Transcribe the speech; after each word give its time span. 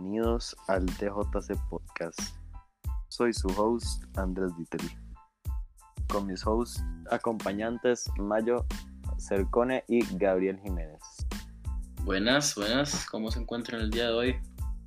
bienvenidos 0.00 0.56
al 0.68 0.86
DJC 0.86 1.58
Podcast. 1.68 2.18
Soy 3.08 3.34
su 3.34 3.48
host, 3.48 4.02
Andrés 4.16 4.50
Viteri. 4.56 4.88
Con 6.08 6.26
mis 6.26 6.46
hosts 6.46 6.82
acompañantes, 7.10 8.10
Mayo 8.16 8.64
Cercone 9.18 9.84
y 9.88 10.00
Gabriel 10.16 10.58
Jiménez. 10.62 11.00
Buenas, 12.02 12.54
buenas. 12.54 13.04
¿Cómo 13.10 13.30
se 13.30 13.40
encuentran 13.40 13.82
el 13.82 13.90
día 13.90 14.06
de 14.06 14.12
hoy? 14.12 14.36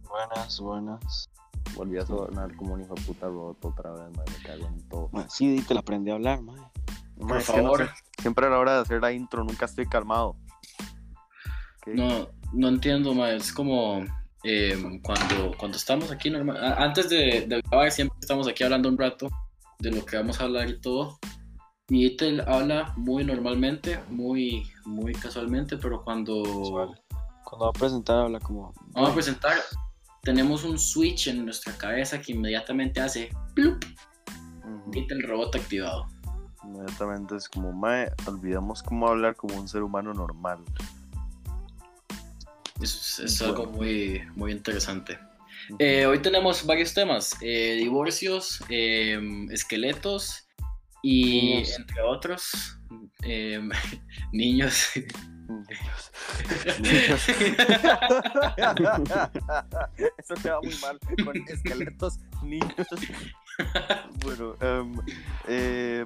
Buenas, 0.09 0.59
buenas. 0.59 1.29
Volví 1.75 1.99
a 1.99 2.05
sonar 2.07 2.55
como 2.55 2.73
un 2.73 2.81
hijo 2.81 2.95
de 2.95 3.01
puta 3.03 3.27
robot 3.27 3.65
otra 3.65 3.91
vez, 3.91 4.17
mae, 4.17 4.25
me 4.25 4.43
cago 4.43 4.67
en 4.67 4.89
todo. 4.89 5.09
Ma, 5.11 5.29
sí, 5.29 5.63
te 5.67 5.75
la 5.75 5.81
aprendí 5.81 6.09
a 6.09 6.15
hablar. 6.15 6.41
Mae, 6.41 6.57
Por 7.19 7.37
es 7.37 7.45
que 7.45 7.57
no 7.57 7.63
favor. 7.63 7.87
sé, 7.87 7.93
siempre 8.19 8.47
a 8.47 8.49
la 8.49 8.57
hora 8.57 8.73
de 8.75 8.81
hacer 8.81 8.99
la 8.99 9.11
intro 9.11 9.43
nunca 9.43 9.65
estoy 9.65 9.85
calmado. 9.85 10.35
¿Qué? 11.83 11.93
No, 11.93 12.29
no 12.51 12.67
entiendo, 12.67 13.13
ma. 13.13 13.29
Es 13.29 13.53
como 13.53 14.03
eh, 14.43 14.99
cuando, 15.03 15.51
cuando 15.57 15.77
estamos 15.77 16.11
aquí 16.11 16.29
normal. 16.29 16.57
Antes 16.77 17.09
de, 17.09 17.45
de 17.47 17.61
grabar, 17.61 17.91
siempre 17.91 18.17
estamos 18.19 18.47
aquí 18.47 18.63
hablando 18.63 18.89
un 18.89 18.97
rato 18.97 19.29
de 19.79 19.91
lo 19.91 20.05
que 20.05 20.17
vamos 20.17 20.39
a 20.39 20.43
hablar 20.43 20.69
y 20.69 20.79
todo. 20.79 21.19
Y 21.89 22.15
él 22.23 22.41
habla 22.47 22.93
muy 22.95 23.25
normalmente, 23.25 23.99
muy, 24.09 24.63
muy 24.85 25.13
casualmente, 25.13 25.77
pero 25.77 26.03
cuando. 26.03 26.95
Cuando 27.43 27.65
va 27.65 27.69
a 27.69 27.73
presentar 27.73 28.19
habla 28.19 28.39
como... 28.39 28.73
vamos 28.93 29.11
a 29.11 29.13
presentar, 29.13 29.57
tenemos 30.23 30.63
un 30.63 30.79
switch 30.79 31.27
en 31.27 31.45
nuestra 31.45 31.73
cabeza 31.77 32.19
que 32.19 32.31
inmediatamente 32.31 33.01
hace 33.01 33.29
plup, 33.53 33.83
y 34.93 35.05
el 35.11 35.23
robot 35.23 35.55
activado. 35.55 36.07
Inmediatamente 36.63 37.35
es 37.35 37.49
como, 37.49 37.73
mae, 37.73 38.09
olvidamos 38.25 38.81
cómo 38.81 39.09
hablar 39.09 39.35
como 39.35 39.55
un 39.57 39.67
ser 39.67 39.83
humano 39.83 40.13
normal. 40.13 40.59
Es, 42.81 43.19
es 43.19 43.39
Bueno. 43.39 43.53
algo 43.61 43.71
muy, 43.71 44.21
muy 44.35 44.51
interesante. 44.51 45.17
Eh, 45.79 46.05
hoy 46.05 46.19
tenemos 46.19 46.65
varios 46.65 46.93
temas, 46.93 47.35
eh, 47.41 47.75
divorcios, 47.79 48.61
eh, 48.69 49.17
esqueletos 49.51 50.47
y 51.01 51.53
Niños. 51.55 51.79
entre 51.79 52.01
otros 52.01 52.77
eh, 53.23 53.61
niños. 54.33 54.89
Niños. 55.47 56.11
Eso 60.17 60.33
queda 60.41 60.59
muy 60.61 60.75
mal 60.81 60.99
con 61.23 61.37
esqueletos, 61.47 62.19
niños. 62.43 62.73
Bueno, 64.23 64.55
em, 64.61 64.95
eh, 65.47 66.05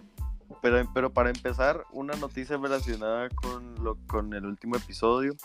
pero, 0.61 0.89
pero 0.93 1.13
para 1.13 1.29
empezar, 1.29 1.83
una 1.93 2.13
noticia 2.15 2.57
relacionada 2.57 3.29
con, 3.29 3.75
lo, 3.83 3.95
con 4.07 4.33
el 4.33 4.45
último 4.45 4.75
episodio, 4.75 5.35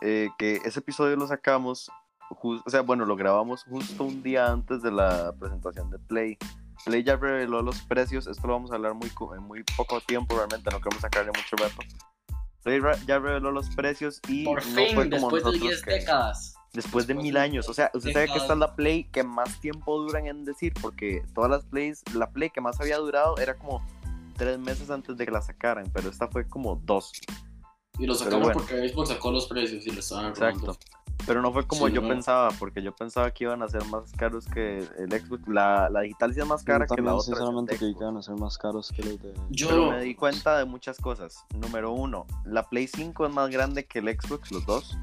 eh, 0.00 0.28
que 0.38 0.56
ese 0.64 0.80
episodio 0.80 1.16
lo 1.16 1.26
sacamos, 1.26 1.90
jus- 2.30 2.62
o 2.64 2.70
sea, 2.70 2.80
bueno, 2.82 3.04
lo 3.04 3.16
grabamos 3.16 3.64
justo 3.64 4.04
un 4.04 4.22
día 4.22 4.50
antes 4.50 4.82
de 4.82 4.90
la 4.90 5.32
presentación 5.38 5.90
de 5.90 5.98
Play. 5.98 6.38
Play 6.84 7.04
ya 7.04 7.16
reveló 7.16 7.62
los 7.62 7.80
precios, 7.82 8.26
esto 8.26 8.46
lo 8.46 8.54
vamos 8.54 8.72
a 8.72 8.74
hablar 8.74 8.94
muy, 8.94 9.10
en 9.36 9.42
muy 9.42 9.62
poco 9.76 10.00
tiempo, 10.00 10.34
realmente 10.36 10.70
no 10.70 10.78
queremos 10.80 11.00
sacarle 11.00 11.30
mucho 11.30 11.56
rato. 11.56 11.76
Play 12.62 12.80
ya 13.06 13.18
reveló 13.18 13.50
los 13.50 13.68
precios 13.74 14.20
y 14.28 14.44
Por 14.44 14.64
no 14.64 14.72
fin, 14.72 14.94
fue 14.94 15.10
como 15.10 15.30
después 15.30 15.42
de 15.44 15.50
nosotros 15.50 15.60
10 15.60 15.82
que- 15.82 15.90
décadas. 15.92 16.54
Después 16.72 17.06
de 17.06 17.14
mil 17.14 17.36
años, 17.36 17.68
o 17.68 17.74
sea, 17.74 17.90
usted 17.92 18.14
sabe 18.14 18.28
que 18.28 18.38
esta 18.38 18.54
es 18.54 18.58
la 18.58 18.74
Play 18.74 19.04
que 19.04 19.22
más 19.22 19.60
tiempo 19.60 19.98
duran 19.98 20.26
en 20.26 20.44
decir, 20.46 20.72
porque 20.80 21.22
todas 21.34 21.50
las 21.50 21.64
Plays, 21.66 22.02
la 22.14 22.30
Play 22.30 22.48
que 22.48 22.62
más 22.62 22.80
había 22.80 22.96
durado 22.96 23.36
era 23.36 23.58
como 23.58 23.86
tres 24.38 24.58
meses 24.58 24.88
antes 24.90 25.18
de 25.18 25.26
que 25.26 25.30
la 25.30 25.42
sacaran, 25.42 25.90
pero 25.92 26.08
esta 26.08 26.28
fue 26.28 26.48
como 26.48 26.76
dos, 26.76 27.12
Y 27.98 28.06
lo 28.06 28.14
sacaron 28.14 28.42
bueno. 28.42 28.58
porque 28.60 28.88
Xbox 28.88 29.08
sacó 29.10 29.30
los 29.30 29.46
precios 29.46 29.86
y 29.86 29.90
lo 29.90 30.00
estaban 30.00 30.26
exacto. 30.30 30.76
Pero 31.24 31.40
no 31.40 31.52
fue 31.52 31.64
como 31.66 31.86
Sí, 31.86 31.92
yo 31.92 32.02
¿no? 32.02 32.08
pensaba, 32.08 32.48
porque 32.58 32.82
yo 32.82 32.94
pensaba 32.96 33.30
que 33.30 33.44
iban 33.44 33.62
a 33.62 33.68
ser 33.68 33.84
más 33.84 34.10
caros 34.12 34.44
que 34.46 34.78
el 34.98 35.10
Xbox, 35.12 35.46
la, 35.46 35.88
la 35.88 36.00
digital 36.00 36.34
sí 36.34 36.40
es 36.40 36.46
más 36.46 36.64
cara 36.64 36.84
Yo 36.88 36.96
que 36.96 37.02
la 37.02 37.14
otra. 37.14 37.24
sinceramente, 37.24 37.78
que 37.78 37.84
iban 37.86 38.16
a 38.16 38.22
ser 38.22 38.34
más 38.34 38.58
caros 38.58 38.90
que 38.90 39.02
los 39.04 39.22
de... 39.22 39.32
Yo, 39.50 39.68
Pero 39.68 39.90
me 39.92 40.00
di 40.02 40.16
cuenta 40.16 40.58
de 40.58 40.64
muchas 40.64 40.98
cosas. 40.98 41.44
Número 41.54 41.92
uno, 41.92 42.26
la 42.44 42.68
Play 42.68 42.88
5 42.88 43.26
es 43.26 43.32
más 43.32 43.50
grande 43.50 43.84
que 43.84 44.00
el 44.00 44.08
Xbox, 44.08 44.50
los 44.50 44.66
dos. 44.66 44.98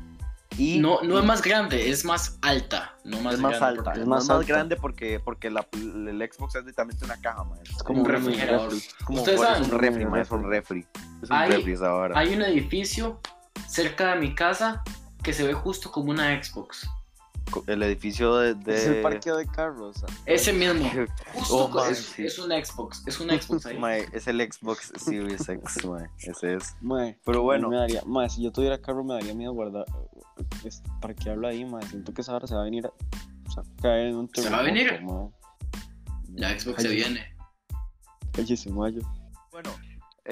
Y 0.59 0.79
no, 0.79 1.01
no 1.01 1.17
es 1.19 1.25
más 1.25 1.41
grande, 1.41 1.89
es 1.89 2.03
más 2.05 2.37
alta. 2.41 2.95
No 3.05 3.19
más 3.21 3.35
es 3.35 3.39
más 3.39 3.57
grande, 3.59 3.79
alta, 3.79 3.91
es 3.93 3.99
es 3.99 4.07
más, 4.07 4.27
más 4.27 4.29
alta. 4.39 4.53
grande 4.53 4.75
porque, 4.75 5.19
porque 5.19 5.49
la, 5.49 5.65
el 5.73 6.29
Xbox 6.31 6.55
es 6.55 6.65
literalmente 6.65 7.05
una 7.05 7.19
caja, 7.21 7.43
man. 7.45 7.59
Es 7.63 7.81
como 7.81 8.01
un 8.01 8.05
refrigerador. 8.07 8.71
refri. 8.73 8.89
como 9.05 9.19
Ustedes 9.19 9.39
es 9.41 9.47
saben, 9.47 9.63
un 9.63 9.79
refri, 9.79 10.05
man, 10.05 10.19
es 10.21 10.31
un 10.31 10.43
refri. 10.49 10.85
Es 11.23 11.29
un 11.29 11.35
Hay- 11.35 11.49
refri 11.51 11.71
esa 11.73 11.93
hora. 11.93 12.19
Hay 12.19 12.33
un 12.35 12.41
edificio 12.41 13.19
cerca 13.67 14.13
de 14.15 14.19
mi 14.19 14.35
casa 14.35 14.83
que 15.23 15.33
se 15.33 15.45
ve 15.47 15.53
justo 15.53 15.91
como 15.91 16.11
una 16.11 16.41
Xbox. 16.43 16.89
El 17.67 17.83
edificio 17.83 18.35
de... 18.37 18.53
de... 18.55 18.75
Es 18.75 18.85
el 18.87 19.01
parqueo 19.01 19.37
de 19.37 19.45
carros. 19.47 20.03
Ese 20.25 20.53
mismo. 20.53 20.89
Justo 21.33 21.55
Oh, 21.55 21.85
es, 21.85 21.97
sí. 21.97 22.25
es 22.25 22.39
un 22.39 22.49
Xbox. 22.51 23.03
Es 23.07 23.19
un 23.19 23.29
Xbox 23.29 23.65
ahí. 23.65 24.05
Es 24.13 24.27
el 24.27 24.39
Xbox 24.41 24.91
Series 24.97 25.47
X, 25.47 25.77
ese 26.19 26.55
es. 26.55 26.75
Pero 27.25 27.43
bueno. 27.43 27.69
Me 27.69 27.77
daría, 27.77 28.01
si 28.29 28.43
yo 28.43 28.51
tuviera 28.51 28.79
carro 28.81 29.03
me 29.03 29.13
daría 29.15 29.33
miedo 29.33 29.53
guardar... 29.53 29.85
es- 30.63 30.83
parquearlo 31.01 31.47
ahí. 31.47 31.65
Siento 31.89 32.13
que 32.13 32.21
esa 32.21 32.35
hora 32.35 32.47
se 32.47 32.55
va 32.55 32.61
a 32.61 32.65
venir 32.65 32.85
a... 32.85 32.89
o 32.89 33.51
sea, 33.51 33.63
caer 33.81 34.07
en 34.07 34.15
un 34.17 34.29
¿Se 34.33 34.49
va 34.49 34.59
a 34.59 34.63
venir? 34.63 35.01
La 36.35 36.57
Xbox 36.57 36.81
se 36.81 36.87
Ay, 36.89 36.95
viene. 36.95 37.35
Cállese, 38.31 38.69
mayo. 38.71 39.01
Bueno, 39.51 39.71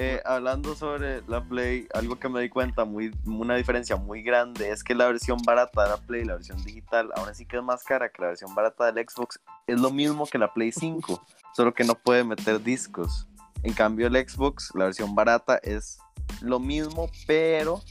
eh, 0.00 0.22
hablando 0.24 0.76
sobre 0.76 1.22
la 1.26 1.42
Play, 1.42 1.88
algo 1.92 2.20
que 2.20 2.28
me 2.28 2.40
di 2.40 2.48
cuenta, 2.48 2.84
muy, 2.84 3.10
una 3.26 3.56
diferencia 3.56 3.96
muy 3.96 4.22
grande, 4.22 4.70
es 4.70 4.84
que 4.84 4.94
la 4.94 5.06
versión 5.06 5.38
barata 5.44 5.82
de 5.82 5.88
la 5.88 5.96
Play, 5.96 6.24
la 6.24 6.34
versión 6.34 6.62
digital, 6.62 7.10
aún 7.16 7.28
así 7.28 7.44
que 7.44 7.56
es 7.56 7.64
más 7.64 7.82
cara 7.82 8.08
que 8.08 8.22
la 8.22 8.28
versión 8.28 8.54
barata 8.54 8.92
del 8.92 9.04
Xbox, 9.04 9.40
es 9.66 9.80
lo 9.80 9.90
mismo 9.90 10.24
que 10.26 10.38
la 10.38 10.54
Play 10.54 10.70
5, 10.70 11.26
solo 11.52 11.74
que 11.74 11.82
no 11.82 11.96
puede 11.96 12.22
meter 12.22 12.62
discos. 12.62 13.26
En 13.64 13.72
cambio, 13.72 14.06
el 14.06 14.14
Xbox, 14.14 14.70
la 14.76 14.84
versión 14.84 15.16
barata, 15.16 15.58
es 15.64 15.98
lo 16.42 16.60
mismo, 16.60 17.10
pero 17.26 17.82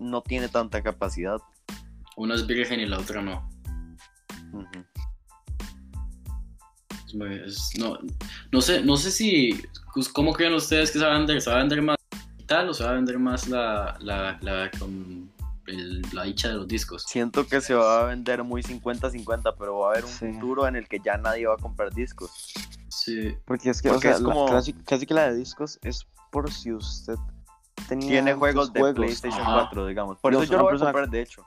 no 0.00 0.22
tiene 0.22 0.48
tanta 0.48 0.82
capacidad. 0.82 1.38
Una 2.16 2.34
es 2.34 2.44
virgen 2.44 2.80
y 2.80 2.86
la 2.86 2.98
otra 2.98 3.22
no. 3.22 3.48
Es- 7.44 7.70
no, 7.78 7.98
no 8.52 8.60
sé, 8.60 8.82
no 8.82 8.96
sé 8.96 9.10
si. 9.10 9.62
pues, 9.94 10.08
¿Cómo 10.08 10.32
creen 10.32 10.52
ustedes 10.54 10.90
que 10.90 10.98
se 10.98 11.04
va 11.04 11.14
a 11.14 11.18
vender? 11.18 11.40
¿Se 11.40 11.50
va 11.50 11.56
a 11.56 11.60
vender 11.60 11.82
más 11.82 11.96
digital 12.36 12.68
o 12.68 12.74
se 12.74 12.84
va 12.84 12.90
a 12.90 12.94
vender 12.94 13.18
más 13.18 13.48
la, 13.48 13.96
la, 14.00 14.38
la, 14.42 14.70
con 14.78 15.30
el- 15.66 16.02
la 16.12 16.24
dicha 16.24 16.48
de 16.48 16.54
los 16.54 16.68
discos? 16.68 17.04
Siento 17.08 17.46
que 17.46 17.60
se 17.60 17.74
va 17.74 18.02
a 18.02 18.04
vender 18.06 18.42
muy 18.44 18.62
50-50, 18.62 19.54
pero 19.58 19.78
va 19.78 19.88
a 19.88 19.90
haber 19.92 20.04
un 20.04 20.10
Sí. 20.10 20.32
futuro 20.32 20.66
en 20.68 20.76
el 20.76 20.86
que 20.88 20.98
ya 21.04 21.16
nadie 21.16 21.46
va 21.46 21.54
a 21.54 21.58
comprar 21.58 21.92
discos. 21.94 22.30
Sí. 22.88 23.34
Porque 23.46 23.70
es 23.70 23.80
que, 23.82 23.88
Porque 23.88 24.08
o 24.08 24.10
sea, 24.10 24.18
es 24.18 24.22
como- 24.24 24.46
casi, 24.46 24.72
casi 24.72 25.06
que 25.06 25.14
la 25.14 25.30
de 25.30 25.36
discos 25.36 25.78
es 25.82 26.06
por 26.30 26.52
si 26.52 26.72
usted 26.72 27.14
tenía 27.88 28.08
Tiene 28.08 28.34
juegos 28.34 28.72
de 28.72 28.92
PlayStation 28.94 29.40
Ajá. 29.40 29.54
4, 29.70 29.86
digamos. 29.86 30.18
Por 30.18 30.32
Dios, 30.32 30.44
eso 30.44 30.52
yo 30.52 30.58
lo 30.58 30.64
una 30.64 30.64
voy 30.64 30.68
a 30.68 30.72
persona- 30.72 30.92
comprar, 30.92 31.10
de 31.10 31.22
hecho. 31.22 31.42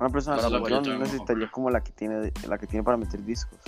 Una 0.00 0.08
persona 0.10 0.42
como 0.42 0.68
no 0.68 0.98
necesitaría 0.98 1.48
como 1.50 1.70
la 1.70 1.80
que 1.84 1.92
tiene 1.92 2.32
la 2.48 2.58
que 2.58 2.66
tiene 2.66 2.82
para 2.82 2.96
meter 2.96 3.24
discos. 3.24 3.58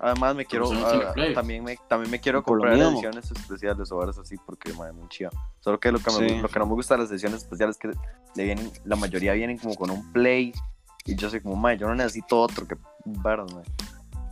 Además 0.00 0.34
me 0.34 0.46
quiero, 0.46 0.66
ah, 0.86 1.12
también 1.34 1.62
me, 1.62 1.76
también 1.88 2.10
me 2.10 2.18
quiero 2.20 2.42
comprar 2.42 2.72
ediciones 2.92 3.30
especiales 3.30 3.92
o 3.92 3.96
horas 3.96 4.16
así 4.18 4.36
porque 4.46 4.72
madre 4.72 4.92
muy 4.92 5.08
chida. 5.08 5.28
Solo 5.60 5.78
que 5.78 5.92
lo 5.92 5.98
que, 5.98 6.10
me- 6.10 6.40
lo 6.42 6.48
que 6.48 6.58
no 6.58 6.66
me 6.66 6.72
gusta 6.74 6.94
de 6.96 7.02
las 7.02 7.10
ediciones 7.10 7.42
especiales 7.42 7.76
es 7.76 7.80
que 7.80 7.88
le 8.34 8.44
vienen, 8.44 8.70
la 8.84 8.96
mayoría 8.96 9.34
vienen 9.34 9.58
como 9.58 9.74
con 9.74 9.90
un 9.90 10.10
play 10.12 10.52
y 11.04 11.14
yo 11.16 11.28
soy 11.28 11.40
como, 11.40 11.56
madre, 11.56 11.78
yo 11.78 11.86
no 11.88 11.94
necesito 11.94 12.40
otro 12.40 12.66
que 12.66 12.76
verdad, 13.04 13.46
madre". 13.52 13.70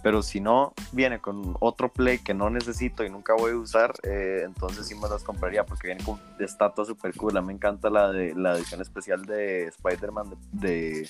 Pero 0.02 0.22
si 0.22 0.40
no 0.40 0.72
viene 0.92 1.18
con 1.20 1.56
otro 1.60 1.92
play 1.92 2.18
que 2.20 2.32
no 2.32 2.48
necesito 2.50 3.04
y 3.04 3.10
nunca 3.10 3.34
voy 3.34 3.50
a 3.52 3.56
usar, 3.56 3.92
eh, 4.04 4.42
entonces 4.44 4.86
sí 4.86 4.94
me 4.94 5.08
las 5.08 5.24
compraría 5.24 5.66
porque 5.66 5.88
vienen 5.88 6.04
con 6.04 6.20
de 6.38 6.44
estatua 6.44 6.84
super 6.84 7.12
cool. 7.16 7.36
A 7.36 7.40
mí 7.40 7.48
me 7.48 7.52
encanta 7.54 7.90
la 7.90 8.10
de 8.12 8.32
la 8.34 8.54
edición 8.56 8.80
especial 8.80 9.26
de 9.26 9.64
Spider-Man 9.66 10.30
de, 10.52 10.68
de 10.70 11.08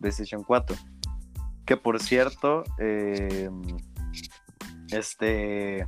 PlayStation 0.00 0.42
4. 0.42 0.74
Que 1.66 1.76
por 1.76 2.00
cierto, 2.00 2.62
eh, 2.78 3.50
este, 4.90 5.86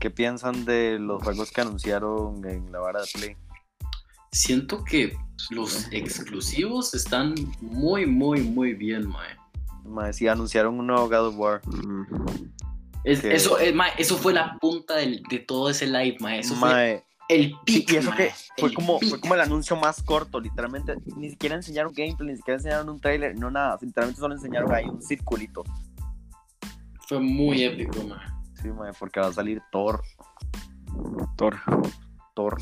¿qué 0.00 0.10
piensan 0.10 0.64
de 0.64 0.98
los 0.98 1.22
juegos 1.22 1.50
que 1.52 1.60
anunciaron 1.60 2.44
en 2.48 2.70
la 2.72 2.80
vara 2.80 3.00
de 3.02 3.06
Play? 3.14 3.36
Siento 4.32 4.84
que 4.84 5.16
los 5.50 5.86
exclusivos 5.92 6.94
están 6.94 7.34
muy, 7.60 8.06
muy, 8.06 8.40
muy 8.40 8.74
bien, 8.74 9.08
mae. 9.08 9.36
Mae, 9.84 10.12
sí, 10.12 10.28
anunciaron 10.28 10.78
un 10.78 10.86
nuevo 10.88 11.06
God 11.08 11.28
of 11.28 11.36
War. 11.38 11.62
Es- 13.04 13.20
Que- 13.20 13.34
eso, 13.34 13.58
eh, 13.58 13.72
mae, 13.72 13.92
eso 13.96 14.18
fue 14.18 14.34
la 14.34 14.58
punta 14.60 14.96
del- 14.96 15.22
de 15.30 15.38
todo 15.38 15.70
ese 15.70 15.86
live, 15.86 16.16
mae. 16.20 16.40
Eso 16.40 16.54
fue 16.56 16.68
Mae, 16.68 17.04
el 17.28 17.54
sí, 17.66 17.84
y 17.88 17.96
eso 17.96 18.10
que 18.16 18.32
fue 18.56 18.72
como, 18.72 18.98
fue 19.00 19.20
como 19.20 19.34
el 19.34 19.40
anuncio 19.40 19.76
más 19.76 20.02
corto, 20.02 20.40
literalmente. 20.40 20.96
Ni 21.16 21.30
siquiera 21.30 21.56
enseñaron 21.56 21.92
gameplay, 21.94 22.30
ni 22.30 22.36
siquiera 22.36 22.56
enseñaron 22.56 22.88
un 22.88 23.00
trailer, 23.00 23.38
no 23.38 23.50
nada. 23.50 23.78
Literalmente 23.80 24.20
solo 24.20 24.34
enseñaron 24.34 24.72
ahí 24.72 24.86
un 24.86 25.02
circulito. 25.02 25.62
Fue 27.06 27.20
muy 27.20 27.62
épico, 27.64 28.02
mae. 28.04 28.18
Sí, 28.62 28.68
mae, 28.68 28.92
porque 28.98 29.20
va 29.20 29.28
a 29.28 29.32
salir 29.32 29.62
Thor. 29.70 30.02
Thor. 31.36 31.56
Thor. 32.34 32.56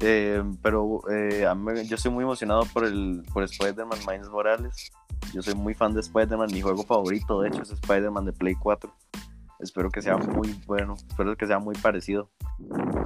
Eh, 0.00 0.42
pero 0.62 1.00
eh, 1.10 1.46
a 1.46 1.54
mí- 1.54 1.86
yo 1.86 1.96
estoy 1.96 2.10
muy 2.12 2.24
emocionado 2.24 2.62
por 2.72 2.84
el 2.84 3.22
por 3.32 3.42
Spider-Man 3.42 3.98
Miles 4.06 4.28
Morales. 4.28 4.92
Yo 5.32 5.42
soy 5.42 5.54
muy 5.54 5.74
fan 5.74 5.94
de 5.94 6.00
Spider-Man. 6.00 6.50
Mi 6.52 6.60
juego 6.60 6.82
favorito, 6.84 7.40
de 7.40 7.48
hecho, 7.48 7.62
es 7.62 7.70
Spider-Man 7.70 8.26
de 8.26 8.32
Play 8.32 8.54
4. 8.54 8.94
Espero 9.60 9.90
que 9.90 10.02
sea 10.02 10.16
muy 10.16 10.52
bueno. 10.66 10.94
Espero 10.94 11.36
que 11.36 11.46
sea 11.46 11.58
muy 11.58 11.74
parecido 11.76 12.30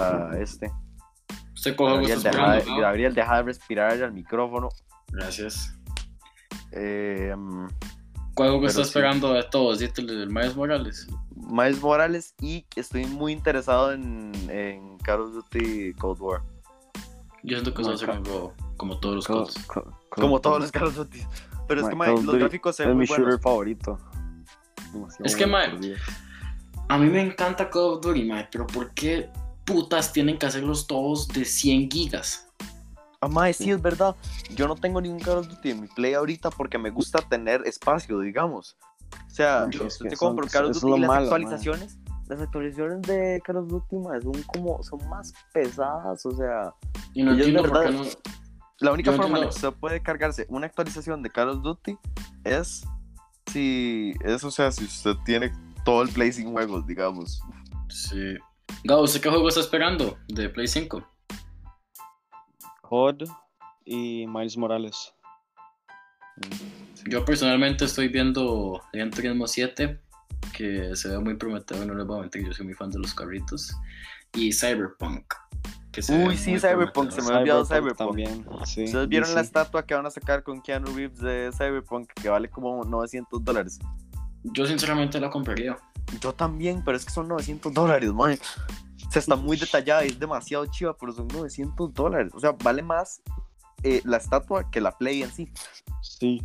a 0.00 0.36
este. 0.38 0.72
Usted 1.58 1.74
coge 1.74 1.92
Gabriel, 1.94 2.22
deja, 2.22 2.52
de- 2.52 2.64
¿no? 2.66 2.76
Gabriel, 2.78 3.14
deja 3.14 3.36
de 3.38 3.42
respirar 3.42 3.90
al 4.00 4.12
micrófono. 4.12 4.68
Gracias. 5.10 5.74
Eh, 6.70 7.34
mm, 7.36 7.66
¿Cuál 8.34 8.50
juego 8.50 8.58
Pero 8.60 8.68
está 8.68 8.82
sí. 8.84 8.88
esperando 8.88 9.32
de 9.32 9.42
todos? 9.42 9.82
El 9.82 9.92
del 10.06 10.28
Miles 10.30 10.54
Morales. 10.54 11.08
Miles 11.34 11.80
Morales 11.82 12.34
y 12.40 12.64
estoy 12.76 13.06
muy 13.06 13.32
interesado 13.32 13.92
en, 13.92 14.30
en 14.48 14.98
Call 14.98 15.22
of 15.22 15.32
Duty 15.32 15.94
Cold 15.94 16.20
War. 16.20 16.42
Yo 17.42 17.56
siento 17.56 17.74
que 17.74 17.82
eso 17.82 17.90
va 17.90 17.96
a 17.96 17.98
ser 17.98 18.10
un 18.10 18.24
juego 18.24 18.54
como 18.76 19.00
todos 19.00 19.16
los 19.16 19.26
co- 19.26 19.48
Como 20.10 20.40
todos 20.40 20.60
los 20.60 20.70
Call 20.70 20.84
of 20.88 20.94
Duty. 20.96 21.22
Pero 21.66 21.80
es 21.80 21.88
que 21.88 21.96
Call 21.98 22.14
of 22.14 22.24
los 22.24 22.36
gráficos 22.36 22.76
se 22.76 22.84
Es 22.84 22.88
ven 22.88 22.98
mi 22.98 23.06
muy 23.06 23.16
shooter 23.16 23.40
favorito. 23.40 23.98
Demasiado 24.92 25.24
Es 25.24 25.34
que, 25.34 25.44
bueno, 25.46 25.66
ma, 25.66 25.70
por 25.72 25.80
Dios. 25.80 26.00
A 26.88 26.98
mí 26.98 27.10
me 27.10 27.20
encanta 27.20 27.68
Call 27.68 27.82
of 27.94 28.00
Duty, 28.00 28.24
mae, 28.24 28.48
pero 28.50 28.66
¿por 28.68 28.92
qué 28.94 29.28
putas 29.68 30.12
tienen 30.12 30.38
que 30.38 30.46
hacerlos 30.46 30.86
todos 30.86 31.28
de 31.28 31.44
100 31.44 31.90
gigas? 31.90 32.46
Mae, 33.28 33.52
sí, 33.52 33.70
es 33.70 33.82
verdad. 33.82 34.14
Yo 34.54 34.66
no 34.68 34.74
tengo 34.76 35.00
ningún 35.00 35.20
Call 35.20 35.38
of 35.38 35.48
Duty 35.48 35.70
en 35.70 35.80
mi 35.82 35.86
Play 35.88 36.14
ahorita 36.14 36.50
porque 36.50 36.78
me 36.78 36.90
gusta 36.90 37.18
tener 37.20 37.62
espacio, 37.66 38.20
digamos. 38.20 38.76
O 39.26 39.30
sea, 39.30 39.68
yo, 39.70 39.84
es 39.84 39.98
te 39.98 40.10
son- 40.14 40.18
compro 40.36 40.46
Call 40.46 40.66
of 40.66 40.80
Duty 40.80 40.96
y 40.96 41.00
las 41.00 41.08
malo, 41.08 41.22
actualizaciones. 41.24 41.98
Las 42.28 42.40
actualizaciones 42.40 43.02
de 43.02 43.40
Call 43.44 43.56
of 43.56 43.68
Duty 43.68 43.96
son 44.22 44.42
como 44.44 44.82
son 44.82 45.08
más 45.08 45.32
pesadas, 45.52 46.24
o 46.26 46.30
sea, 46.32 46.72
Y 47.14 47.22
no 47.22 47.32
Y 47.34 47.40
es 47.40 47.46
entiendo 47.46 47.68
por 47.70 47.80
qué 47.80 47.86
verdad. 47.90 48.02
no. 48.04 48.10
la 48.80 48.92
única 48.92 49.10
Yo 49.10 49.16
forma 49.16 49.38
en 49.38 49.44
la 49.44 49.50
que 49.50 49.54
usted 49.56 49.72
puede 49.72 50.00
cargarse 50.02 50.46
una 50.48 50.66
actualización 50.66 51.22
de 51.22 51.30
Call 51.30 51.48
of 51.48 51.62
Duty 51.62 51.96
es 52.44 52.84
si 53.50 54.12
es, 54.24 54.44
o 54.44 54.50
sea, 54.50 54.70
si 54.70 54.84
usted 54.84 55.16
tiene 55.24 55.52
todo 55.84 56.02
el 56.02 56.10
Play 56.10 56.30
sin 56.32 56.52
juegos, 56.52 56.86
digamos. 56.86 57.40
Sí. 57.88 58.36
Gabo, 58.84 59.02
¿usted 59.02 59.20
qué 59.20 59.28
juego 59.28 59.48
está 59.48 59.60
esperando 59.60 60.18
de 60.28 60.48
Play 60.48 60.68
5? 60.68 61.04
COD 62.82 63.24
y 63.84 64.26
Miles 64.28 64.56
Morales. 64.56 65.12
Yo 67.06 67.24
personalmente 67.24 67.86
estoy 67.86 68.08
viendo 68.08 68.80
Gran 68.92 69.10
Turismo 69.10 69.46
7, 69.46 70.00
que 70.52 70.94
se 70.94 71.08
ve 71.08 71.18
muy 71.18 71.34
prometedor, 71.34 71.86
no 71.86 71.94
les 71.94 72.06
voy 72.06 72.18
a 72.18 72.20
mentir, 72.22 72.46
yo 72.46 72.52
soy 72.52 72.66
muy 72.66 72.74
fan 72.74 72.90
de 72.90 73.00
los 73.00 73.14
carritos. 73.14 73.74
Y 74.34 74.52
Cyberpunk. 74.52 75.24
Que 75.90 76.00
se 76.00 76.16
ve 76.16 76.28
Uy, 76.28 76.36
sí, 76.36 76.58
Cyberpunk, 76.58 77.10
se 77.10 77.22
me 77.22 77.28
había 77.28 77.38
olvidado 77.56 77.64
Cyberpunk. 77.66 78.08
también. 78.10 78.46
Sí, 78.64 78.84
¿Ustedes 78.84 79.08
vieron 79.08 79.34
la 79.34 79.40
estatua 79.40 79.84
que 79.84 79.94
van 79.94 80.06
a 80.06 80.10
sacar 80.10 80.44
con 80.44 80.62
Keanu 80.62 80.94
Reeves 80.94 81.18
de 81.18 81.50
Cyberpunk 81.52 82.12
que 82.12 82.28
vale 82.28 82.48
como 82.48 82.84
900 82.84 83.42
dólares? 83.42 83.80
Yo 84.44 84.66
sinceramente 84.66 85.18
la 85.18 85.30
compraría. 85.30 85.76
Yo 86.20 86.32
también, 86.32 86.82
pero 86.84 86.96
es 86.96 87.04
que 87.04 87.10
son 87.10 87.28
900 87.28 87.72
dólares, 87.72 88.12
man. 88.12 88.38
O 89.06 89.10
sea, 89.10 89.20
está 89.20 89.36
muy 89.36 89.56
detallada 89.56 90.04
y 90.04 90.08
es 90.08 90.18
demasiado 90.18 90.66
chiva, 90.66 90.96
pero 90.96 91.12
son 91.12 91.28
900 91.28 91.94
dólares. 91.94 92.32
O 92.34 92.40
sea, 92.40 92.52
vale 92.52 92.82
más 92.82 93.22
eh, 93.82 94.02
la 94.04 94.16
estatua 94.16 94.70
que 94.70 94.80
la 94.80 94.96
Play 94.96 95.22
en 95.22 95.30
sí. 95.30 95.50
Sí. 96.02 96.42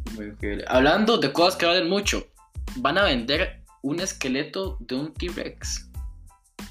Hablando 0.68 1.18
de 1.18 1.34
cosas 1.34 1.56
que 1.56 1.66
valen 1.66 1.90
mucho, 1.90 2.26
van 2.78 2.98
a 2.98 3.04
vender 3.04 3.64
un 3.82 4.00
esqueleto 4.00 4.78
de 4.80 4.96
un 4.96 5.14
T-Rex. 5.14 5.90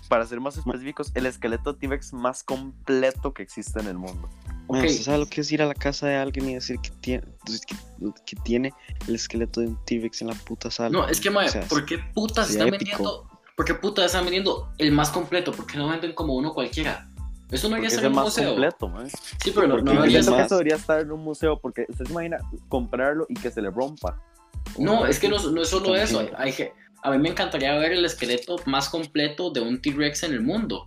Para 0.09 0.27
ser 0.27 0.41
más 0.41 0.57
específicos, 0.57 1.11
el 1.15 1.27
esqueleto 1.27 1.77
T-Rex 1.77 2.13
más 2.13 2.43
completo 2.45 3.35
que 3.35 3.43
existe 3.43 3.81
en 3.81 3.89
el 3.89 3.99
mundo. 3.99 4.29
Man, 4.69 4.81
Ok. 4.81 4.87
¿Usted 4.91 5.03
sabe 5.03 5.19
lo 5.19 5.27
que 5.27 5.41
es 5.41 5.53
ir 5.53 5.61
a 5.63 5.67
la 5.67 5.75
casa 5.75 6.07
de 6.07 6.17
alguien 6.17 6.49
y 6.49 6.55
decir 6.55 6.79
que 6.81 6.91
tiene, 7.01 7.23
que, 7.67 7.77
que 8.25 8.37
tiene 8.43 8.73
el 9.09 9.15
esqueleto 9.15 9.61
de 9.61 9.69
un 9.69 9.85
T-Rex 9.85 10.23
en 10.23 10.29
la 10.29 10.35
puta 10.35 10.71
sala? 10.71 10.91
No, 10.91 11.09
es 11.09 11.21
que, 11.21 11.31
mae, 11.31 11.49
O 11.49 11.51
sea, 11.51 11.63
¿por 11.63 11.85
qué 11.85 11.99
putas 12.15 12.51
están 12.51 12.71
vendiendo? 12.71 13.29
¿Por 13.57 13.67
qué 13.67 13.75
putas 13.75 14.07
están 14.07 14.25
vendiendo 14.25 14.73
el 14.79 14.93
más 14.93 15.11
completo? 15.11 15.53
¿Por 15.53 15.67
qué 15.67 15.77
no 15.79 15.89
venden 15.89 16.15
como 16.15 16.35
uno 16.35 16.53
cualquiera? 16.55 17.09
Eso 17.51 17.69
no 17.69 17.75
debería 17.77 17.89
es 17.89 17.93
estar 17.95 18.07
en 18.07 18.13
un 18.13 18.17
más 18.17 18.25
museo. 18.25 18.49
completo, 18.51 18.89
man. 18.89 19.09
Sí, 19.45 19.53
pero 19.55 19.67
no, 19.67 19.77
no 19.77 19.91
es 19.93 19.97
debería 19.99 20.21
estar- 20.21 20.47
eso 20.47 20.55
debería 20.57 20.77
estar 20.77 21.01
en 21.01 21.13
un 21.13 21.21
museo, 21.23 21.59
porque 21.61 21.85
usted 21.89 22.07
se 22.07 22.13
imagina 22.13 22.39
comprarlo 22.69 23.27
y 23.29 23.35
que 23.35 23.51
se 23.51 23.61
le 23.61 23.71
rompa. 23.71 24.19
No, 24.79 25.05
es 25.07 25.19
que 25.19 25.29
no, 25.29 25.39
no 25.51 25.61
es 25.63 25.69
solo 25.69 25.95
eso. 25.95 26.27
Hay 26.39 26.53
que, 26.55 26.73
a 27.03 27.11
mí 27.11 27.19
me 27.19 27.29
encantaría 27.29 27.77
ver 27.77 27.93
el 27.93 28.05
esqueleto 28.07 28.57
más 28.65 28.89
completo 28.89 29.51
de 29.51 29.61
un 29.61 29.83
T-Rex 29.83 30.23
en 30.23 30.33
el 30.33 30.41
mundo. 30.41 30.87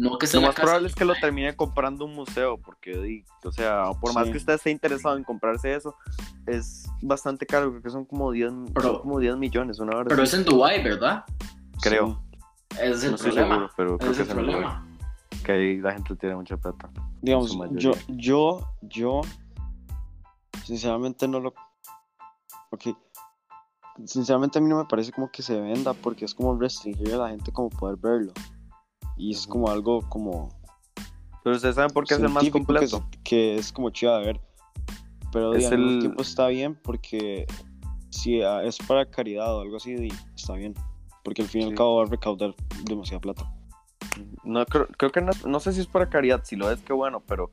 No 0.00 0.16
que 0.18 0.24
esté 0.24 0.38
Lo 0.38 0.46
más 0.46 0.54
casa. 0.54 0.62
probable 0.62 0.88
es 0.88 0.94
que 0.94 1.04
lo 1.04 1.14
termine 1.14 1.54
comprando 1.54 2.06
un 2.06 2.14
museo, 2.14 2.56
porque, 2.56 3.22
o 3.44 3.52
sea, 3.52 3.90
por 4.00 4.14
más 4.14 4.26
Sí. 4.26 4.32
que 4.32 4.38
usted 4.38 4.54
esté 4.54 4.70
interesado 4.70 5.16
en 5.18 5.24
comprarse 5.24 5.74
eso, 5.74 5.94
es 6.46 6.86
bastante 7.02 7.44
caro, 7.44 7.70
creo 7.70 7.82
que 7.82 7.90
son 7.90 8.04
como 8.06 8.30
10, 8.32 8.50
Pero- 8.74 8.86
son 8.94 9.02
como 9.02 9.18
10 9.18 9.36
millones, 9.36 9.78
una 9.78 9.96
hora. 9.96 10.08
Pero 10.08 10.22
es 10.22 10.32
en 10.32 10.44
Dubai, 10.44 10.82
¿verdad? 10.82 11.24
creo. 11.82 12.22
Ese 12.70 12.90
es 12.90 13.04
el 13.04 13.10
No 13.10 13.16
estoy 13.16 13.30
problema. 13.32 13.54
seguro, 13.56 13.70
pero 13.76 13.98
creo 13.98 14.10
Ese 14.12 14.22
que 14.24 14.30
es 14.30 14.30
el 14.30 14.38
es 14.38 14.44
en 14.44 14.46
Dubai. 14.52 14.62
problema. 14.62 14.86
Que 15.44 15.52
ahí 15.52 15.76
la 15.80 15.92
gente 15.92 16.16
tiene 16.16 16.36
mucha 16.36 16.56
plata. 16.56 16.90
Digamos, 17.20 17.56
yo, 17.72 17.92
yo, 18.08 18.60
yo, 18.82 19.20
sinceramente 20.64 21.26
no 21.28 21.40
lo... 21.40 21.54
Ok, 22.70 22.96
sinceramente 24.06 24.58
a 24.58 24.62
mí 24.62 24.68
no 24.68 24.78
me 24.78 24.84
parece 24.84 25.12
como 25.12 25.30
que 25.30 25.42
se 25.42 25.60
venda 25.60 25.92
porque 25.94 26.24
es 26.24 26.34
como 26.34 26.58
restringir 26.58 27.12
a 27.14 27.18
la 27.18 27.28
gente 27.30 27.52
como 27.52 27.68
poder 27.68 27.96
verlo. 27.96 28.32
Y 29.20 29.32
es 29.32 29.46
como 29.46 29.68
algo 29.68 30.00
como... 30.08 30.48
Pero 31.44 31.56
ustedes 31.56 31.74
saben 31.74 31.90
por 31.90 32.06
qué 32.06 32.14
es 32.14 32.20
el 32.20 32.28
más 32.30 32.42
que 32.44 32.50
completo. 32.50 32.96
es- 33.12 33.18
Que, 33.22 33.54
es 33.56 33.72
como 33.72 33.90
chido 33.90 34.16
de 34.18 34.24
ver. 34.26 34.40
Pero 35.32 35.52
Es 35.54 35.60
di, 35.68 35.74
al 35.74 35.78
mismo 35.78 35.92
el- 35.94 36.00
tiempo 36.00 36.22
está 36.22 36.46
bien 36.48 36.74
porque 36.82 37.46
si 38.10 38.42
ah, 38.42 38.62
es 38.64 38.78
para 38.78 39.04
caridad 39.10 39.54
o 39.56 39.60
algo 39.60 39.76
así, 39.76 39.94
di, 39.94 40.08
está 40.34 40.54
bien. 40.54 40.74
Porque 41.22 41.42
al 41.42 41.48
fin 41.48 41.62
y 41.62 41.64
al 41.64 41.74
cabo 41.74 41.96
va 41.98 42.04
a 42.04 42.06
recaudar 42.06 42.54
demasiada 42.84 43.20
plata. 43.20 43.52
No, 44.44 44.64
creo, 44.66 44.86
creo 44.96 45.10
que 45.10 45.20
no, 45.20 45.60
sé 45.60 45.72
si 45.72 45.80
es 45.80 45.86
para 45.86 46.08
caridad, 46.08 46.42
si 46.44 46.56
lo 46.56 46.70
es, 46.70 46.80
que 46.80 46.92
bueno, 46.92 47.22
pero 47.26 47.50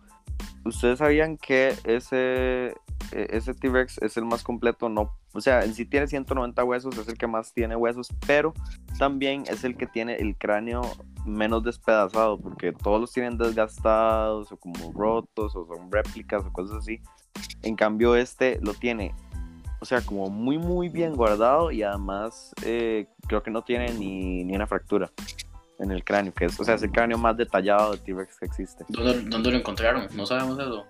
ustedes 0.65 1.00
sabían 1.00 1.38
que 1.38 1.75
ese, 1.83 2.68
eh, 3.12 3.27
ese 3.30 3.54
T-Rex 3.54 4.00
es 4.01 4.18
el 4.18 4.25
más 4.25 4.44
completo, 4.44 4.89
no, 4.89 5.12
o 5.33 5.42
sea, 5.42 5.63
en 5.63 5.74
sí 5.74 5.86
tiene 5.86 6.07
190 6.07 6.63
huesos, 6.63 6.98
es 6.98 7.07
el 7.07 7.18
que 7.18 7.27
más 7.27 7.54
tiene 7.54 7.75
huesos, 7.75 8.09
pero 8.25 8.54
también 8.98 9.44
es 9.48 9.63
el 9.63 9.77
que 9.77 9.88
tiene 9.88 10.15
el 10.15 10.36
cráneo 10.38 10.81
menos 11.25 11.63
despedazado, 11.63 12.39
porque 12.39 12.71
todos 12.71 13.00
los 13.01 13.12
tienen 13.12 13.38
desgastados 13.38 14.51
o 14.51 14.57
como 14.57 14.92
rotos 14.94 15.56
o 15.56 15.68
son 15.68 15.92
réplicas 15.92 16.44
o 16.45 16.52
cosas 16.52 16.78
así. 16.78 17.02
En 17.61 17.76
cambio, 17.76 18.16
este 18.16 18.59
lo 18.61 18.73
tiene, 18.73 19.14
o 19.80 19.85
sea, 19.85 20.02
como 20.02 20.30
muy, 20.30 20.57
muy 20.57 20.90
bien 20.90 21.14
guardado 21.16 21.71
y 21.71 21.83
además 21.83 22.54
eh, 22.64 23.07
creo 23.28 23.44
que 23.44 23.52
no 23.52 23.64
tiene 23.64 23.94
ni, 23.94 24.44
ni 24.44 24.56
una 24.56 24.68
fractura 24.68 25.11
en 25.80 25.92
el 25.92 26.04
cráneo, 26.04 26.34
que 26.34 26.46
es, 26.46 26.60
o 26.60 26.64
sea, 26.64 26.76
es 26.76 26.84
el 26.84 26.92
cráneo 26.92 27.18
más 27.18 27.38
detallado 27.38 27.92
de 27.94 27.98
T-Rex 28.00 28.40
que 28.40 28.46
existe. 28.46 28.86
¿Dónde, 28.90 29.22
dónde 29.30 29.52
lo 29.52 29.57
encontraron? 29.57 30.07
No 30.16 30.26
sabemos 30.26 30.57
eso. 30.60 30.86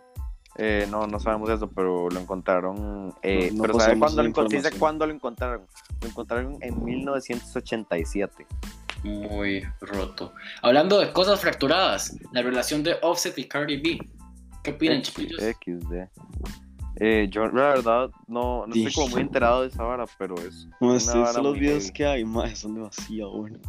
Eh, 0.59 0.87
no, 0.89 1.05
no 1.05 1.19
sabemos 1.19 1.49
eso, 1.51 1.69
pero 1.69 2.09
lo 2.09 2.19
encontraron. 2.19 3.13
eh, 3.21 3.49
No- 3.51 3.57
no 3.57 3.61
pero 3.63 3.79
¿sabe 3.79 3.99
cuándo 3.99 4.23
lo, 4.23 4.33
cuándo 4.79 5.05
lo 5.05 5.13
encontraron? 5.13 5.61
Lo 6.01 6.07
encontraron 6.07 6.57
en 6.61 6.83
1987. 6.83 8.47
Muy 9.03 9.63
roto. 9.81 10.33
Hablando 10.63 10.99
de 10.99 11.11
cosas 11.13 11.39
fracturadas, 11.39 12.17
la 12.31 12.41
relación 12.41 12.81
de 12.83 12.95
Offset 13.03 13.37
y 13.37 13.47
Cardi 13.47 13.77
B. 13.79 13.99
¿Qué 14.63 14.71
opinan, 14.71 15.01
chiquillos? 15.03 15.39
XD. 15.41 16.09
Eh, 16.99 17.27
yo 17.29 17.45
la 17.45 17.69
verdad 17.69 18.09
no, 18.27 18.65
no 18.65 18.73
estoy 18.73 18.91
como 18.93 19.09
muy 19.09 19.21
enterado 19.21 19.61
de 19.61 19.67
esa 19.67 19.83
vara, 19.83 20.05
pero 20.17 20.33
es 20.39 20.65
No, 20.81 20.87
una 20.93 20.97
vara 21.13 21.29
estos 21.29 21.43
los 21.43 21.53
videos 21.59 21.83
heavy. 21.83 21.93
que 21.93 22.05
hay, 22.07 22.25
mae, 22.25 22.55
son 22.55 22.73
demasiado 22.73 23.37
buenos. 23.37 23.61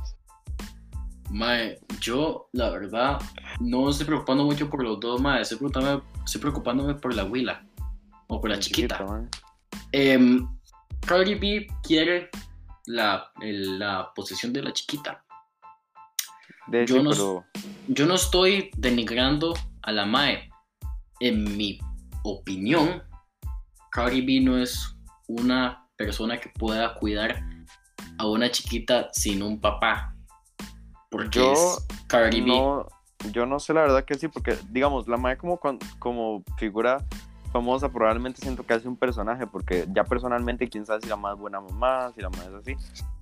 Mae, 1.30 1.78
yo 2.00 2.48
la 2.52 2.70
verdad 2.70 3.18
no 3.60 3.90
estoy 3.90 4.06
preocupando 4.06 4.44
mucho 4.44 4.68
por 4.70 4.82
los 4.82 4.98
dos, 5.00 5.20
mae. 5.20 5.42
Estoy 5.42 5.58
preocupándome, 5.58 6.02
estoy 6.24 6.40
preocupándome 6.40 6.94
por 6.94 7.14
la 7.14 7.24
Willa. 7.24 7.64
O 8.28 8.40
por 8.40 8.50
la 8.50 8.58
chiquita. 8.58 8.98
Em, 9.92 10.46
Cardi 11.06 11.34
B 11.34 11.66
quiere 11.82 12.30
la, 12.86 13.30
el- 13.40 13.78
la 13.78 14.12
posición 14.14 14.52
de 14.52 14.62
la 14.62 14.72
chiquita. 14.72 15.24
De 16.66 16.84
Yo 16.86 17.02
no- 17.02 17.10
pero 17.10 17.44
Yo 17.88 18.06
no 18.06 18.14
estoy 18.14 18.70
denigrando 18.76 19.54
a 19.82 19.92
la 19.92 20.04
Mae. 20.04 20.50
En 21.20 21.56
mi 21.56 21.78
opinión, 22.22 23.02
Cardi 23.90 24.20
B 24.20 24.40
no 24.44 24.58
es 24.58 24.94
una 25.26 25.86
persona 25.96 26.38
que 26.38 26.50
pueda 26.50 26.94
cuidar 26.94 27.42
a 28.18 28.26
una 28.26 28.50
chiquita 28.50 29.08
sin 29.12 29.42
un 29.42 29.58
papá. 29.60 30.14
Porque 31.10 31.38
Yo 31.38 31.52
es 31.52 31.86
Cardi 32.06 32.40
B. 32.40 32.46
no, 32.48 32.86
yo 33.32 33.46
no 33.46 33.58
sé 33.60 33.72
la 33.74 33.82
verdad 33.82 34.04
que 34.04 34.14
sí, 34.14 34.28
porque 34.28 34.56
digamos, 34.70 35.08
la 35.08 35.16
Mae 35.16 35.36
como, 35.36 35.58
como 35.98 36.42
figura 36.58 36.98
famosa 37.52 37.88
probablemente 37.88 38.42
siento 38.42 38.64
que 38.66 38.74
hace 38.74 38.88
un 38.88 38.96
personaje, 38.96 39.46
porque 39.46 39.86
ya 39.94 40.04
personalmente 40.04 40.68
quién 40.68 40.84
sabe 40.84 41.00
si 41.00 41.08
la 41.08 41.14
es 41.16 41.38
buena 41.38 41.60
mamá, 41.60 42.12
si 42.14 42.20
la 42.20 42.28
Mae 42.30 42.46
es 42.48 42.54
así. 42.54 42.76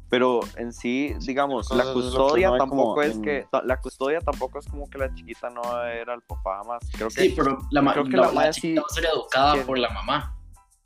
Pero 0.09 0.41
en 0.57 0.73
sí, 0.73 1.15
digamos, 1.21 1.71
la 1.71 1.83
Entonces, 1.83 2.13
custodia 2.13 2.51
no 2.51 2.59
tampoco 2.59 2.83
como 2.95 3.03
es 3.03 3.17
en- 3.17 3.23
que 3.23 3.47
la 3.65 3.81
custodia 3.81 4.21
tampoco 4.21 4.59
es 4.61 4.67
como 4.67 4.89
que 4.89 4.99
la 4.99 5.13
chiquita 5.15 5.51
no 5.51 5.83
era 5.83 6.15
el 6.15 6.23
papá 6.23 6.59
jamás. 6.63 6.83
Creo 6.93 7.09
que 7.09 7.23
Sí, 7.23 7.35
pero 7.37 7.59
la, 7.71 7.93
creo 7.93 8.05
que 8.05 8.17
la- 8.17 8.31
la 8.33 8.51
chiquita 8.51 8.53
sí 8.53 8.75
va 8.77 8.83
a 8.89 8.95
ser 8.95 9.05
educada 9.13 9.65
por 9.65 9.79
la 9.79 9.91
mamá. 9.91 10.37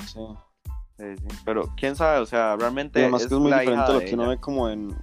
Sí. 0.06 0.20
Sí, 0.98 1.04
sí. 1.16 1.36
Pero 1.44 1.68
quién 1.76 1.96
sabe, 1.96 2.18
o 2.20 2.26
sea, 2.26 2.56
realmente. 2.56 2.98
Y 3.00 3.02
además 3.02 3.22
que 3.26 3.34
es 3.34 3.40
muy 3.40 3.50
la 3.50 3.60
diferente 3.60 3.84
hija 3.84 3.92
lo 3.94 4.00
que 4.00 4.14
uno 4.14 4.28
ve 4.28 4.38
como 4.38 4.68
en 4.70 4.94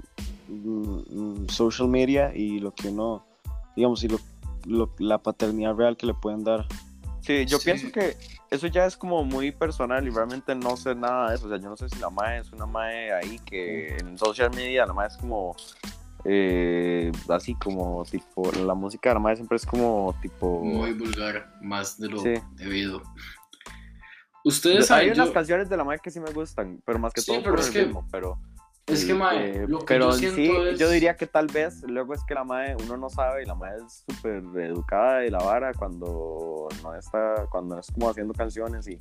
mm, 0.48 1.44
mm, 1.44 1.50
social 1.50 1.88
media 1.88 2.32
y 2.36 2.60
lo 2.60 2.74
que 2.74 2.90
uno, 2.90 3.26
digamos, 3.76 4.04
y 4.04 4.08
lo, 4.08 4.20
lo- 4.66 4.94
la 5.00 5.18
paternidad 5.18 5.76
real 5.76 5.98
que 5.98 6.06
le 6.06 6.14
pueden 6.14 6.44
dar. 6.44 6.66
Sí, 7.22 7.46
yo 7.46 7.58
Sí. 7.60 7.66
pienso 7.66 7.92
que 7.92 8.16
eso 8.52 8.68
ya 8.68 8.86
es 8.86 8.96
como 8.96 9.24
muy 9.26 9.52
personal 9.52 10.08
y 10.08 10.10
realmente 10.12 10.56
no 10.56 10.78
sé 10.78 10.96
nada 10.96 11.30
de 11.30 11.36
eso. 11.36 11.48
O 11.48 11.50
sea, 11.50 11.58
yo 11.60 11.68
no 11.70 11.76
sé 11.76 11.90
si 11.90 12.00
la 12.00 12.10
mae 12.10 12.40
es 12.40 12.52
una 12.54 12.66
mae 12.66 13.12
ahí 13.12 13.38
que 13.40 13.98
en 13.98 14.18
social 14.18 14.50
media 14.56 14.86
la 14.86 14.94
mae 14.94 15.08
es 15.08 15.18
como. 15.18 15.56
eh, 16.30 17.12
así 17.30 17.54
como 17.56 18.04
tipo. 18.06 18.52
La 18.66 18.74
música 18.74 19.10
de 19.10 19.14
la 19.16 19.20
mae 19.20 19.36
siempre 19.36 19.56
es 19.58 19.66
como 19.66 20.16
tipo. 20.22 20.62
Muy 20.64 20.94
vulgar, 20.94 21.54
más 21.62 21.98
de 22.00 22.10
lo 22.10 22.20
Sí. 22.20 22.34
debido. 22.56 23.02
Ustedes 24.44 24.90
Hay 24.92 25.08
saben, 25.08 25.14
unas 25.14 25.28
yo- 25.28 25.34
canciones 25.34 25.70
de 25.70 25.78
la 25.78 25.84
mae 25.84 26.00
que 26.00 26.10
sí 26.12 26.20
me 26.20 26.32
gustan, 26.32 26.82
pero 26.86 27.00
más 27.00 27.14
que 27.14 27.22
Sí, 27.22 27.28
todo 27.32 27.42
pero 27.42 27.52
por 27.52 27.60
es 27.60 27.68
el 27.68 27.74
que- 27.74 27.84
ritmo, 27.86 28.08
pero. 28.12 28.40
Es 28.88 29.06
que, 29.06 29.14
mae, 29.14 29.64
eh, 29.64 29.68
lo 29.68 29.80
que 29.80 29.86
pero 29.86 30.06
yo 30.06 30.14
en 30.14 30.20
siento 30.20 30.36
sí, 30.36 30.70
es... 30.70 30.80
yo 30.80 30.90
diría 30.90 31.18
que 31.18 31.28
tal 31.28 31.48
vez 31.48 31.84
luego 31.84 32.14
es 32.14 32.24
que 32.24 32.34
la 32.34 32.46
madre 32.46 32.76
uno 32.84 32.96
no 32.96 33.10
sabe 33.10 33.44
y 33.44 33.46
la 33.46 33.54
madre 33.54 33.84
es 33.86 34.06
súper 34.10 34.42
educada 34.64 35.26
y 35.26 35.30
la 35.30 35.40
vara 35.40 35.74
cuando 35.74 36.70
no 36.82 36.96
está, 36.96 37.48
cuando 37.52 37.78
es 37.80 37.92
como 37.92 38.10
haciendo 38.10 38.34
canciones 38.34 38.88
y 38.88 38.98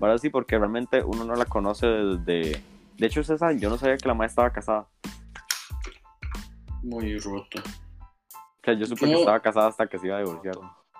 ahora 0.00 0.18
sí, 0.18 0.28
porque 0.28 0.58
realmente 0.58 1.02
uno 1.04 1.24
no 1.24 1.34
la 1.34 1.44
conoce 1.44 1.86
desde. 1.86 2.62
De 2.96 3.06
hecho, 3.06 3.22
saben, 3.22 3.60
yo 3.60 3.70
no 3.70 3.78
sabía 3.78 3.96
que 3.96 4.08
la 4.08 4.14
madre 4.14 4.30
estaba 4.30 4.50
casada. 4.50 4.88
Muy 6.82 7.16
roto. 7.18 7.60
O 7.60 8.64
sea, 8.64 8.74
yo 8.74 8.86
supe 8.86 9.06
que 9.06 9.14
estaba 9.14 9.40
casada 9.40 9.68
hasta 9.68 9.86
que 9.86 9.98
se 9.98 10.08
iba 10.08 10.16
a 10.16 10.20
divorciar. 10.20 10.56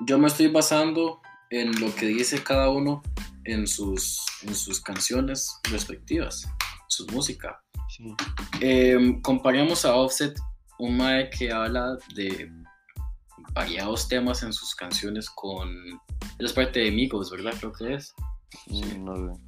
Yo 0.07 0.16
me 0.16 0.28
estoy 0.28 0.47
basando 0.47 1.21
en 1.50 1.73
lo 1.80 1.92
que 1.92 2.07
dice 2.07 2.42
cada 2.42 2.71
uno 2.71 3.02
en 3.45 3.66
sus, 3.66 4.25
en 4.42 4.54
sus 4.54 4.80
canciones 4.80 5.61
respectivas, 5.71 6.49
su 6.88 7.07
música. 7.07 7.62
Sí. 7.88 8.14
Eh, 8.61 9.18
comparamos 9.23 9.85
a 9.85 9.95
Offset, 9.95 10.38
un 10.78 10.97
mae 10.97 11.30
que 11.30 11.52
habla 11.52 11.97
de 12.14 12.50
variados 13.52 14.09
temas 14.09 14.42
en 14.42 14.52
sus 14.52 14.75
canciones 14.75 15.30
con... 15.30 15.68
Él 16.38 16.47
es 16.47 16.52
parte 16.52 16.80
de 16.80 16.90
Migos, 16.90 17.30
¿verdad? 17.30 17.54
Creo 17.59 17.73
que 17.73 17.95
es. 17.95 18.14
Sí. 18.66 18.83
Mm, 18.85 19.04
No 19.04 19.35
sé. 19.35 19.40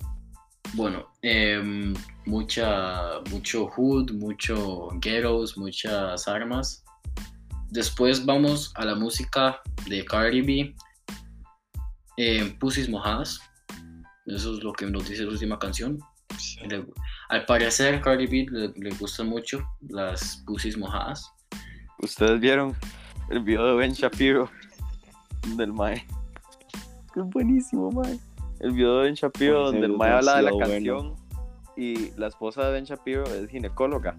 Bueno, 0.75 1.09
em, 1.23 1.95
mucha, 2.27 3.21
mucho 3.31 3.67
hood, 3.67 4.13
mucho 4.13 4.89
ghettos, 5.01 5.59
muchas 5.59 6.29
armas. 6.29 6.85
Después 7.71 8.25
vamos 8.25 8.73
a 8.77 8.85
la 8.85 8.95
música 8.95 9.61
de 9.89 10.05
Cardi 10.05 10.43
B, 10.43 10.75
em, 12.17 12.57
Pussies 12.59 12.89
Mojadas. 12.89 13.41
Eso 14.27 14.55
es 14.55 14.63
lo 14.63 14.73
que 14.73 14.87
nos 14.87 15.09
dice 15.09 15.25
la 15.25 15.31
última 15.31 15.59
canción. 15.59 15.99
Le- 16.67 16.87
al 17.29 17.45
parecer, 17.47 18.01
Cardi 18.01 18.27
B 18.27 18.47
le, 18.51 18.69
le 18.77 18.91
gustan 18.97 19.29
mucho 19.29 19.63
las 19.89 20.43
Pussies 20.47 20.77
Mojadas. 20.77 21.33
Ustedes 21.99 22.41
vieron 22.41 22.75
el 23.31 23.41
video 23.41 23.67
de 23.67 23.75
Ben 23.75 23.93
Shapiro 23.93 24.51
del 25.57 25.73
Mae. 25.73 26.07
Es 27.17 27.25
buenísimo, 27.31 27.91
Mae. 27.91 28.19
El 28.61 28.73
video 28.73 28.99
de 28.99 29.05
Ben 29.05 29.15
Shapiro 29.15 29.67
donde 29.67 29.87
el 29.87 29.97
Mae 29.97 30.13
habla 30.13 30.37
de 30.37 30.43
la 30.43 30.53
canción 30.59 31.15
y 31.77 32.11
la 32.19 32.27
esposa 32.29 32.67
de 32.67 32.73
Ben 32.73 32.85
Shapiro 32.85 33.25
es 33.25 33.49
ginecóloga. 33.49 34.17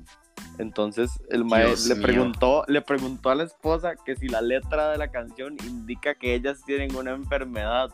Entonces 0.57 1.11
el 1.29 1.45
Mae 1.45 1.65
Dios 1.65 1.87
le 1.87 1.95
preguntó, 1.95 2.63
le 2.67 2.81
preguntó 2.81 3.29
a 3.29 3.35
la 3.35 3.43
esposa 3.43 3.93
que 4.05 4.15
si 4.15 4.27
la 4.27 4.41
letra 4.41 4.91
de 4.91 4.97
la 4.97 5.09
canción 5.09 5.55
indica 5.65 6.15
que 6.15 6.35
ellas 6.35 6.61
tienen 6.65 6.95
una 6.95 7.11
enfermedad. 7.11 7.89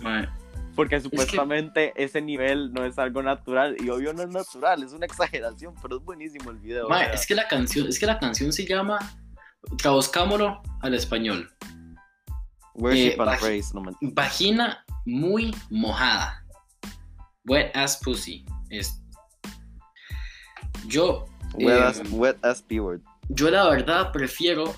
Mae, 0.00 0.28
Porque 0.78 1.00
supuestamente 1.00 1.92
ese 1.96 2.22
nivel 2.22 2.72
no 2.72 2.84
es 2.84 3.00
algo 3.00 3.20
natural. 3.20 3.74
Y 3.80 3.88
obvio 3.88 4.12
no 4.12 4.22
es 4.22 4.28
natural, 4.28 4.84
es 4.84 4.92
una 4.92 5.06
exageración, 5.06 5.74
pero 5.82 5.96
es 5.96 6.04
buenísimo 6.04 6.52
el 6.52 6.58
video. 6.58 6.88
es 7.12 7.26
que 7.26 7.34
la 7.34 7.48
canción, 7.48 7.88
es 7.88 7.98
que 7.98 8.06
la 8.06 8.16
canción 8.20 8.52
se 8.52 8.64
llama, 8.64 8.96
traduzcámoslo 9.76 10.62
al 10.80 10.94
español. 10.94 11.50
Worship 12.74 13.08
eh, 13.08 13.16
and 13.18 13.28
baj- 13.28 13.40
praise, 13.40 13.74
no 13.74 13.80
me 13.80 13.90
Vagina 14.02 14.84
muy 15.04 15.52
mojada. 15.68 16.44
Wet 17.46 17.76
ass 17.76 17.96
pussy. 17.96 18.46
Es... 18.70 19.02
Yo, 20.86 21.26
Wet, 21.54 21.76
eh, 21.76 21.82
as, 21.82 22.02
wet 22.12 22.38
as 22.44 22.62
P-word. 22.62 23.00
yo 23.30 23.50
la 23.50 23.68
verdad 23.68 24.12
prefiero 24.12 24.72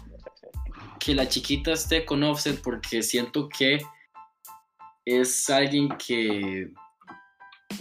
que 0.99 1.15
la 1.15 1.29
chiquita 1.29 1.73
esté 1.73 2.07
con 2.07 2.23
Offset 2.23 2.63
porque 2.63 3.03
siento 3.03 3.51
que 3.51 3.81
es 5.05 5.49
alguien 5.51 5.89
que 6.05 6.69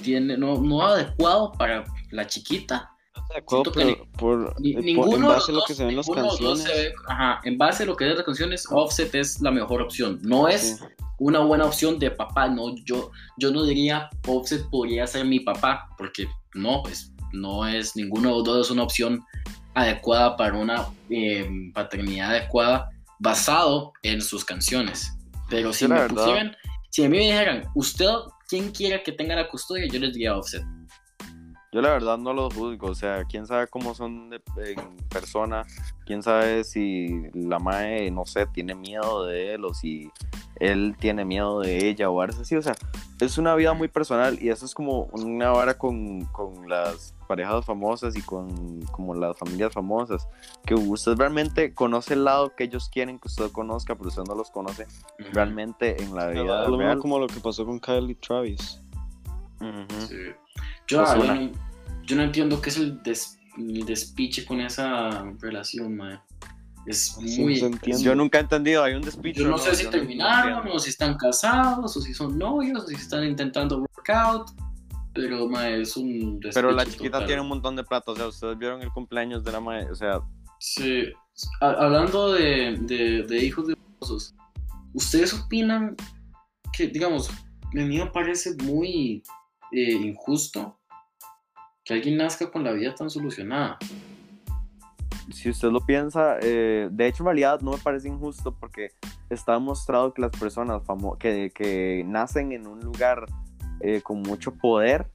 tiene 0.04 0.38
no, 0.38 0.56
no 0.62 0.82
adecuado 0.82 1.52
para 1.54 1.84
la 2.12 2.28
chiquita. 2.28 2.90
Por, 3.46 3.76
Ni- 3.78 3.92
eh, 3.92 3.98
por- 4.18 4.56
ninguno 4.84 5.16
en 5.16 5.28
base 5.28 5.52
a 5.52 5.56
lo 5.56 5.62
que 5.68 5.74
se 5.74 5.84
ven 5.84 5.92
en 5.92 5.98
las 5.98 6.08
canciones. 6.10 6.64
se 6.64 6.70
ve- 6.74 6.94
ajá, 7.08 7.42
en 7.44 7.58
base 7.58 7.84
a 7.84 7.86
lo 7.86 7.96
que 7.96 8.10
es 8.10 8.16
las 8.16 8.26
canciones, 8.26 8.66
Offset 8.72 9.14
es 9.14 9.40
la 9.42 9.52
mejor 9.52 9.82
opción. 9.82 10.20
No 10.24 10.48
es 10.48 10.78
sí. 10.80 10.86
una 11.20 11.40
buena 11.40 11.66
opción 11.66 12.00
de 12.00 12.10
papá. 12.12 12.48
No, 12.48 12.76
yo, 12.86 13.12
yo 13.38 13.52
no 13.52 13.64
diría 13.66 14.10
Offset 14.28 14.68
podría 14.70 15.06
ser 15.06 15.26
mi 15.26 15.42
papá, 15.42 15.90
porque 15.98 16.28
no, 16.56 16.82
pues 16.84 17.14
no 17.34 17.68
es 17.68 17.96
ninguno 17.96 18.30
de 18.30 18.36
los 18.36 18.44
dos 18.44 18.66
es 18.68 18.72
una 18.72 18.84
opción 18.84 19.24
adecuada 19.76 20.36
para 20.36 20.56
una 20.56 20.88
eh, 21.10 21.48
paternidad 21.74 22.32
adecuada 22.32 22.90
basado 23.20 23.94
en 24.02 24.22
sus 24.22 24.44
canciones. 24.44 25.14
Pero 25.50 25.72
si 25.74 25.86
Sí, 25.86 25.92
me 25.92 26.08
pusieran, 26.10 26.56
si 26.90 27.04
a 27.06 27.10
mí 27.10 27.18
me 27.18 27.24
dijeran, 27.24 27.64
usted, 27.76 28.10
¿quién 28.48 28.72
quiere 28.72 29.02
que 29.04 29.12
tenga 29.12 29.36
la 29.36 29.48
custodia? 29.48 29.88
Yo 29.88 30.00
les 30.00 30.14
diría 30.14 30.36
Offset. 30.38 30.64
Yo 31.72 31.82
la 31.84 31.92
verdad 31.92 32.18
no 32.18 32.34
los 32.34 32.52
juzgo, 32.56 32.88
o 32.88 32.96
sea, 32.96 33.24
quién 33.26 33.46
sabe 33.46 33.68
cómo 33.68 33.94
son 33.94 34.32
de- 34.32 34.42
en 34.76 34.98
persona, 35.08 35.68
quién 36.04 36.24
sabe 36.24 36.64
si 36.64 37.10
la 37.36 37.60
mae, 37.60 38.10
no 38.10 38.26
sé, 38.26 38.48
tiene 38.48 38.74
miedo 38.74 39.26
de 39.26 39.54
él 39.54 39.66
o 39.66 39.74
si 39.76 40.10
él 40.60 40.96
tiene 41.00 41.26
miedo 41.26 41.60
de 41.60 41.88
ella 41.88 42.10
o 42.10 42.22
algo 42.22 42.42
así, 42.42 42.56
o 42.56 42.62
sea, 42.64 42.74
es 43.22 43.38
una 43.38 43.54
vida 43.54 43.74
muy 43.74 43.88
personal 43.88 44.40
y 44.42 44.50
eso 44.50 44.66
es 44.66 44.74
como 44.74 45.04
una 45.12 45.52
vara 45.52 45.78
con, 45.78 46.26
con 46.26 46.68
las 46.68 47.14
parejas 47.30 47.64
famosas 47.64 48.16
y 48.16 48.24
con 48.24 48.82
como 48.88 49.14
las 49.14 49.38
familias 49.38 49.72
famosas, 49.72 50.28
que 50.66 50.74
usted 50.74 51.14
realmente 51.16 51.76
conoce 51.76 52.16
el 52.16 52.24
lado 52.24 52.56
que 52.56 52.64
ellos 52.64 52.90
quieren 52.90 53.20
que 53.20 53.28
usted 53.28 53.52
conozca, 53.52 53.94
pero 53.96 54.10
usted 54.10 54.24
no 54.28 54.34
los 54.34 54.50
conoce 54.50 54.88
realmente 55.32 56.02
en 56.02 56.16
la 56.16 56.28
vida 56.30 56.68
lo 56.68 56.76
mismo 56.76 57.00
como 57.00 57.20
lo 57.20 57.28
que 57.28 57.40
pasó 57.40 57.68
con 57.68 57.80
Kylie 57.80 58.16
Travis. 58.16 58.82
Ujú. 59.62 60.08
Sí. 60.08 60.16
Yo, 60.88 61.02
ah, 61.02 61.16
yo 61.16 61.24
no, 61.36 61.52
yo 62.02 62.16
no 62.16 62.24
entiendo 62.24 62.60
qué 62.62 62.70
es 62.72 62.78
el, 62.78 63.04
des- 63.04 63.38
el 63.58 63.86
despiche 63.86 64.44
con 64.44 64.60
esa 64.62 65.24
relación, 65.40 65.98
mae. 65.98 66.20
Es 66.88 67.10
Sí, 67.10 67.42
muy... 67.44 67.60
entiende. 67.60 68.02
Yo 68.02 68.16
nunca 68.16 68.40
he 68.40 68.42
entendido, 68.42 68.84
hay 68.84 68.96
un 68.96 69.04
despicho. 69.04 69.44
Yo 69.44 69.50
no 69.50 69.60
sé 69.60 69.76
si 69.76 69.84
Yo 69.84 69.92
terminaron, 69.92 70.54
entiendo. 70.54 70.78
o 70.78 70.80
si 70.80 70.90
están 70.90 71.16
casados, 71.18 71.96
o 71.96 72.02
si 72.02 72.12
son 72.16 72.40
novios, 72.40 72.84
o 72.86 72.88
si 72.88 72.96
están 72.96 73.24
intentando 73.26 73.78
workout. 73.80 74.50
Pero, 75.14 75.48
mae, 75.48 75.82
es 75.82 75.98
un 75.98 76.40
Pero 76.54 76.72
la 76.72 76.86
chiquita 76.86 77.12
total. 77.14 77.26
tiene 77.28 77.42
un 77.42 77.48
montón 77.48 77.76
de 77.76 77.84
plata, 77.84 78.12
o 78.12 78.16
sea, 78.16 78.28
ustedes 78.28 78.58
vieron 78.58 78.82
el 78.82 78.90
cumpleaños 78.92 79.44
de 79.44 79.52
la 79.52 79.60
madre, 79.60 79.90
o 79.92 79.96
sea, 79.96 80.22
Sí. 80.60 81.06
Ha- 81.62 81.72
Hablando 81.86 82.34
de, 82.34 82.78
de, 82.82 83.24
de 83.24 83.38
hijos 83.46 83.68
de 83.68 83.74
esposos, 83.74 84.36
¿ustedes 84.94 85.34
opinan 85.34 85.96
que, 86.74 86.88
digamos, 86.88 87.30
a 87.30 87.74
mí 87.74 87.98
me 87.98 88.06
parece 88.08 88.56
muy 88.64 89.24
eh, 89.72 89.92
injusto 89.94 90.78
que 91.86 91.94
alguien 91.94 92.18
nazca 92.18 92.52
con 92.52 92.64
la 92.64 92.72
vida 92.74 92.94
tan 92.94 93.10
solucionada? 93.10 93.78
si 95.32 95.48
usted 95.50 95.70
lo 95.70 95.80
piensa, 95.86 96.38
eh, 96.42 96.90
de 96.92 97.08
hecho 97.08 97.22
en 97.22 97.26
realidad 97.28 97.62
no 97.62 97.72
me 97.72 97.78
parece 97.78 98.08
injusto 98.08 98.52
porque 98.60 98.90
está 99.30 99.54
demostrado 99.54 100.12
que 100.14 100.24
las 100.24 100.32
personas 100.32 100.84
famo 100.86 101.18
que, 101.20 101.52
que 101.54 102.04
nacen 102.06 102.52
en 102.52 102.66
un 102.66 102.80
lugar 102.80 103.28
eh, 103.82 104.02
con 104.02 104.22
mucho 104.22 104.56
poder 104.56 105.10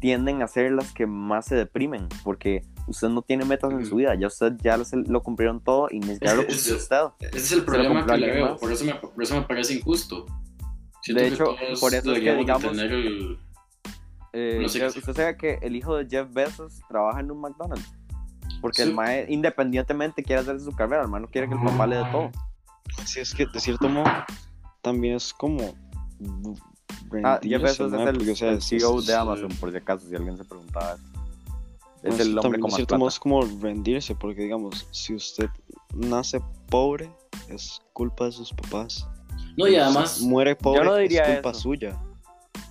tienden 0.00 0.42
a 0.42 0.48
ser 0.48 0.72
las 0.72 0.92
que 0.92 1.06
más 1.06 1.46
se 1.46 1.54
deprimen, 1.54 2.08
porque 2.24 2.62
usted 2.86 3.08
no 3.08 3.22
tiene 3.22 3.44
metas 3.46 3.72
en 3.72 3.86
su 3.86 3.96
vida, 3.96 4.14
ya 4.14 4.26
usted 4.26 4.52
ya 4.62 4.76
lo, 4.76 4.84
lo 5.06 5.22
cumplieron 5.22 5.62
todo 5.62 5.88
y 5.90 5.98
ni 6.00 6.06
siquiera 6.14 6.34
lo 6.34 6.42
Es- 6.42 6.48
cumplió 6.56 6.76
es- 6.76 6.82
usted. 6.82 6.98
Ese 7.20 7.36
es 7.38 7.52
el 7.52 7.64
problema 7.64 8.04
que 8.06 8.16
le 8.18 8.30
veo, 8.32 8.56
por 8.58 8.70
eso, 8.70 8.84
me, 8.84 8.94
por 8.94 9.22
eso 9.22 9.34
me 9.36 9.42
parece 9.42 9.74
injusto. 9.74 10.26
Siento 11.02 11.22
De 11.22 11.28
que 11.28 11.34
hecho, 11.34 11.44
por 11.80 11.94
eso 11.94 12.12
es 12.12 12.20
que, 12.20 12.34
digamos, 12.34 12.78
el- 12.78 13.38
Eh, 14.36 14.58
No 14.60 14.68
sé 14.68 14.80
qué- 14.80 14.86
usted 14.86 15.14
sabe 15.14 15.36
que 15.36 15.58
el 15.62 15.76
hijo 15.76 15.94
de 15.96 16.06
Jeff 16.10 16.28
Bezos 16.32 16.80
trabaja 16.88 17.20
en 17.20 17.30
un 17.30 17.40
McDonald's. 17.40 17.88
Porque 18.60 18.82
Sí. 18.82 18.88
el 18.88 18.94
mae 18.94 19.26
independientemente 19.28 20.22
quiere 20.24 20.42
hacer 20.42 20.58
su 20.60 20.72
carrera, 20.72 21.02
el 21.02 21.08
mae 21.08 21.20
no 21.20 21.28
quiere 21.28 21.48
que 21.48 21.54
el 21.54 21.62
papá 21.62 21.86
le 21.86 21.96
dé 21.96 22.04
todo. 22.10 22.30
Sí, 23.04 23.20
es 23.20 23.32
que 23.34 23.46
de 23.46 23.60
cierto 23.60 23.88
modo 23.88 24.10
también 24.82 25.14
es 25.16 25.32
como. 25.32 25.74
Ah, 27.24 27.38
Jeff 27.42 27.62
Bezos 27.62 27.92
es 27.92 28.00
el, 28.00 28.16
Porque, 28.16 28.30
o 28.32 28.36
sea, 28.36 28.50
el 28.50 28.62
CEO 28.62 28.98
es- 28.98 29.06
de 29.06 29.14
Amazon, 29.14 29.48
por 29.60 29.70
si 29.70 29.76
acaso, 29.76 30.06
si 30.08 30.14
alguien 30.14 30.36
se 30.36 30.44
preguntaba. 30.44 30.96
Es 32.02 32.16
no, 32.18 32.22
el 32.22 32.38
hombre 32.38 32.60
con 32.60 32.68
más 32.70 32.74
cierto 32.74 32.88
plata. 32.88 32.98
modo 32.98 33.08
es 33.08 33.18
como 33.18 33.42
rendirse, 33.62 34.14
porque 34.14 34.42
digamos, 34.42 34.86
si 34.90 35.14
usted 35.14 35.48
nace 35.94 36.40
pobre, 36.68 37.10
es 37.48 37.80
culpa 37.92 38.26
de 38.26 38.32
sus 38.32 38.52
papás. 38.52 39.06
No, 39.56 39.66
y 39.66 39.70
Si 39.70 39.76
además, 39.76 40.20
muere 40.20 40.54
pobre, 40.56 40.84
no 40.84 40.96
diría 40.96 41.22
es 41.22 41.34
culpa 41.36 41.50
eso. 41.50 41.60
suya. 41.60 42.02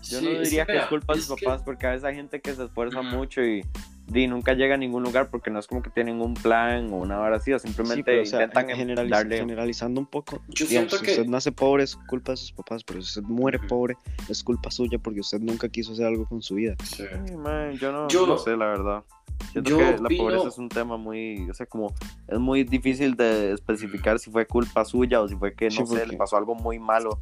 Yo 0.04 0.20
Sí, 0.20 0.26
no 0.26 0.40
diría 0.42 0.66
que, 0.66 0.78
es 0.78 0.86
culpa 0.88 1.14
de 1.16 1.22
sus 1.22 1.36
que- 1.40 1.46
papás, 1.46 1.62
porque 1.64 1.88
a 1.88 1.92
veces 1.92 2.04
hay 2.04 2.16
gente 2.16 2.42
que 2.42 2.54
se 2.54 2.66
esfuerza 2.66 3.00
Ujú. 3.00 3.10
mucho 3.10 3.42
y, 3.42 3.66
y 4.14 4.28
nunca 4.28 4.54
llega 4.54 4.76
a 4.76 4.78
ningún 4.78 5.04
lugar 5.04 5.30
porque 5.30 5.50
no 5.50 5.60
es 5.60 5.68
como 5.68 5.82
que 5.82 5.90
tienen 5.90 6.22
un 6.22 6.34
plan 6.34 6.92
o 6.94 6.98
una 6.98 7.20
hora 7.20 7.38
así, 7.38 7.54
o 7.54 7.60
Sí, 7.60 7.68
simplemente 7.68 8.04
pero, 8.04 8.22
o 8.22 8.26
sea, 8.26 8.44
intentan 8.44 8.70
em- 8.70 8.78
generaliz- 8.78 9.10
darle... 9.10 9.38
generalizando 9.38 10.02
un 10.02 10.08
poco, 10.08 10.42
Yo 10.50 10.66
digamos, 10.66 10.70
siento 10.92 10.98
si 10.98 11.06
que- 11.06 11.12
usted 11.12 11.26
nace 11.28 11.52
pobre 11.52 11.84
es 11.84 11.96
culpa 11.96 12.34
de 12.34 12.38
sus 12.38 12.52
papás, 12.52 12.84
pero 12.84 13.02
si 13.02 13.20
usted 13.20 13.24
muere 13.30 13.60
pobre 13.60 13.98
es 14.30 14.44
culpa 14.44 14.70
suya 14.72 14.98
porque 15.00 15.20
usted 15.22 15.40
nunca 15.40 15.70
quiso 15.70 15.94
hacer 15.94 16.06
algo 16.06 16.26
con 16.28 16.42
su 16.42 16.56
vida. 16.56 16.76
Sí. 16.84 17.04
Ay, 17.12 17.36
man, 17.38 17.74
yo 17.78 17.92
no, 17.92 18.08
Yo- 18.10 18.28
no 18.28 18.38
sé, 18.38 18.58
la 18.58 18.66
verdad. 18.66 19.04
Siento 19.52 19.70
yo 19.72 19.78
que 19.78 19.84
la 19.84 19.98
opino- 19.98 20.18
pobreza 20.24 20.48
es 20.50 20.58
un 20.58 20.70
tema 20.70 20.98
muy, 20.98 21.50
o 21.50 21.54
sea, 21.54 21.66
como 21.66 21.94
es 22.28 22.40
muy 22.40 22.64
difícil 22.64 23.16
de 23.16 23.54
especificar 23.54 24.20
si 24.20 24.30
fue 24.32 24.46
culpa 24.46 24.86
suya 24.86 25.22
o 25.22 25.28
si 25.28 25.36
fue 25.36 25.54
que, 25.56 25.66
no 25.66 25.72
Sí, 25.72 25.78
sé, 25.78 25.84
porque- 25.86 26.06
le 26.08 26.18
pasó 26.18 26.38
algo 26.38 26.56
muy 26.56 26.78
malo. 26.80 27.20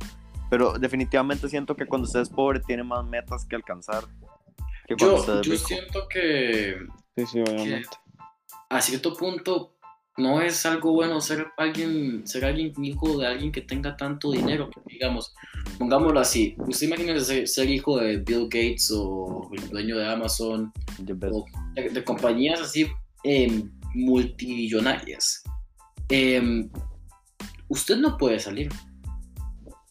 Pero 0.49 0.73
definitivamente 0.73 1.47
siento 1.47 1.75
que 1.75 1.85
cuando 1.85 2.05
usted 2.07 2.19
es 2.19 2.29
pobre 2.29 2.59
tiene 2.59 2.83
más 2.83 3.05
metas 3.05 3.45
que 3.45 3.55
alcanzar 3.55 4.03
que 4.95 5.05
cuando 5.05 5.19
usted 5.21 5.41
Yo, 5.41 5.53
yo 5.53 5.57
siento 5.57 6.07
que 6.07 6.75
Sí, 7.15 7.25
sí, 7.25 7.39
obviamente. 7.41 7.89
a 8.69 8.81
cierto 8.81 9.13
punto 9.13 9.75
no 10.17 10.41
es 10.41 10.65
algo 10.65 10.91
bueno 10.91 11.19
ser 11.21 11.47
alguien, 11.57 12.27
ser 12.27 12.45
alguien 12.45 12.73
hijo 12.83 13.17
de 13.17 13.27
alguien 13.27 13.51
que 13.51 13.61
tenga 13.61 13.95
tanto 13.95 14.31
dinero. 14.31 14.69
Digamos, 14.85 15.33
pongámoslo 15.79 16.19
así. 16.19 16.55
Usted 16.57 16.87
imagínese 16.87 17.25
ser, 17.25 17.47
ser 17.47 17.69
hijo 17.69 17.97
de 17.97 18.17
Bill 18.17 18.43
Gates 18.43 18.91
o 18.93 19.49
el 19.53 19.69
dueño 19.69 19.97
de 19.97 20.07
Amazon 20.07 20.71
o 20.99 21.45
de, 21.75 21.89
de 21.89 22.03
compañías 22.03 22.59
así 22.61 22.87
eh, 23.23 23.63
multimillonarias. 23.93 25.43
Eh, 26.09 26.67
usted 27.69 27.97
no 27.97 28.17
puede 28.17 28.39
salir. 28.39 28.69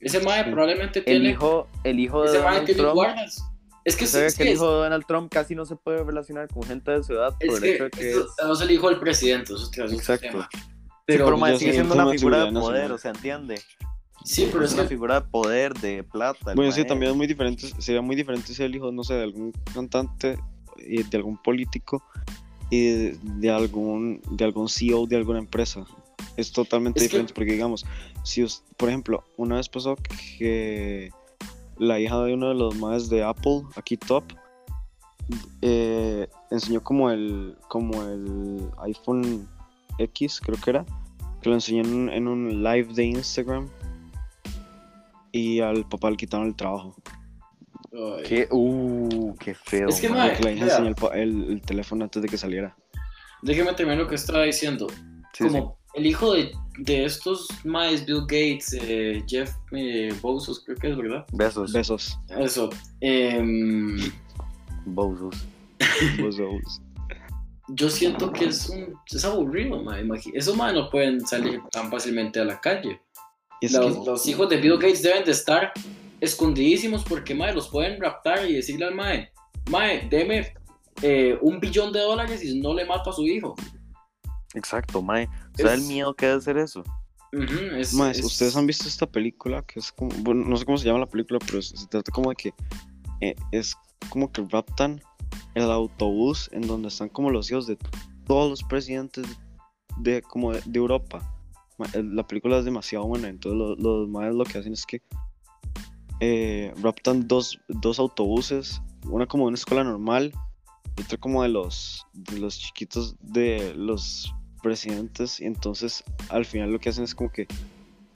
Ese 0.01 0.21
mae 0.21 0.45
Sí. 0.45 0.51
probablemente 0.51 0.99
El 1.01 1.05
tiene, 1.05 1.31
hijo, 1.31 1.67
el 1.85 2.01
hijo 2.01 2.23
de 2.23 2.29
ese 2.29 2.39
mae 2.39 2.47
Donald 2.47 2.67
tiene 2.67 2.81
Trump, 2.83 2.95
guardas. 2.95 3.50
Es 3.85 3.97
que, 3.97 4.05
es, 4.05 4.35
que 4.37 4.43
el 4.43 4.51
hijo 4.51 4.71
de 4.71 4.79
Donald 4.83 5.05
Trump 5.07 5.31
casi 5.33 5.55
no 5.55 5.65
se 5.65 5.75
puede 5.77 6.05
relacionar 6.05 6.49
con 6.49 6.63
gente 6.65 6.91
de 6.91 7.03
su 7.03 7.15
edad 7.15 7.35
por 7.39 7.57
el 7.57 7.61
que, 7.63 7.75
hecho 7.75 7.85
de 7.85 7.91
que 7.91 8.11
es... 8.11 8.17
no 8.45 8.53
es 8.53 8.61
el 8.61 8.71
hijo 8.71 8.89
del 8.91 8.99
presidente, 9.01 9.55
eso 9.55 9.71
es 9.73 9.93
Exacto. 9.93 10.29
tema. 10.29 10.49
Sí, 10.53 10.59
Pero, 11.07 11.25
pero 11.41 11.59
sigue 11.59 11.73
siendo 11.73 11.95
una 11.95 12.11
figura 12.11 12.45
de 12.45 12.53
poder, 12.53 12.55
nacional. 12.55 12.93
o 12.93 12.99
sea, 12.99 13.11
entiende. 13.13 13.61
sí, 14.25 14.49
pero 14.53 14.65
es 14.65 14.71
es 14.71 14.75
una 14.75 14.83
que 14.85 14.89
figura 14.91 15.21
de 15.21 15.27
poder, 15.29 15.75
de 15.75 16.05
plata. 16.05 16.55
Bueno, 16.55 16.71
sí, 16.73 16.85
también 16.85 17.11
es 17.13 17.17
muy 17.17 17.27
diferente, 17.27 17.67
sería 17.79 18.03
muy 18.03 18.15
diferente 18.17 18.53
ser 18.55 18.67
el 18.67 18.77
hijo, 18.77 18.93
no 18.93 19.03
sé, 19.03 19.15
de 19.15 19.23
algún 19.25 19.53
cantante, 19.75 20.39
y 20.77 21.03
de 21.03 21.17
algún 21.17 21.37
político 21.37 22.03
y 22.71 22.85
de, 22.91 23.19
de 23.23 23.51
algún 23.51 24.21
de 24.31 24.45
algún 24.45 24.69
CEO 24.69 25.07
de 25.07 25.17
alguna 25.17 25.39
empresa. 25.41 25.85
Es 26.37 26.53
totalmente 26.53 26.99
Es 27.01 27.05
que- 27.05 27.09
diferente 27.09 27.35
porque 27.35 27.53
digamos, 27.53 27.85
si 28.23 28.45
por 28.77 28.89
ejemplo, 28.89 29.25
una 29.37 29.57
vez 29.57 29.69
pasó 29.69 29.97
que 30.39 31.11
la 31.81 31.99
hija 31.99 32.23
de 32.23 32.35
uno 32.35 32.49
de 32.51 32.55
los 32.55 32.77
más 32.77 33.09
de 33.09 33.25
Apple, 33.25 33.63
aquí 33.75 33.97
top, 33.97 34.25
eh, 35.63 36.29
enseñó 36.51 36.83
como 36.83 37.11
el 37.11 37.57
como 37.69 38.03
el 38.03 38.71
iPhone 38.83 39.49
X, 39.99 40.41
creo 40.41 40.59
que 40.63 40.71
era, 40.71 40.85
que 41.41 41.49
lo 41.49 41.55
enseñó 41.55 41.83
en, 41.83 41.93
un- 41.95 42.09
en 42.11 42.29
un 42.29 42.63
live 42.63 42.93
de 42.95 43.05
Instagram 43.05 43.69
y 45.33 45.61
al 45.61 45.89
papá 45.89 46.11
le 46.11 46.17
quitaron 46.17 46.47
el 46.49 46.55
trabajo. 46.57 46.95
Ay, 47.93 48.23
Qué, 48.27 48.49
uh, 48.51 49.35
qué 49.39 49.55
feo. 49.55 49.89
Es 49.89 50.01
que, 50.01 50.09
Porque 50.09 50.43
la 50.43 50.53
hija 50.53 50.65
enseñó 50.65 50.89
el, 50.89 50.95
pa- 50.95 51.15
el- 51.17 51.45
el 51.51 51.61
teléfono 51.63 52.05
antes 52.05 52.23
de 52.23 52.29
que 52.29 52.37
saliera. 52.39 52.77
déjeme 53.43 53.73
terminar 53.75 53.99
lo 54.03 54.09
que 54.09 54.15
estaba 54.17 54.43
diciendo. 54.43 54.87
Sí, 55.33 55.45
como 55.47 55.79
el 55.95 56.07
hijo 56.07 56.33
de, 56.35 56.53
de 56.83 57.05
estos 57.05 57.47
maes, 57.65 58.05
Bill 58.07 58.23
Gates, 58.23 58.73
eh, 58.81 59.23
Jeff 59.27 59.51
eh, 59.73 60.13
Bezos, 60.23 60.63
creo 60.65 60.77
que 60.79 60.91
es 60.91 60.97
verdad. 60.97 61.27
Besos. 61.33 61.73
Besos. 61.73 62.19
Eso. 62.39 62.71
em, 63.01 63.97
Besos. 64.87 65.35
Besos. 66.19 66.81
yo 67.69 67.89
siento 67.91 68.33
que 68.33 68.47
es 68.47 68.69
un 68.71 68.95
es 69.07 69.25
aburrido, 69.25 69.83
imagi- 69.83 70.33
Esos 70.35 70.57
maes 70.57 70.75
no 70.75 70.89
pueden 70.91 71.21
salir 71.27 71.61
tan 71.71 71.91
fácilmente 71.91 72.41
a 72.41 72.45
la 72.45 72.61
calle. 72.61 73.01
Y 73.61 73.67
es 73.67 73.73
Los, 73.75 73.97
que- 73.99 74.05
los 74.07 74.27
hijos 74.29 74.49
de 74.49 74.57
Bill 74.57 74.79
Gates 74.79 75.03
deben 75.03 75.25
de 75.25 75.33
estar 75.33 75.73
escondidísimos 76.21 77.05
porque 77.05 77.35
mae, 77.35 77.55
los 77.55 77.69
pueden 77.69 78.01
raptar 78.01 78.49
y 78.49 78.55
decirle 78.55 78.87
al 78.87 78.95
mae, 78.95 79.31
mae, 79.71 80.07
deme 80.11 80.55
eh, 81.03 81.39
un 81.41 81.61
billón 81.61 81.93
de 81.93 82.01
dólares 82.01 82.43
y 82.45 82.59
no 82.61 82.75
le 82.75 82.85
mato 82.87 83.11
a 83.11 83.13
su 83.13 83.27
hijo. 83.27 83.55
Exacto, 84.55 85.03
mae. 85.03 85.29
¿Sabes 85.57 85.75
Es- 85.75 85.81
el 85.83 85.87
miedo 85.89 86.15
que 86.15 86.27
debe 86.27 86.41
ser 86.41 86.57
eso? 86.59 86.83
Es- 87.33 87.95
Más, 87.95 88.19
es- 88.19 88.25
ustedes 88.25 88.57
han 88.57 88.67
visto 88.67 88.89
esta 88.89 89.07
película 89.07 89.63
que 89.63 89.79
es 89.79 89.93
como, 89.93 90.11
bueno, 90.19 90.45
no 90.45 90.57
sé 90.57 90.65
cómo 90.65 90.79
se 90.79 90.87
llama 90.87 90.99
la 90.99 91.07
película, 91.07 91.39
pero 91.47 91.63
se, 91.63 91.87
trata 91.87 92.11
como 92.11 92.31
de 92.31 92.37
que 92.37 92.55
eh, 93.21 93.37
es 93.53 93.77
como 94.09 94.33
que 94.33 94.43
raptan 94.49 95.01
el 95.55 95.71
autobús 95.71 96.49
en 96.53 96.63
donde 96.67 96.89
están 96.89 97.09
como 97.09 97.31
los 97.31 97.51
hijos 97.51 97.67
de 97.67 97.77
todos 98.27 98.51
los 98.51 98.63
presidentes 98.65 99.27
de 99.99 100.23
como 100.23 100.53
de, 100.53 100.63
de 100.65 100.79
Europa. 100.79 101.21
La 101.95 102.27
película 102.27 102.59
es 102.59 102.65
demasiado 102.65 103.07
buena, 103.07 103.29
entonces 103.29 103.59
lo- 103.59 103.77
los 103.77 104.09
madres 104.09 104.35
lo 104.35 104.45
que 104.45 104.59
hacen 104.59 104.73
es 104.73 104.85
que 104.85 105.01
eh, 106.21 106.73
raptan 106.83 107.27
dos, 107.27 107.59
dos 107.69 107.99
autobuses, 107.99 108.83
una 109.07 109.27
como 109.27 109.45
de 109.45 109.49
una 109.49 109.55
escuela 109.57 109.85
normal 109.85 110.33
y 110.97 111.03
otra 111.03 111.17
como 111.19 111.43
de 111.43 111.49
los, 111.49 112.07
de 112.13 112.39
los 112.39 112.59
chiquitos 112.59 113.17
de 113.21 113.73
los 113.75 114.35
presidentes 114.61 115.41
y 115.41 115.45
entonces 115.47 116.05
al 116.29 116.45
final 116.45 116.71
lo 116.73 116.79
que 116.79 116.91
hacen 116.91 117.05
es 117.05 117.15
como 117.15 117.31
que 117.33 117.47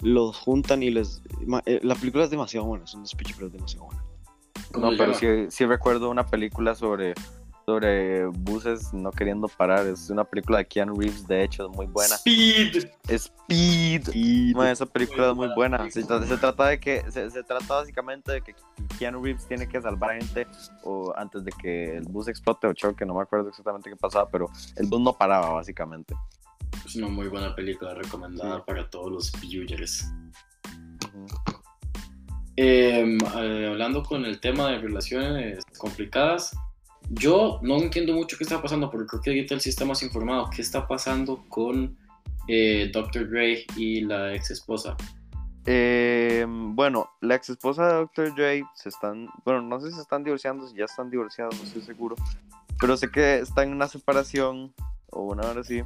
los 0.01 0.37
juntan 0.37 0.83
y 0.83 0.91
les... 0.91 1.23
ma- 1.47 1.63
eh, 1.67 1.81
La 1.83 1.95
película 1.95 2.25
es 2.25 2.31
demasiado 2.31 2.67
buena, 2.67 2.85
es 2.85 2.95
un 2.95 3.03
despiche, 3.03 3.33
pero 3.35 3.47
es 3.49 3.53
demasiado 3.53 3.87
buena. 3.87 4.05
¿cómo 4.73 4.91
No, 4.91 4.97
pero 4.97 5.15
sí, 5.15 5.27
sí 5.49 5.65
recuerdo 5.67 6.11
una 6.11 6.27
película 6.27 6.75
sobre, 6.75 7.15
sobre 7.67 8.27
buses 8.27 8.93
no 8.93 9.11
queriendo 9.11 9.49
parar. 9.49 9.87
Es 9.87 10.11
una 10.11 10.25
película 10.25 10.59
de 10.59 10.67
Keanu 10.67 10.95
Reeves, 10.95 11.27
de 11.27 11.45
hecho, 11.45 11.71
es 11.71 11.77
muy 11.77 11.87
buena. 11.87 12.15
Speed. 12.17 12.85
Speed. 13.09 14.09
Esa 14.65 14.87
película 14.87 15.31
es 15.31 15.37
Muy 15.37 15.49
buena. 15.55 15.91
Se, 15.91 16.03
se 16.03 16.37
trata 16.37 16.69
de 16.69 16.81
que 16.81 17.11
se, 17.11 17.31
se 17.31 17.43
trata 17.43 17.75
básicamente 17.75 18.33
de 18.33 18.41
que 18.43 18.55
Keanu 18.99 19.23
Reeves 19.23 19.47
tiene 19.47 19.69
que 19.69 19.81
salvar 19.81 20.11
a 20.11 20.15
gente 20.15 20.47
o 20.83 21.13
antes 21.17 21.45
de 21.45 21.53
que 21.53 21.97
el 21.97 22.05
bus 22.05 22.29
explote 22.29 22.67
o 22.67 22.73
choque, 22.73 23.05
no 23.05 23.15
me 23.15 23.23
acuerdo 23.23 23.49
exactamente 23.49 23.91
qué 23.91 23.97
pasaba, 23.97 24.29
pero 24.29 24.51
el 24.77 24.87
bus 24.87 25.01
no 25.01 25.13
paraba 25.13 25.51
básicamente. 25.51 26.15
Es 26.85 26.97
una 26.97 27.09
muy 27.09 27.29
buena 27.29 27.55
película 27.55 27.95
recomendada 27.95 28.65
para 28.65 28.89
todos 28.91 29.11
los 29.11 29.33
viewers. 29.41 30.11
Eh, 32.57 33.19
eh, 33.37 33.69
hablando 33.69 34.03
con 34.03 34.25
el 34.25 34.41
tema 34.41 34.71
de 34.71 34.79
relaciones 34.79 35.65
complicadas, 35.79 36.57
yo 37.15 37.59
no 37.63 37.77
entiendo 37.77 38.13
mucho 38.13 38.37
qué 38.37 38.45
está 38.45 38.61
pasando, 38.61 38.91
porque 38.91 39.07
creo 39.09 39.23
que 39.23 39.31
ahorita 39.31 39.61
sí 39.61 39.71
está 39.71 39.85
más 39.85 40.03
informado. 40.03 40.51
¿Qué 40.51 40.63
está 40.63 40.87
pasando 40.87 41.45
con 41.49 41.97
eh, 42.49 42.91
Dr. 42.93 43.29
Dre 43.29 43.65
y 43.77 44.03
la 44.03 44.35
ex 44.35 44.51
esposa? 44.51 44.97
Eh, 45.67 46.45
bueno, 46.49 47.09
la 47.21 47.37
ex 47.37 47.49
esposa 47.51 47.87
de 47.87 47.95
Dr. 47.95 48.35
Dre 48.35 48.65
se 48.75 48.91
están, 48.91 49.29
bueno, 49.45 49.63
no 49.63 49.81
sé 49.81 49.89
si 49.89 49.97
se 49.97 50.03
están 50.03 50.23
divorciando, 50.23 50.69
si 50.69 50.77
ya 50.77 50.85
están 50.85 51.11
divorciados, 51.11 51.57
no 51.57 51.65
estoy 51.65 51.83
seguro, 51.83 52.17
pero 52.79 52.97
sé 52.99 53.11
que 53.11 53.39
están 53.39 53.69
en 53.69 53.75
una 53.75 53.89
separación 53.89 54.75
o 55.11 55.23
una 55.23 55.49
hora 55.49 55.63
así, 55.63 55.83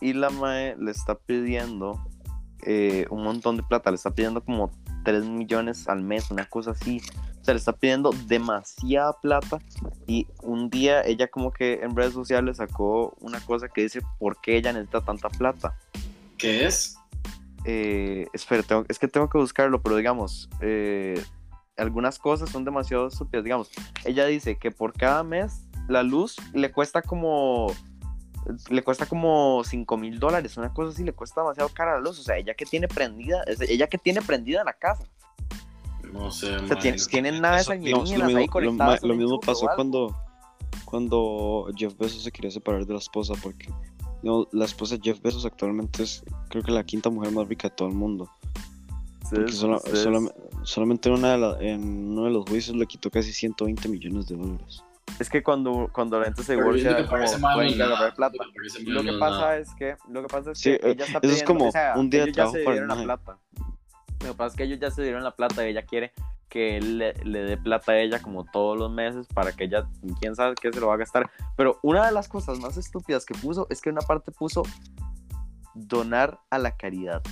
y 0.00 0.14
la 0.14 0.30
Mae 0.30 0.74
le 0.78 0.90
está 0.90 1.16
pidiendo 1.16 2.02
eh, 2.62 3.06
un 3.10 3.22
montón 3.22 3.58
de 3.58 3.62
plata, 3.62 3.90
le 3.90 3.96
está 3.96 4.10
pidiendo 4.10 4.42
como 4.42 4.70
3 5.04 5.26
millones 5.26 5.86
al 5.86 6.02
mes, 6.02 6.30
una 6.30 6.46
cosa 6.46 6.70
así, 6.70 7.02
o 7.40 7.44
sea, 7.44 7.54
le 7.54 7.58
está 7.58 7.72
pidiendo 7.72 8.10
demasiada 8.26 9.12
plata, 9.20 9.58
y 10.06 10.26
un 10.42 10.68
día 10.70 11.02
ella 11.02 11.28
como 11.28 11.52
que 11.52 11.80
en 11.82 11.96
redes 11.96 12.12
sociales 12.12 12.58
sacó 12.58 13.14
una 13.20 13.40
cosa 13.40 13.68
que 13.68 13.82
dice 13.82 14.00
por 14.18 14.40
qué 14.40 14.56
ella 14.56 14.72
necesita 14.72 15.00
tanta 15.00 15.28
plata 15.28 15.76
¿Qué 16.36 16.66
es? 16.66 16.96
eh, 17.64 18.26
espera, 18.32 18.62
tengo- 18.62 18.84
es 18.88 18.98
que 18.98 19.08
tengo 19.08 19.28
que 19.28 19.38
buscarlo, 19.38 19.82
pero 19.82 19.96
digamos, 19.96 20.48
eh, 20.60 21.22
algunas 21.76 22.18
cosas 22.18 22.50
son 22.50 22.64
demasiado 22.64 23.06
estúpidas. 23.08 23.44
Digamos, 23.44 23.70
ella 24.04 24.26
dice 24.26 24.56
que 24.58 24.70
por 24.70 24.92
cada 24.92 25.22
mes 25.22 25.62
la 25.88 26.02
luz 26.02 26.36
le 26.52 26.70
cuesta 26.72 27.00
como. 27.02 27.68
Le 28.70 28.82
cuesta 28.82 29.04
como 29.06 29.62
5 29.64 29.96
mil 29.98 30.18
dólares, 30.18 30.56
una 30.56 30.72
cosa 30.72 30.90
así, 30.92 31.04
le 31.04 31.12
cuesta 31.12 31.42
demasiado 31.42 31.68
cara 31.70 31.94
la 31.94 32.00
luz. 32.00 32.18
O 32.18 32.22
sea, 32.22 32.36
ella 32.38 32.54
que 32.54 32.64
tiene 32.64 32.88
prendida, 32.88 33.42
es- 33.46 33.60
ella 33.60 33.86
que 33.86 33.98
tiene 33.98 34.20
prendida 34.22 34.64
la 34.64 34.72
casa. 34.72 35.04
No 36.12 36.30
sé, 36.30 36.56
O 36.56 36.58
sea, 36.66 36.68
mae. 36.68 36.76
tiene- 36.82 36.98
tienen 36.98 37.40
naves 37.40 37.62
Eso, 37.62 37.72
digamos, 37.72 38.08
lo 38.10 38.14
alienígenas 38.24 38.28
ahí 38.28 38.34
mismo, 38.68 38.84
lo, 39.02 39.08
lo 39.08 39.14
mismo 39.14 39.40
pasó 39.40 39.68
cuando, 39.74 40.16
cuando 40.84 41.66
Jeff 41.76 41.96
Bezos 41.98 42.22
se 42.24 42.32
quería 42.32 42.50
separar 42.50 42.84
de 42.86 42.92
la 42.92 42.98
esposa, 42.98 43.34
porque 43.42 43.68
no, 44.22 44.46
la 44.52 44.64
esposa 44.64 44.96
de 44.96 45.02
Jeff 45.04 45.20
Bezos 45.22 45.44
actualmente 45.46 46.02
es 46.02 46.22
creo 46.48 46.62
que 46.62 46.72
la 46.72 46.84
quinta 46.84 47.10
mujer 47.10 47.32
más 47.32 47.48
rica 47.48 47.68
de 47.68 47.74
todo 47.74 47.88
el 47.88 47.94
mundo. 47.94 48.28
Porque 49.30 49.52
Sí, 49.52 49.58
sola- 49.58 49.78
sí, 49.78 49.90
solam- 49.92 50.32
solamente 50.64 51.08
en, 51.08 51.14
una 51.14 51.32
de 51.32 51.38
la- 51.38 51.58
en 51.60 51.82
uno 52.10 52.24
de 52.24 52.30
los 52.30 52.44
juicios 52.48 52.76
le 52.76 52.86
quitó 52.86 53.10
casi 53.10 53.32
120 53.32 53.88
millones 53.88 54.26
de 54.26 54.36
dólares. 54.36 54.82
Es 55.20 55.28
que 55.28 55.42
cuando, 55.42 55.88
cuando 55.92 56.18
la 56.18 56.26
gente 56.26 56.42
se 56.42 56.56
divorcia, 56.56 56.96
que 56.96 57.04
como 57.06 57.20
pueden 57.54 57.74
agarrar 57.82 57.98
nada. 57.98 58.14
plata. 58.14 58.44
Lo 58.84 59.02
que 59.02 59.12
pasa 59.18 59.40
nada. 59.40 59.56
es 59.58 59.68
que 59.74 59.96
lo 60.08 60.22
que 60.22 60.28
pasa 60.28 60.50
es 60.52 60.58
Sí, 60.58 60.70
que 60.70 60.76
eh, 60.76 60.80
ella 60.92 61.04
está 61.04 61.04
eso 61.04 61.14
es 61.18 61.20
pidiendo, 61.42 61.44
como 61.44 61.68
o 61.68 61.72
sea, 61.72 61.94
un 61.96 62.10
día 62.10 62.20
de 62.20 62.24
ellos 62.30 62.36
ya 62.36 62.42
trabajo 62.42 62.56
se 62.56 62.64
para 62.64 62.74
dieron 62.76 62.90
el 62.90 63.06
la 63.06 63.16
mae. 63.16 63.24
plata. 63.24 63.38
Lo 64.20 64.28
que 64.28 64.34
pasa 64.34 64.48
es 64.52 64.56
que 64.56 64.62
ellos 64.64 64.78
ya 64.80 64.90
se 64.90 65.02
dieron 65.02 65.24
la 65.24 65.30
plata 65.34 65.66
y 65.66 65.70
ella 65.70 65.82
quiere 65.82 66.12
que 66.48 66.76
él 66.76 66.98
le, 66.98 67.14
le 67.24 67.40
dé 67.44 67.56
plata 67.56 67.92
a 67.92 67.98
ella 68.00 68.20
como 68.20 68.44
todos 68.44 68.76
los 68.76 68.90
meses 68.90 69.26
para 69.32 69.52
que 69.52 69.64
ella, 69.64 69.86
quién 70.20 70.34
sabe 70.34 70.54
qué 70.60 70.72
se 70.72 70.80
lo 70.80 70.88
va 70.88 70.94
a 70.94 70.98
gastar. 70.98 71.30
Pero 71.56 71.78
una 71.82 72.04
de 72.06 72.12
las 72.12 72.28
cosas 72.28 72.58
más 72.58 72.76
estúpidas 72.76 73.24
que 73.24 73.34
puso 73.34 73.66
es 73.70 73.80
que 73.80 73.88
una 73.90 74.00
parte 74.02 74.32
puso 74.32 74.62
donar 75.74 76.38
a 76.50 76.58
la 76.58 76.76
caridad. 76.76 77.22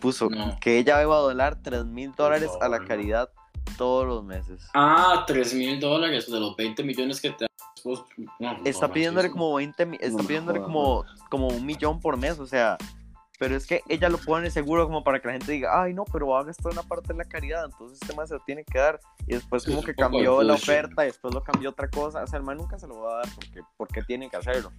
Puso 0.00 0.28
No. 0.30 0.56
que 0.60 0.78
ella 0.78 1.00
iba 1.02 1.14
a 1.16 1.20
donar 1.20 1.56
3 1.62 1.84
mil 1.84 2.12
dólares 2.14 2.50
a 2.60 2.68
la 2.68 2.80
caridad 2.84 3.30
todos 3.78 4.06
los 4.06 4.24
meses. 4.24 4.66
Ah, 4.74 5.24
3 5.26 5.54
mil 5.54 5.78
dólares 5.78 6.30
de 6.30 6.40
los 6.40 6.56
20 6.56 6.82
millones 6.82 7.20
que 7.20 7.30
te 7.30 7.46
no, 8.38 8.58
está 8.64 8.88
no, 8.88 8.92
pidiéndole 8.92 9.30
como 9.30 9.54
20, 9.54 9.86
mi- 9.86 9.98
está 10.00 10.22
pidiéndole 10.22 10.60
como, 10.60 11.04
como 11.30 11.48
un 11.48 11.64
millón 11.64 11.98
por 11.98 12.18
mes, 12.18 12.38
o 12.38 12.46
sea, 12.46 12.76
pero 13.40 13.56
es 13.56 13.66
que 13.66 13.80
ella 13.88 14.10
lo 14.10 14.18
pone 14.18 14.50
seguro 14.50 14.84
como 14.86 15.02
para 15.02 15.18
que 15.18 15.28
la 15.28 15.32
gente 15.32 15.50
diga, 15.50 15.82
ay 15.82 15.94
no, 15.94 16.04
pero 16.04 16.26
va 16.28 16.40
a 16.40 16.44
gastar 16.44 16.72
una 16.72 16.82
parte 16.82 17.14
de 17.14 17.20
la 17.20 17.24
caridad, 17.24 17.64
entonces 17.64 17.98
este 18.02 18.14
man 18.14 18.28
se 18.28 18.34
lo 18.34 18.40
tiene 18.40 18.64
que 18.64 18.78
dar, 18.78 19.00
y 19.26 19.32
después 19.32 19.64
como 19.64 19.82
que 19.82 19.94
cambió 19.94 20.42
la 20.42 20.52
oferta, 20.52 21.04
y 21.04 21.06
después 21.06 21.32
lo 21.32 21.42
cambió 21.42 21.70
otra 21.70 21.88
cosa, 21.88 22.22
o 22.22 22.26
sea, 22.26 22.38
el 22.38 22.44
man 22.44 22.58
nunca 22.58 22.78
se 22.78 22.86
lo 22.86 23.00
va 23.00 23.14
a 23.14 23.16
dar 23.20 23.34
porque, 23.34 23.60
porque 23.78 24.02
tiene 24.02 24.28
que 24.28 24.36
hacerlo. 24.36 24.70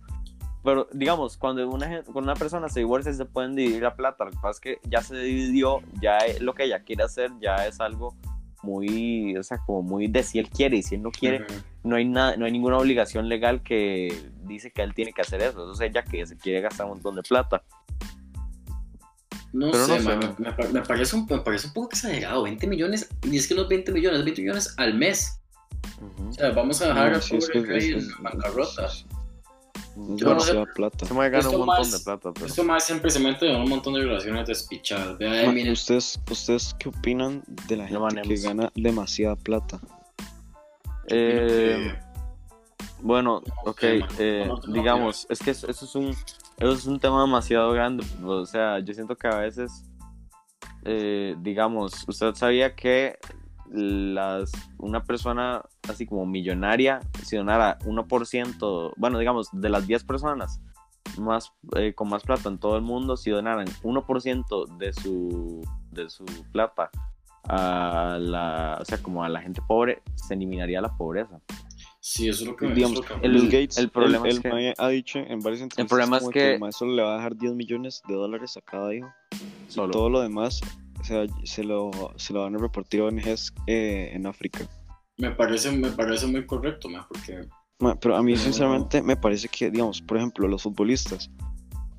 Pero 0.64 0.88
digamos, 0.94 1.38
cuando 1.38 1.68
una, 1.68 2.04
cuando 2.04 2.32
una 2.32 2.36
persona 2.36 2.70
se 2.70 2.82
divorcia 2.82 3.12
se 3.12 3.26
pueden 3.26 3.56
dividir 3.56 3.82
la 3.82 3.96
plata, 3.96 4.26
lo 4.26 4.30
que 4.30 4.38
pasa 4.38 4.52
es 4.52 4.60
que 4.60 4.80
ya 4.88 5.02
se 5.02 5.18
dividió, 5.18 5.80
ya 6.00 6.20
es- 6.20 6.40
lo 6.40 6.54
que 6.54 6.66
ella 6.66 6.84
quiere 6.84 7.02
hacer 7.04 7.32
ya 7.42 7.66
es 7.66 7.82
algo 7.82 8.16
muy, 8.62 9.36
o 9.38 9.42
sea, 9.42 9.58
como 9.66 9.82
muy 9.82 10.06
de 10.06 10.22
si 10.22 10.38
él 10.38 10.52
quiere 10.52 10.78
y 10.78 10.84
si 10.84 10.94
él 10.94 11.02
no 11.02 11.10
quiere, 11.10 11.42
Ujú. 11.46 11.54
no 11.82 11.96
hay 11.96 12.06
nada, 12.06 12.38
no 12.38 12.46
hay 12.46 12.52
ninguna 12.52 12.78
obligación 12.78 13.28
legal 13.28 13.64
que 13.64 14.30
dice 14.44 14.70
que 14.70 14.84
él 14.84 14.94
tiene 14.94 15.14
que 15.14 15.22
hacer 15.22 15.42
eso. 15.42 15.64
Eso 15.64 15.74
es 15.74 15.82
ella 15.82 16.04
que 16.04 16.28
se 16.28 16.38
quiere 16.38 16.62
gastar 16.62 16.86
un 16.86 16.92
montón 16.92 17.16
de 17.16 17.24
plata. 17.24 17.64
No 19.54 19.70
Pero 19.72 19.86
sé, 19.86 20.00
no 20.00 20.06
man, 20.06 20.36
me, 20.38 20.46
me 20.50 20.54
pa- 20.54 20.68
me 20.70 20.82
parece 20.82 21.16
un, 21.16 21.26
me 21.30 21.40
parece 21.40 21.68
un 21.68 21.74
poco 21.74 21.90
exagerado. 21.92 22.44
20 22.44 22.68
millones, 22.68 23.10
y 23.24 23.36
es 23.38 23.48
que 23.48 23.56
no 23.56 23.64
es 23.64 23.68
20 23.68 23.92
millones, 23.92 24.20
es 24.20 24.26
20 24.26 24.42
millones 24.42 24.74
al 24.78 24.94
mes. 24.94 25.40
O 26.30 26.32
sea, 26.34 26.52
vamos 26.52 26.82
a 26.82 26.88
dejar 26.88 27.12
No, 27.12 27.18
a 27.18 27.22
sí, 27.22 27.36
es 27.36 27.48
pobre 27.48 27.62
que 27.64 27.68
Rey 27.68 27.94
es- 27.94 28.04
en 28.08 28.24
bancarrota. 28.24 28.90
demasiada 29.96 30.66
plata. 30.74 31.06
Se 31.06 31.14
me 31.14 31.30
gana 31.30 31.40
Esto 31.40 31.52
un 31.52 31.66
montón 31.66 31.78
más- 31.80 31.92
de 31.92 32.00
plata, 32.00 32.32
pero... 32.34 32.46
Esto 32.46 32.64
más 32.64 32.86
siempre 32.86 33.12
se 33.12 33.20
mete 33.20 33.50
en 33.54 33.62
un 33.62 33.70
montón 33.70 33.94
de 33.96 34.00
relaciones 34.02 34.48
despichadas. 34.48 35.18
Miren, 35.20 35.72
¿Ustedes, 35.74 36.20
¿Ustedes 36.30 36.74
qué 36.80 36.90
opinan 36.90 37.44
de 37.68 37.76
la 37.78 37.90
No 37.90 38.08
gente 38.08 38.22
que 38.22 38.38
gana 38.38 38.72
demasiada 38.76 39.36
plata? 39.36 39.80
Eh, 41.08 41.94
bueno, 43.02 43.42
ok, 43.66 43.84
eh, 44.20 44.50
digamos, 44.70 45.26
es 45.30 45.40
que 45.40 45.52
eso 45.52 45.68
es 45.70 45.96
un, 45.96 46.16
eso 46.62 46.74
es 46.74 46.86
un 46.86 47.00
tema 47.00 47.22
demasiado 47.22 47.72
grande. 47.72 48.06
O 48.24 48.46
sea, 48.46 48.80
yo 48.80 48.94
siento 48.94 49.16
que 49.16 49.28
a 49.28 49.38
veces, 49.38 49.84
eh, 50.86 51.36
digamos, 51.40 52.08
usted 52.08 52.36
sabía 52.36 52.76
que 52.76 53.18
las, 53.72 54.52
una 54.78 55.04
persona 55.04 55.64
así 55.90 56.06
como 56.06 56.26
millonaria, 56.28 57.00
si 57.24 57.36
donara 57.36 57.80
1%, 57.80 58.94
bueno, 58.96 59.18
digamos, 59.18 59.50
de 59.52 59.70
las 59.70 59.88
10 59.88 60.04
personas 60.04 60.62
más, 61.18 61.52
eh, 61.76 61.94
con 61.94 62.10
más 62.10 62.24
plata 62.24 62.48
en 62.48 62.60
todo 62.60 62.76
el 62.76 62.84
mundo, 62.84 63.18
si 63.18 63.32
donaran 63.32 63.68
1% 63.82 64.78
de 64.78 64.94
su, 64.94 65.62
de 65.90 66.10
su 66.10 66.26
plata 66.52 66.92
a 67.50 68.18
la, 68.20 68.78
o 68.80 68.86
sea, 68.86 69.02
como 69.02 69.24
a 69.24 69.30
la 69.30 69.42
gente 69.42 69.62
pobre, 69.68 70.04
se 70.14 70.36
eliminaría 70.36 70.80
la 70.80 70.96
pobreza. 70.96 71.42
Sí, 72.02 72.28
eso 72.28 72.44
es 72.44 72.50
lo 72.50 72.56
que 72.58 72.68
me 72.68 72.74
Digamos, 72.76 73.00
eso 73.00 73.04
es 73.06 73.10
lo 73.10 73.22
que- 73.22 73.28
el- 73.28 73.34
Bill 73.34 73.46
Gates, 73.50 73.78
el 73.78 73.90
problema 73.90 74.28
él- 74.28 74.32
es 74.36 74.40
que- 74.42 74.74
ha 74.78 74.88
dicho 74.90 75.20
en 75.20 75.40
varias 75.40 75.62
entrevistas 75.62 75.88
problema 75.88 76.18
es 76.18 76.22
como 76.24 76.32
que- 76.34 76.54
el 76.56 76.60
maestro 76.60 76.88
le 76.88 77.02
va 77.04 77.14
a 77.14 77.18
dejar 77.18 77.38
10 77.38 77.54
millones 77.54 78.02
de 78.08 78.14
dólares 78.16 78.58
a 78.58 78.62
cada 78.62 78.94
hijo. 78.94 79.08
Solo. 79.68 79.88
Y 79.90 79.92
todo 79.94 80.10
lo 80.10 80.20
demás 80.22 80.60
o 81.00 81.04
sea, 81.04 81.26
se, 81.46 81.64
lo, 81.64 81.90
se 82.18 82.34
lo 82.34 82.42
van 82.44 82.56
a 82.56 82.58
repartir 82.60 83.00
a 83.02 83.06
ONGs 83.06 83.54
eh, 83.68 84.12
en 84.14 84.28
África. 84.28 84.68
me, 85.18 85.32
parece, 85.32 85.72
me 85.72 85.90
parece 85.92 86.28
muy 86.28 86.46
correcto, 86.46 86.90
man, 86.90 87.06
porque 87.08 87.42
Ma, 87.80 88.00
Pero 88.00 88.16
a 88.16 88.22
mí 88.22 88.36
sinceramente 88.38 89.02
me 89.02 89.16
parece 89.18 89.48
que, 89.48 89.72
digamos, 89.72 90.02
por 90.04 90.18
ejemplo, 90.18 90.48
los 90.48 90.62
futbolistas. 90.62 91.32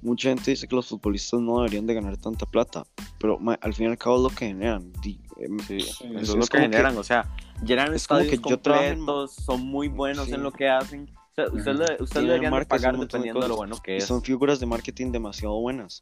Mucha 0.03 0.31
gente 0.31 0.51
dice 0.51 0.67
que 0.67 0.75
los 0.75 0.89
futbolistas 0.89 1.41
no 1.41 1.59
deberían 1.59 1.87
de 1.87 1.95
ganar 1.95 2.17
tanta 2.17 2.45
plata, 2.45 2.85
pero 3.21 3.39
ma, 3.39 3.55
al 3.61 3.73
fin 3.73 3.87
y 3.87 3.91
al 3.91 3.99
cabo 3.99 4.17
es 4.17 4.23
lo 4.23 4.29
que 4.37 4.47
generan. 4.47 4.93
Di- 5.01 5.21
em, 5.39 5.59
Sí, 5.61 5.81
Sí, 5.81 6.05
eso 6.07 6.17
es 6.19 6.23
es, 6.23 6.29
lo 6.35 6.41
que 6.43 6.49
como 6.49 6.49
que- 6.49 6.59
generan, 6.59 6.99
o 6.99 7.05
sea, 7.05 7.29
llenan 7.65 7.95
es 7.95 8.07
como 8.09 8.21
estadios 8.21 8.43
que 8.43 8.51
yo 8.51 8.59
trabajo 8.59 8.85
en- 8.85 8.97
completos, 8.99 9.35
son 9.37 9.61
muy 9.65 9.89
buenos 9.89 10.27
Sí. 10.27 10.35
en 10.35 10.43
lo 10.43 10.51
que 10.53 10.69
hacen. 10.69 11.09
O 11.15 11.35
sea, 11.35 11.47
usted, 11.47 11.75
Ujú. 11.75 11.79
le, 11.85 12.03
usted 12.03 12.23
y 12.23 12.65
pagar 12.67 12.97
montón 12.97 13.23
de 13.23 13.29
dependiendo 13.29 13.41
de 13.41 13.49
lo 13.49 13.57
bueno 13.57 13.77
que 13.83 13.95
y 13.95 13.99
es. 13.99 14.05
son 14.05 14.23
figuras 14.23 14.59
de 14.61 14.67
marketing 14.67 15.13
demasiado 15.13 15.59
buenas. 15.61 16.01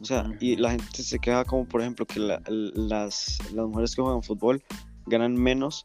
O 0.00 0.04
sea, 0.04 0.30
y 0.40 0.52
Ujú. 0.52 0.62
la 0.62 0.70
gente 0.72 1.02
se 1.02 1.18
queja 1.18 1.44
como, 1.44 1.66
por 1.66 1.80
ejemplo, 1.80 2.06
que 2.06 2.20
la- 2.20 2.40
las, 2.46 3.38
las 3.54 3.66
mujeres 3.66 3.96
que 3.96 4.02
juegan 4.02 4.22
fútbol 4.22 4.62
ganan 5.06 5.32
menos 5.34 5.84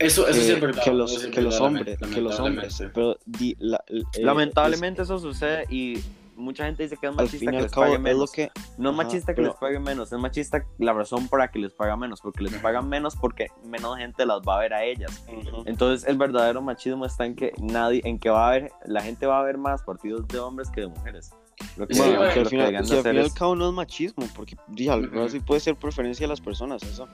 eso, 0.00 0.26
eso 0.26 0.38
que, 0.38 0.44
sí 0.44 0.50
es 0.52 0.60
verdad. 0.60 0.82
que 0.82 0.92
los, 0.92 1.12
es 1.14 1.26
que 1.28 1.40
los 1.40 1.60
hombres. 1.60 1.98
Que 2.12 2.20
los 2.20 2.38
hombres. 2.40 2.80
lamentablemente. 2.80 2.90
Pero 2.92 3.16
di- 3.24 3.56
la- 3.60 3.82
el- 3.86 4.00
eh, 4.18 4.22
Lamentablemente 4.22 5.02
eso 5.02 5.18
sucede 5.20 5.64
y 5.70 6.00
mucha 6.40 6.64
gente 6.64 6.82
dice 6.82 6.96
que 6.96 7.06
es 7.06 7.14
machista 7.14 7.50
que 7.50 7.62
les 7.62 7.70
cabo 7.72 7.82
pague 7.84 7.94
es 7.96 8.00
menos. 8.00 8.18
lo 8.20 8.26
que 8.28 8.50
No 8.78 8.90
es 8.90 8.94
Ajá, 8.94 9.04
machista 9.04 9.32
que 9.32 9.36
pero- 9.42 9.48
les 9.48 9.56
pague 9.58 9.78
menos, 9.80 10.12
es 10.12 10.18
machista 10.18 10.64
la 10.78 10.92
razón 10.92 11.28
por 11.28 11.38
la 11.38 11.50
que 11.50 11.58
les 11.58 11.72
paga 11.72 11.96
menos, 11.96 12.20
porque 12.20 12.42
les 12.44 12.54
pagan 12.54 12.88
menos 12.88 13.14
porque 13.16 13.48
menos 13.64 13.96
gente 13.98 14.26
las 14.26 14.40
va 14.40 14.56
a 14.56 14.60
ver 14.60 14.74
a 14.74 14.84
ellas. 14.84 15.24
Ujú. 15.28 15.62
Entonces 15.66 16.08
el 16.08 16.16
verdadero 16.18 16.60
machismo 16.62 17.04
está 17.06 17.26
en 17.26 17.34
que 17.36 17.52
nadie, 17.60 18.00
en 18.04 18.18
que 18.18 18.30
va 18.30 18.46
a 18.46 18.48
haber, 18.48 18.72
la 18.86 19.02
gente 19.02 19.26
va 19.26 19.38
a 19.40 19.42
ver 19.42 19.58
más 19.58 19.82
partidos 19.82 20.26
de 20.28 20.38
hombres 20.38 20.70
que 20.70 20.80
de 20.82 20.86
mujeres. 20.88 21.30
Lo 21.76 21.86
que, 21.86 21.94
Sí, 21.94 22.00
Bueno, 22.00 22.16
bueno, 22.18 22.32
que 22.34 22.40
al 22.40 22.46
final, 22.46 22.70
que 22.70 22.76
al 22.78 22.82
hacer 22.84 23.02
fin 23.02 23.14
y 23.14 23.18
al 23.18 23.26
es- 23.26 23.34
cabo 23.34 23.54
no 23.54 23.68
es 23.68 23.74
machismo, 23.74 24.26
porque 24.34 24.56
al- 24.88 25.08
Ujú. 25.14 25.28
sí 25.28 25.40
puede 25.40 25.60
ser 25.60 25.76
preferencia 25.76 26.24
de 26.24 26.28
las 26.28 26.40
personas, 26.40 26.82
eso, 26.82 27.06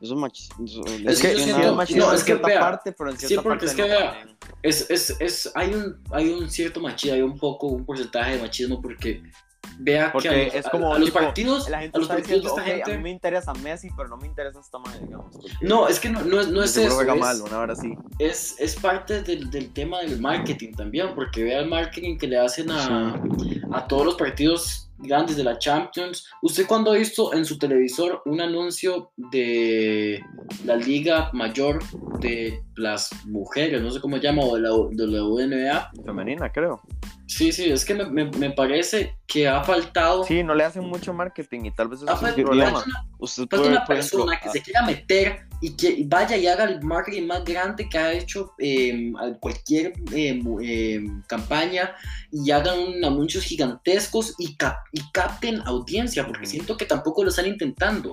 eso 0.00 0.14
es 0.14 0.20
machismo. 0.20 0.66
Es 1.06 1.20
que 1.20 1.34
siento- 1.36 1.74
machismo 1.74 2.02
no, 2.04 2.10
en 2.10 2.14
es 2.16 2.20
que 2.22 2.26
cierta 2.32 2.46
vea, 2.48 2.60
parte, 2.60 2.92
pero 2.92 3.10
en 3.10 3.18
sí, 3.18 3.26
cierta 3.26 3.42
porque 3.42 3.66
parte 3.66 3.66
es 3.66 3.74
que 3.74 3.82
no 3.82 3.88
vea. 3.88 4.36
Es, 4.62 4.90
es, 4.90 5.16
es, 5.20 5.52
hay, 5.54 5.72
un, 5.74 6.00
hay 6.10 6.28
un 6.30 6.48
cierto 6.50 6.80
machismo, 6.80 7.14
hay 7.14 7.22
un 7.22 7.38
poco, 7.38 7.66
un 7.68 7.84
porcentaje 7.84 8.36
de 8.36 8.42
machismo 8.42 8.80
porque 8.80 9.22
vea 9.80 10.10
Porque 10.12 10.28
que 10.28 10.34
a 10.34 10.44
los, 10.46 10.54
es 10.54 10.66
a- 10.66 10.70
como, 10.70 10.92
a 10.94 10.98
los 10.98 11.08
tipo, 11.08 11.18
partidos, 11.20 11.68
La 11.70 11.80
gente 11.80 11.96
a 11.96 12.00
los 12.00 12.08
partidos 12.08 12.42
diciendo, 12.42 12.54
de 12.56 12.60
esta 12.60 12.62
"Ok, 12.62 12.82
a 12.82 12.84
gente... 12.86 12.96
mí 12.98 13.02
me 13.04 13.10
interesa 13.10 13.52
Messi, 13.54 13.88
pero 13.96 14.08
no 14.08 14.16
me 14.16 14.26
interesa 14.26 14.60
esta 14.60 14.78
madre, 14.78 15.00
digamos. 15.04 15.36
No, 15.60 15.88
es 15.88 16.00
que 16.00 16.08
no, 16.10 16.22
no 16.22 16.40
es, 16.40 16.48
no 16.48 16.62
es 16.62 16.76
eso. 16.76 16.94
juega 16.94 17.14
es- 17.14 17.20
mal, 17.20 17.40
una 17.42 17.58
hora 17.60 17.74
sí. 17.76 17.94
es, 18.18 18.56
es 18.58 18.76
parte 18.76 19.22
del, 19.22 19.50
del 19.50 19.72
tema 19.72 20.00
del 20.00 20.20
marketing 20.20 20.72
también, 20.72 21.14
porque 21.14 21.44
vea 21.44 21.60
el 21.60 21.68
marketing 21.68 22.18
que 22.18 22.26
le 22.26 22.38
hacen 22.38 22.70
a, 22.70 23.20
a 23.72 23.86
todos 23.86 24.04
los 24.04 24.14
partidos 24.16 24.84
grandes 25.00 25.36
de 25.36 25.44
la 25.44 25.56
Champions. 25.58 26.26
¿Usted 26.42 26.66
cuando 26.66 26.90
ha 26.90 26.94
visto 26.96 27.32
en 27.32 27.44
su 27.44 27.56
televisor 27.56 28.20
un 28.24 28.40
anuncio 28.40 29.12
de 29.16 30.20
la 30.64 30.74
liga 30.74 31.30
mayor 31.32 31.78
de 32.18 32.64
las 32.74 33.10
mujeres, 33.26 33.80
no 33.80 33.92
sé 33.92 34.00
cómo 34.00 34.16
se 34.16 34.22
llama, 34.24 34.42
o 34.42 34.56
de 34.56 34.62
la, 34.62 34.70
de 34.90 35.06
la 35.06 35.22
WNBA? 35.22 35.90
Femenina, 36.04 36.50
creo. 36.50 36.80
Sí, 37.28 37.52
sí, 37.52 37.70
es 37.70 37.84
que 37.84 37.94
me, 37.94 38.06
me- 38.06 38.24
me 38.30 38.50
parece 38.52 39.14
que 39.26 39.46
ha 39.46 39.62
faltado... 39.62 40.24
Sí, 40.24 40.42
no 40.42 40.54
le 40.54 40.64
hacen 40.64 40.82
mucho 40.82 41.12
marketing 41.12 41.66
y 41.66 41.70
tal 41.70 41.88
vez 41.88 42.00
eso 42.00 42.10
ha 42.10 42.14
es 42.14 42.36
un 42.36 42.42
problema. 42.42 42.72
falta 42.72 42.88
una 42.88 43.06
Usted 43.18 43.46
puede, 43.48 43.62
una 43.68 43.70
ejemplo, 43.84 43.94
persona 43.94 44.40
que 44.40 44.48
a- 44.48 44.52
se 44.52 44.62
quiera 44.62 44.82
meter 44.86 45.40
y 45.60 45.76
que 45.76 46.04
vaya 46.06 46.38
y 46.38 46.46
haga 46.46 46.64
el 46.64 46.82
marketing 46.82 47.26
más 47.26 47.44
grande 47.44 47.86
que 47.86 47.98
ha 47.98 48.12
hecho 48.14 48.54
eh, 48.58 49.12
cualquier 49.40 49.92
eh, 50.14 50.40
eh, 50.62 51.04
campaña 51.26 51.94
y 52.32 52.50
hagan 52.50 52.78
un- 52.78 53.04
anuncios 53.04 53.44
gigantescos 53.44 54.34
y, 54.38 54.56
cap- 54.56 54.86
y 54.92 55.02
capten 55.12 55.60
audiencia, 55.66 56.26
porque 56.26 56.46
siento 56.46 56.78
que 56.78 56.86
tampoco 56.86 57.22
lo 57.24 57.28
están 57.28 57.46
intentando. 57.46 58.12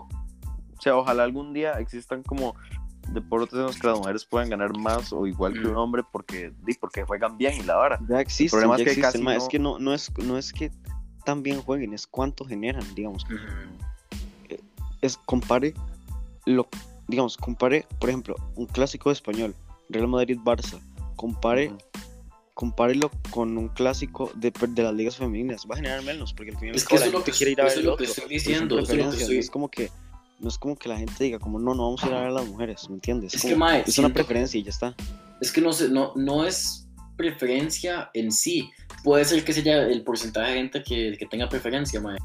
O 0.77 0.81
sea, 0.81 0.97
ojalá 0.97 1.23
algún 1.23 1.53
día 1.53 1.79
existan 1.79 2.21
como 2.21 2.53
deportes 3.11 3.53
en 3.53 3.65
los 3.65 3.77
que 3.77 3.87
las 3.87 3.97
mujeres 3.97 4.25
puedan 4.25 4.49
ganar 4.49 4.77
más 4.77 5.13
o 5.13 5.25
igual 5.27 5.53
que 5.53 5.67
un 5.67 5.75
hombre 5.77 6.03
porque, 6.11 6.51
di, 6.63 6.73
porque 6.73 7.03
juegan 7.03 7.37
bien 7.37 7.53
y 7.59 7.63
la 7.63 7.75
vara. 7.75 7.99
ya 8.07 8.19
existe, 8.19 8.51
problema 8.55 8.77
ya 8.77 8.83
es 8.83 8.85
que 8.95 8.99
existen, 9.01 9.11
casi 9.11 9.23
ma, 9.23 9.31
no- 9.33 9.37
es 9.37 9.47
que 9.49 9.59
no, 9.59 9.79
no, 9.79 9.93
es, 9.93 10.11
no 10.17 10.37
es 10.37 10.51
que 10.53 10.71
tan 11.23 11.41
bien 11.43 11.61
jueguen, 11.61 11.93
es 11.93 12.05
cuánto 12.07 12.45
generan, 12.45 12.83
digamos. 12.95 13.25
Es 15.01 15.17
compare 15.25 15.73
lo, 16.45 16.67
digamos, 17.07 17.37
compare, 17.37 17.85
por 17.99 18.09
ejemplo, 18.09 18.35
un 18.55 18.65
clásico 18.67 19.11
español, 19.11 19.55
Real 19.89 20.07
Madrid-Barça, 20.07 20.79
compare, 21.15 21.67
Ujú. 21.69 21.77
compárelo 22.53 23.11
con 23.31 23.57
un 23.57 23.67
clásico 23.69 24.31
de, 24.35 24.51
de 24.69 24.83
las 24.83 24.93
ligas 24.93 25.17
femeninas, 25.17 25.65
va 25.69 25.73
a 25.73 25.77
generar 25.77 26.01
menos, 26.03 26.33
porque 26.33 26.51
al 26.51 26.57
final 26.57 26.75
Es 26.75 26.85
que 26.85 26.95
eso 26.95 27.05
es 27.05 27.11
lo 27.11 27.17
gente 27.19 27.31
que, 27.31 27.37
quiere 27.37 27.51
ir 27.53 27.61
a 27.61 27.65
eso 27.65 27.69
ver 27.69 27.77
es 27.77 27.79
el 27.79 27.85
lo 27.91 27.97
que 27.97 28.03
estoy 28.05 28.29
diciendo. 28.29 28.79
Eso 28.79 28.83
es 28.83 28.87
lo 28.89 28.93
que 28.95 28.95
preferencias, 28.95 29.21
estoy- 29.21 29.35
no 29.35 29.41
es 29.41 29.49
como 29.49 29.69
que 29.69 29.91
no 30.39 30.49
es 30.49 30.57
como 30.57 30.75
que 30.75 30.89
la 30.89 30.97
gente 30.97 31.23
diga 31.23 31.39
como 31.39 31.59
no, 31.59 31.73
no 31.73 31.83
vamos 31.83 32.03
a 32.03 32.07
ir 32.07 32.13
a 32.13 32.19
ver 32.19 32.27
a 32.27 32.31
las 32.31 32.47
mujeres, 32.47 32.89
¿me 32.89 32.95
entiendes? 32.95 33.33
Es 33.33 33.41
Como- 33.41 33.53
que, 33.53 33.57
mae, 33.59 33.83
es 33.85 33.97
una 33.97 34.09
preferencia 34.09 34.59
y 34.59 34.63
ya 34.63 34.69
está. 34.69 34.95
Es 35.41 35.51
que 35.51 35.61
no, 35.61 35.73
sé, 35.73 35.89
no, 35.89 36.11
no 36.15 36.45
es 36.45 36.87
preferencia 37.17 38.09
en 38.13 38.31
sí. 38.31 38.69
Puede 39.03 39.25
ser 39.25 39.43
que 39.43 39.53
sea 39.53 39.83
el 39.83 40.03
porcentaje 40.03 40.51
de 40.51 40.57
gente 40.57 40.83
que, 40.83 41.15
que 41.17 41.25
tenga 41.25 41.47
preferencia, 41.49 41.99
mae. 42.01 42.17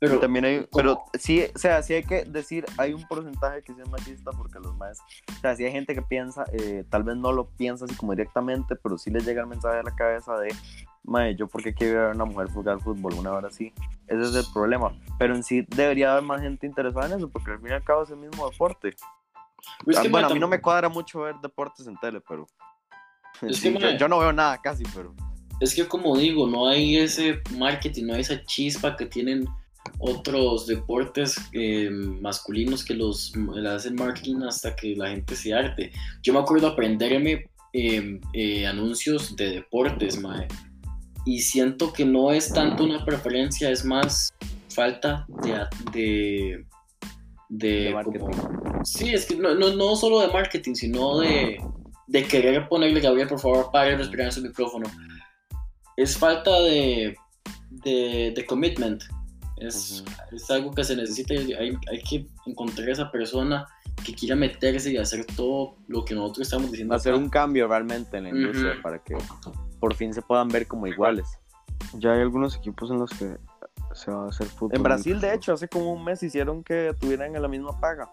Pero 0.00 0.18
también 0.18 0.46
hay, 0.46 0.58
¿cómo? 0.60 0.68
pero 0.72 1.02
sí, 1.12 1.44
o 1.54 1.58
sea, 1.58 1.82
sí 1.82 1.92
hay 1.92 2.02
que 2.02 2.24
decir, 2.24 2.64
hay 2.78 2.94
un 2.94 3.06
porcentaje 3.06 3.62
que 3.62 3.74
sí 3.74 3.80
es 3.82 3.88
machista 3.90 4.30
porque 4.30 4.58
los 4.58 4.74
más, 4.78 4.98
o 5.28 5.40
sea, 5.40 5.54
sí 5.54 5.64
hay 5.64 5.72
gente 5.72 5.94
que 5.94 6.00
piensa, 6.00 6.46
eh, 6.54 6.84
tal 6.88 7.02
vez 7.02 7.16
no 7.16 7.32
lo 7.32 7.50
piensa 7.50 7.84
así 7.84 7.94
como 7.96 8.12
directamente, 8.12 8.76
pero 8.76 8.96
sí 8.96 9.10
les 9.10 9.26
llega 9.26 9.42
el 9.42 9.48
mensaje 9.48 9.78
a 9.78 9.82
la 9.82 9.94
cabeza 9.94 10.38
de, 10.38 10.54
mae, 11.04 11.36
yo 11.36 11.48
por 11.48 11.62
qué 11.62 11.74
quiero 11.74 12.00
ver 12.00 12.10
a 12.12 12.14
una 12.14 12.24
mujer 12.24 12.48
jugar 12.50 12.80
fútbol 12.80 13.12
una 13.12 13.32
hora 13.32 13.48
así, 13.48 13.74
ese 14.06 14.22
es 14.22 14.34
el 14.34 14.52
problema, 14.54 14.90
pero 15.18 15.34
en 15.34 15.44
sí 15.44 15.66
debería 15.68 16.12
haber 16.12 16.24
más 16.24 16.40
gente 16.40 16.66
interesada 16.66 17.06
en 17.06 17.18
eso 17.18 17.28
porque 17.28 17.50
al 17.50 17.58
fin 17.58 17.68
y 17.68 17.72
al 17.72 17.84
cabo 17.84 18.04
es 18.04 18.10
el 18.10 18.16
mismo 18.16 18.48
deporte. 18.48 18.96
Pero 19.84 19.90
es 19.92 19.98
Ah, 19.98 20.02
que, 20.02 20.08
bueno, 20.08 20.28
a 20.28 20.32
mí 20.32 20.40
no 20.40 20.48
me 20.48 20.60
cuadra 20.60 20.88
mucho 20.88 21.20
ver 21.20 21.36
deportes 21.42 21.86
en 21.86 21.96
tele, 21.96 22.20
pero. 22.26 22.46
Sí, 23.52 23.72
yo, 23.78 23.90
yo 23.90 24.08
no 24.08 24.18
veo 24.18 24.32
nada 24.32 24.60
casi, 24.60 24.84
pero. 24.94 25.14
Es 25.60 25.74
que 25.74 25.86
como 25.86 26.16
digo, 26.16 26.46
no 26.46 26.68
hay 26.68 26.96
ese 26.96 27.42
marketing, 27.56 28.06
no 28.06 28.14
hay 28.14 28.20
esa 28.20 28.42
chispa 28.44 28.96
que 28.96 29.04
tienen 29.06 29.46
otros 29.98 30.66
deportes 30.66 31.36
eh, 31.52 31.90
masculinos 31.90 32.84
que 32.84 32.94
los 32.94 33.32
le 33.36 33.68
hacen 33.68 33.94
marketing 33.96 34.42
hasta 34.48 34.74
que 34.76 34.94
la 34.96 35.10
gente 35.10 35.36
se 35.36 35.52
arte. 35.52 35.92
Yo 36.22 36.32
me 36.32 36.38
acuerdo 36.40 36.68
aprenderme 36.68 37.46
eh, 37.72 38.20
eh, 38.32 38.66
anuncios 38.66 39.36
de 39.36 39.50
deportes, 39.50 40.20
mae, 40.20 40.48
y 41.26 41.40
siento 41.40 41.92
que 41.92 42.04
no 42.04 42.32
es 42.32 42.52
tanto 42.52 42.84
una 42.84 43.04
preferencia, 43.04 43.70
es 43.70 43.84
más 43.84 44.32
falta 44.70 45.26
de... 45.42 45.66
de 45.92 46.64
de, 47.52 47.68
De 47.86 47.90
marketing. 47.94 48.18
como- 48.20 48.84
sí, 48.84 49.10
es 49.10 49.26
que 49.26 49.34
no, 49.34 49.56
no, 49.56 49.74
no 49.74 49.96
solo 49.96 50.20
de 50.20 50.28
marketing, 50.28 50.74
sino 50.74 51.18
de, 51.18 51.58
de 52.06 52.24
querer 52.24 52.68
ponerle, 52.68 53.00
Gabriel, 53.00 53.26
por 53.26 53.40
favor, 53.40 53.70
pare 53.72 53.96
respirar 53.96 54.26
en 54.26 54.32
su 54.32 54.40
micrófono. 54.40 54.88
Es 55.96 56.16
falta 56.16 56.60
de, 56.62 57.16
de, 57.70 58.32
de 58.36 58.46
commitment. 58.46 59.02
Es, 59.60 60.04
es 60.32 60.50
algo 60.50 60.70
que 60.72 60.84
se 60.84 60.96
necesita. 60.96 61.34
y 61.34 61.52
Hay, 61.52 61.76
hay 61.90 62.02
que 62.02 62.26
encontrar 62.46 62.88
esa 62.88 63.10
persona 63.10 63.66
que 64.04 64.14
quiera 64.14 64.34
meterse 64.36 64.90
y 64.92 64.96
hacer 64.96 65.24
todo 65.26 65.76
lo 65.88 66.04
que 66.04 66.14
nosotros 66.14 66.46
estamos 66.46 66.70
diciendo. 66.70 66.94
Hacer 66.94 67.12
acá. 67.14 67.22
un 67.22 67.28
cambio 67.28 67.68
realmente 67.68 68.16
en 68.16 68.24
la 68.24 68.30
industria 68.30 68.72
Ujú. 68.72 68.82
para 68.82 68.98
que 69.02 69.16
por 69.78 69.94
fin 69.94 70.12
se 70.14 70.22
puedan 70.22 70.48
ver 70.48 70.66
como 70.66 70.86
iguales. 70.86 71.26
Ya 71.94 72.12
hay 72.12 72.20
algunos 72.20 72.56
equipos 72.56 72.90
en 72.90 72.98
los 72.98 73.10
que 73.10 73.36
se 73.94 74.10
va 74.10 74.26
a 74.26 74.28
hacer 74.28 74.46
fútbol. 74.46 74.76
En 74.76 74.82
Brasil, 74.82 75.20
de 75.20 75.34
hecho, 75.34 75.52
hace 75.52 75.68
como 75.68 75.92
un 75.92 76.04
mes 76.04 76.22
hicieron 76.22 76.62
que 76.62 76.94
tuvieran 76.98 77.32
la 77.40 77.48
misma 77.48 77.78
paga. 77.80 78.10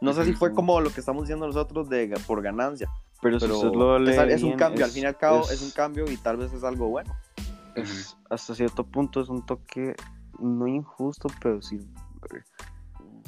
No 0.00 0.12
sé 0.12 0.24
si 0.24 0.32
fue 0.32 0.52
como 0.52 0.80
lo 0.80 0.90
que 0.90 0.98
estamos 1.00 1.22
diciendo 1.24 1.46
nosotros 1.46 1.88
de 1.88 2.12
por 2.26 2.42
ganancia, 2.42 2.88
Pero, 3.20 3.38
si 3.38 3.46
pero 3.46 3.56
usted 3.58 3.72
lo 3.78 3.98
lee 4.00 4.10
es, 4.12 4.18
al- 4.18 4.30
es 4.30 4.42
un 4.42 4.54
cambio, 4.54 4.84
al 4.84 4.88
es- 4.88 4.94
fin 4.94 5.04
y 5.04 5.06
al 5.06 5.16
cabo 5.16 5.42
es, 5.42 5.52
es- 5.52 5.62
un 5.62 5.70
cambio 5.70 6.10
y 6.10 6.16
tal 6.16 6.38
vez 6.38 6.52
es 6.52 6.64
algo 6.64 6.88
bueno. 6.88 7.14
es- 7.76 8.16
hasta 8.30 8.54
cierto 8.54 8.84
punto 8.84 9.20
es 9.20 9.28
un 9.28 9.46
toque 9.46 9.94
no 10.42 10.66
injusto, 10.66 11.28
pero 11.40 11.62
sí 11.62 11.78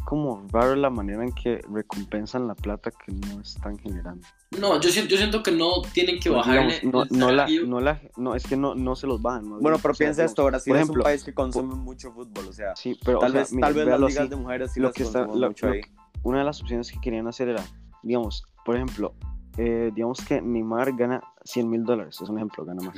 como 0.05 0.47
raro 0.53 0.75
la 0.77 0.91
manera 0.91 1.25
en 1.25 1.33
que 1.33 1.61
recompensan 1.73 2.47
la 2.47 2.55
plata 2.55 2.91
que 2.91 3.11
no 3.13 3.41
están 3.41 3.79
generando. 3.79 4.27
No, 4.61 4.79
yo 4.79 4.91
siento, 4.91 5.13
yo 5.13 5.17
siento 5.17 5.43
que 5.43 5.51
no 5.51 5.81
tienen 5.95 6.21
que 6.21 6.29
Pues, 6.31 6.47
bajarle. 6.47 6.81
digamos, 6.81 7.09
no, 7.11 7.19
no 7.19 7.33
la, 7.33 7.47
no 7.67 7.81
la, 7.81 8.01
no, 8.17 8.35
es 8.35 8.45
que 8.47 8.57
no, 8.57 8.75
no 8.75 8.97
se 8.97 9.07
los 9.07 9.23
bajan. 9.23 9.49
más 9.49 9.61
Bueno, 9.61 9.79
pero 9.81 9.93
o 9.93 9.95
sea, 9.95 10.05
piensa 10.07 10.25
esto, 10.25 10.45
Brasil 10.45 10.71
por 10.71 10.77
es 10.77 10.83
ejemplo, 10.83 11.01
un 11.03 11.05
país 11.05 11.25
que 11.25 11.33
consume 11.33 11.75
mucho 11.75 12.13
fútbol, 12.13 12.49
o 12.49 12.53
sea, 12.53 12.77
Sí, 12.77 12.99
pero 13.03 13.19
tal 13.19 13.31
o 13.31 13.33
sea, 13.33 13.41
vez, 13.41 13.53
mira, 13.55 13.67
tal 13.69 13.75
vez 13.75 13.87
las 13.87 14.01
ligas 14.01 14.19
así. 14.19 14.29
de 14.29 14.37
mujeres 14.37 14.73
sí 14.73 14.81
lo 14.81 14.89
las 14.89 14.95
que 14.95 15.03
está, 15.05 15.21
lo- 15.27 15.49
mucho 15.49 15.67
lo 15.69 15.73
ahí. 15.73 15.81
una 16.23 16.39
de 16.41 16.45
las 16.45 16.61
opciones 16.61 16.93
que 16.93 17.01
querían 17.01 17.27
hacer 17.27 17.49
era, 17.49 17.65
digamos, 18.03 18.45
por 18.67 18.77
ejemplo, 18.77 19.15
eh, 19.57 19.91
digamos 19.95 20.21
que 20.23 20.43
Neymar 20.43 20.95
gana 20.97 21.23
100 21.45 21.71
mil 21.71 21.83
dólares, 21.85 22.21
es 22.21 22.29
un 22.29 22.37
ejemplo, 22.37 22.65
gana 22.67 22.83
más. 22.85 22.97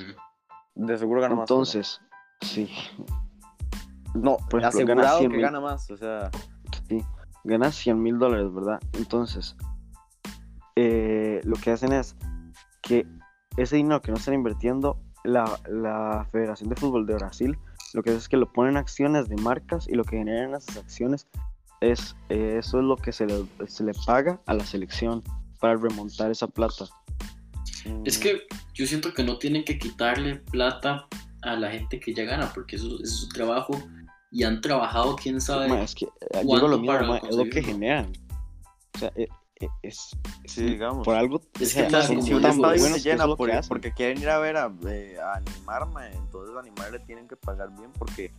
De 0.74 0.98
seguro 0.98 1.20
gana 1.20 1.36
más. 1.36 1.42
Entonces, 1.48 2.00
sí, 2.40 2.68
no, 4.14 4.36
por 4.50 4.60
ejemplo, 4.60 4.86
gana 4.86 5.02
asegurado 5.02 5.18
100 5.18 5.30
que 5.32 5.40
gana 5.40 5.60
más, 5.60 5.90
o 5.90 5.96
sea, 5.96 6.30
sí, 6.88 7.02
gana 7.44 7.70
100 7.70 8.02
mil 8.02 8.18
dólares, 8.18 8.52
¿verdad? 8.52 8.80
Entonces, 8.94 9.56
eh, 10.76 11.40
lo 11.44 11.56
que 11.56 11.70
hacen 11.70 11.92
es 11.92 12.16
que 12.82 13.06
ese 13.56 13.76
dinero 13.76 14.02
que 14.02 14.10
no 14.10 14.18
están 14.18 14.34
invirtiendo, 14.34 14.98
la, 15.24 15.58
la 15.68 16.26
Federación 16.30 16.70
de 16.70 16.76
Fútbol 16.76 17.06
de 17.06 17.14
Brasil, 17.14 17.58
lo 17.94 18.02
que 18.02 18.10
hace 18.10 18.18
es 18.18 18.28
que 18.28 18.36
lo 18.36 18.52
ponen 18.52 18.72
en 18.72 18.76
acciones 18.78 19.28
de 19.28 19.36
marcas 19.36 19.88
y 19.88 19.94
lo 19.94 20.04
que 20.04 20.18
generan 20.18 20.54
esas 20.54 20.76
acciones 20.76 21.26
es, 21.80 22.16
eh, 22.28 22.56
eso 22.58 22.78
es 22.78 22.84
lo 22.84 22.96
que 22.96 23.12
se 23.12 23.26
le, 23.26 23.46
se 23.66 23.84
le 23.84 23.92
paga 24.06 24.40
a 24.46 24.54
la 24.54 24.64
selección 24.64 25.22
para 25.60 25.76
remontar 25.76 26.30
esa 26.30 26.46
plata. 26.46 26.86
Es 28.04 28.18
que 28.18 28.42
yo 28.74 28.86
siento 28.86 29.14
que 29.14 29.22
no 29.22 29.38
tienen 29.38 29.64
que 29.64 29.78
quitarle 29.78 30.36
plata 30.36 31.06
a 31.42 31.56
la 31.56 31.70
gente 31.70 32.00
que 32.00 32.14
ya 32.14 32.24
gana, 32.24 32.50
porque 32.54 32.76
eso, 32.76 32.86
eso 32.86 33.02
es 33.02 33.16
su 33.16 33.28
trabajo 33.28 33.78
y 34.30 34.42
han 34.42 34.60
trabajado, 34.60 35.16
quién 35.16 35.40
sabe. 35.40 35.68
Ma, 35.68 35.82
es 35.82 35.94
que 35.94 36.04
eh, 36.04 36.10
¿Cuánto 36.30 36.54
digo 36.54 36.68
lo 36.68 36.78
mismo, 36.78 36.92
para 36.92 37.06
ma, 37.06 37.18
es 37.18 37.36
lo 37.36 37.44
que 37.44 37.62
generan. 37.62 38.12
O 38.94 38.98
sea, 38.98 39.12
eh, 39.58 39.64
eh, 39.64 39.68
es, 39.82 40.10
Sí, 40.44 40.64
digamos. 40.64 41.04
por 41.04 41.14
algo. 41.16 41.40
Es 41.58 41.68
o 41.68 41.72
sea, 41.72 41.86
que 41.86 41.92
la- 41.92 42.02
son 42.02 42.22
si 42.22 42.34
un 42.34 42.44
estadio 42.44 42.84
se 42.84 43.00
llena 43.00 43.24
es 43.24 43.28
lo 43.28 43.36
que 43.36 43.60
porque, 43.68 43.92
quieren 43.92 44.20
ir 44.20 44.28
a 44.28 44.38
ver 44.38 44.56
a, 44.56 44.70
eh, 44.86 45.16
a 45.18 45.40
Neymar, 45.40 45.86
ma, 45.88 46.08
entonces 46.08 46.54
a 46.56 46.62
Neymar 46.62 46.92
le 46.92 46.98
tienen 47.00 47.26
que 47.26 47.36
pagar 47.36 47.70
bien 47.76 47.90
porque 47.98 48.32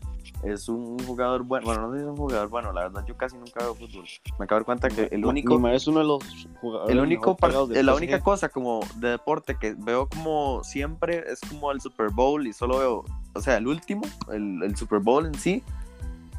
es 0.44 0.70
un 0.70 1.00
jugador 1.06 1.44
bueno. 1.44 1.66
Bueno, 1.66 1.88
no 1.88 1.92
sé 1.94 2.00
si 2.00 2.04
es 2.04 2.10
un 2.10 2.18
jugador 2.18 2.50
bueno, 2.50 2.72
la 2.72 2.82
verdad 2.84 3.04
yo 3.08 3.18
casi 3.18 3.36
nunca 3.38 3.62
veo 3.62 3.74
fútbol. 3.74 4.06
Me 4.38 4.46
acabo 4.46 4.48
de 4.48 4.56
dar 4.60 4.66
cuenta 4.66 4.90
que 4.90 5.10
el 5.12 5.26
único, 5.26 5.68
es 5.70 5.88
uno 5.88 6.00
de 6.00 6.06
los 6.06 6.48
jugadores 6.62 6.96
el 6.96 7.02
único 7.02 7.36
pagados 7.36 7.70
del 7.70 7.86
la 7.86 7.96
única 7.96 8.20
cosa 8.20 8.50
como 8.50 8.82
de 8.96 9.10
deporte 9.10 9.58
que 9.60 9.74
veo 9.78 10.08
como 10.08 10.64
siempre 10.64 11.24
es 11.28 11.40
como 11.42 11.72
el 11.72 11.82
Super 11.82 12.10
Bowl 12.12 12.46
y 12.46 12.54
solo 12.54 12.78
veo, 12.80 13.04
o 13.34 13.42
sea, 13.42 13.58
el 13.58 13.68
último, 13.68 14.04
el, 14.32 14.62
el 14.64 14.76
Super 14.76 15.00
Bowl 15.00 15.26
en 15.26 15.34
sí, 15.34 15.64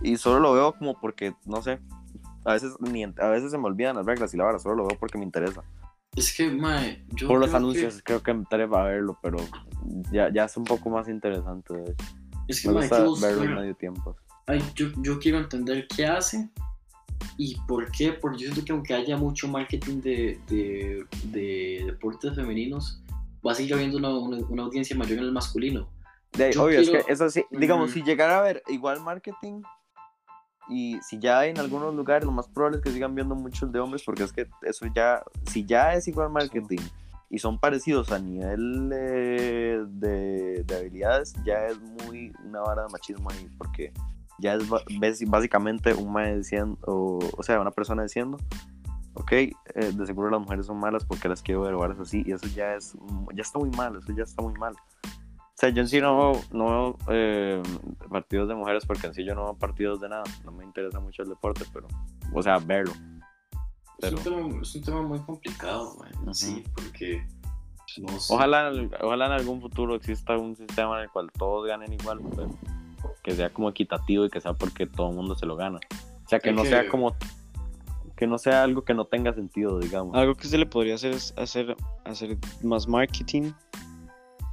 y 0.00 0.16
solo 0.16 0.38
lo 0.38 0.52
veo 0.52 0.72
como 0.72 0.94
porque, 1.00 1.34
no 1.44 1.62
sé, 1.62 1.80
a 2.48 2.52
veces, 2.54 2.74
ni 2.80 3.02
a 3.04 3.28
veces 3.28 3.50
se 3.50 3.58
me 3.58 3.66
olvidan 3.66 3.96
las 3.96 4.06
reglas 4.06 4.32
y 4.34 4.36
la 4.36 4.44
verdad, 4.46 4.58
solo 4.60 4.76
lo 4.76 4.86
veo 4.86 4.98
porque 4.98 5.18
me 5.18 5.24
interesa. 5.24 5.62
Es 6.16 6.34
que, 6.34 6.50
mae, 6.50 7.04
yo 7.08 7.28
por 7.28 7.38
los 7.38 7.48
creo 7.50 7.58
anuncios 7.58 7.96
que- 7.96 8.02
creo 8.02 8.22
que 8.22 8.32
me 8.34 8.40
entré 8.40 8.62
a 8.64 8.66
verlo, 8.82 9.18
pero 9.22 9.36
ya, 10.10 10.32
ya 10.32 10.44
es 10.44 10.56
un 10.56 10.64
poco 10.64 10.90
más 10.90 11.08
interesante. 11.08 11.74
de 11.74 11.82
hecho. 11.92 12.04
es 12.48 12.62
que, 12.62 12.68
Me 12.68 12.74
mae, 12.74 12.88
gusta 13.04 13.26
verlo 13.26 13.44
en 13.44 13.54
medio 13.54 13.74
tiempo. 13.76 14.16
ay, 14.46 14.62
yo, 14.74 14.88
yo 15.02 15.18
quiero 15.18 15.38
entender 15.38 15.86
qué 15.94 16.06
hace 16.06 16.48
y 17.36 17.56
por 17.68 17.90
qué, 17.92 18.12
porque 18.12 18.38
yo 18.38 18.44
siento 18.52 18.64
que 18.64 18.72
aunque 18.72 18.94
haya 18.94 19.16
mucho 19.16 19.46
marketing 19.48 20.00
de, 20.00 20.40
de, 20.48 21.04
de 21.24 21.82
deportes 21.86 22.34
femeninos, 22.34 23.02
va 23.46 23.52
a 23.52 23.54
seguir 23.54 23.74
habiendo 23.74 23.98
una, 23.98 24.08
una, 24.08 24.38
una 24.48 24.62
audiencia 24.64 24.96
mayor 24.96 25.18
en 25.18 25.24
el 25.24 25.32
masculino. 25.32 25.88
De 26.32 26.50
obvio, 26.58 26.80
es 26.80 26.88
quiero- 26.90 27.04
que 27.06 27.12
eso 27.12 27.28
sí, 27.30 27.44
digamos, 27.50 27.90
Ujú. 27.90 27.98
si 28.00 28.04
llegara 28.04 28.38
a 28.38 28.42
ver 28.42 28.62
igual 28.68 29.00
marketing 29.00 29.62
y 30.68 30.98
si 31.02 31.18
ya 31.18 31.46
en 31.46 31.58
algunos 31.58 31.94
lugares, 31.94 32.24
lo 32.24 32.32
más 32.32 32.46
probable 32.48 32.78
es 32.78 32.84
que 32.84 32.90
sigan 32.92 33.14
viendo 33.14 33.34
muchos 33.34 33.70
de 33.72 33.80
hombres 33.80 34.02
porque 34.04 34.22
es 34.24 34.32
que 34.32 34.46
eso 34.62 34.86
ya, 34.94 35.22
si 35.50 35.64
ya 35.64 35.94
es 35.94 36.06
igual 36.08 36.30
marketing 36.30 36.80
y 37.30 37.38
son 37.38 37.58
parecidos 37.58 38.10
a 38.12 38.18
nivel 38.18 38.90
eh, 38.92 39.82
de, 39.86 40.64
de 40.64 40.76
habilidades, 40.76 41.34
ya 41.44 41.66
es 41.66 41.78
muy 41.80 42.32
una 42.44 42.60
vara 42.60 42.82
de 42.84 42.88
machismo 42.90 43.30
ahí 43.30 43.48
porque 43.58 43.92
ya 44.38 44.54
es 44.54 44.62
ves- 45.00 45.28
básicamente 45.28 45.92
un 45.94 46.12
diciendo, 46.36 46.78
o, 46.86 47.18
o 47.36 47.42
sea, 47.42 47.60
una 47.60 47.70
persona 47.70 48.02
diciendo, 48.02 48.38
ok, 49.14 49.32
eh, 49.32 49.54
de 49.74 50.06
seguro 50.06 50.30
las 50.30 50.40
mujeres 50.40 50.66
son 50.66 50.78
malas 50.78 51.04
porque 51.04 51.28
las 51.28 51.42
quiero 51.42 51.62
ver 51.62 51.74
o 51.74 51.82
así 52.02 52.22
y 52.24 52.32
eso 52.32 52.46
ya 52.46 52.74
es, 52.74 52.96
ya 53.34 53.42
está 53.42 53.58
muy 53.58 53.70
mal, 53.70 53.96
eso 53.96 54.12
ya 54.12 54.22
está 54.22 54.42
muy 54.42 54.54
mal. 54.54 54.74
O 55.58 55.60
sea, 55.60 55.70
yo 55.70 55.82
en 55.82 55.88
sí 55.88 56.00
no 56.00 56.16
veo, 56.16 56.40
no 56.52 56.64
veo 56.66 56.98
eh, 57.10 57.60
partidos 58.08 58.48
de 58.48 58.54
mujeres 58.54 58.86
porque 58.86 59.08
en 59.08 59.14
sí 59.14 59.24
yo 59.24 59.34
no 59.34 59.42
veo 59.42 59.54
partidos 59.54 60.00
de 60.00 60.08
nada. 60.08 60.22
No 60.44 60.52
me 60.52 60.64
interesa 60.64 61.00
mucho 61.00 61.24
el 61.24 61.30
deporte, 61.30 61.64
pero. 61.72 61.88
O 62.32 62.40
sea, 62.40 62.58
verlo. 62.58 62.92
Pero. 63.98 64.18
Es, 64.18 64.24
un 64.26 64.36
tema, 64.36 64.62
es 64.62 64.74
un 64.76 64.82
tema 64.82 65.02
muy 65.02 65.18
complicado, 65.18 65.96
mae, 65.98 66.12
Ujú. 66.22 66.32
sí, 66.32 66.62
porque 66.76 67.26
no 68.00 68.20
sé. 68.20 68.32
Ojalá, 68.32 68.70
ojalá 69.02 69.26
en 69.26 69.32
algún 69.32 69.60
futuro 69.60 69.96
exista 69.96 70.38
un 70.38 70.54
sistema 70.54 70.98
en 70.98 71.02
el 71.06 71.10
cual 71.10 71.28
todos 71.36 71.66
ganen 71.66 71.92
igual, 71.92 72.20
pero 72.36 72.50
que 73.24 73.32
sea 73.32 73.50
como 73.50 73.68
equitativo 73.68 74.26
y 74.26 74.30
que 74.30 74.40
sea 74.40 74.52
porque 74.54 74.86
todo 74.86 75.10
el 75.10 75.16
mundo 75.16 75.34
se 75.34 75.44
lo 75.44 75.56
gana. 75.56 75.80
O 76.24 76.28
sea, 76.28 76.38
que 76.38 76.50
Hay 76.50 76.54
no 76.54 76.62
que- 76.62 76.68
sea 76.68 76.88
como. 76.88 77.16
Que 78.14 78.28
no 78.28 78.38
sea 78.38 78.62
algo 78.62 78.82
que 78.84 78.94
no 78.94 79.06
tenga 79.06 79.34
sentido, 79.34 79.80
digamos. 79.80 80.14
Algo 80.14 80.36
que 80.36 80.46
se 80.46 80.56
le 80.56 80.66
podría 80.66 80.94
hacer 80.94 81.14
es 81.14 81.34
hacer, 81.36 81.76
hacer 82.04 82.38
más 82.62 82.86
marketing, 82.86 83.50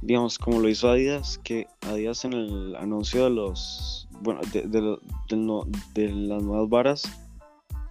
digamos, 0.02 0.38
como 0.38 0.60
lo 0.60 0.68
hizo 0.68 0.88
Adidas, 0.90 1.38
que 1.42 1.66
Adidas 1.82 2.24
en 2.24 2.32
el 2.34 2.76
anuncio 2.76 3.24
de 3.24 3.30
los, 3.30 4.08
bueno, 4.20 4.40
de, 4.52 4.62
de, 4.62 4.80
lo- 4.80 5.00
de 5.28 5.36
no- 5.36 5.64
de 5.94 6.10
las 6.12 6.42
nuevas 6.42 6.68
varas 6.68 7.02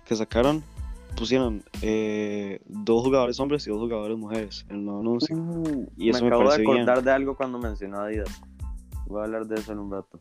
que 0.06 0.16
sacaron, 0.16 0.64
pusieron 1.18 1.64
eh, 1.82 2.60
dos 2.68 3.04
jugadores 3.04 3.40
hombres 3.40 3.66
y 3.68 3.70
dos 3.70 3.80
jugadores 3.80 4.18
mujeres 4.18 4.66
en 4.70 4.78
el 4.78 4.86
nuevo 4.86 5.00
anuncio. 5.02 5.36
Uh, 5.36 5.88
Y 5.98 6.10
eso 6.10 6.22
me 6.22 6.28
acabo 6.28 6.52
de 6.52 6.58
bien. 6.60 6.72
acordar 6.72 7.04
de 7.04 7.12
algo 7.12 7.36
cuando 7.36 7.58
mencionó 7.58 8.02
Adidas. 8.02 8.30
Voy 9.08 9.22
a 9.22 9.26
hablar 9.26 9.46
de 9.48 9.56
eso 9.56 9.72
en 9.72 9.80
un 9.80 9.92
rato. 9.92 10.20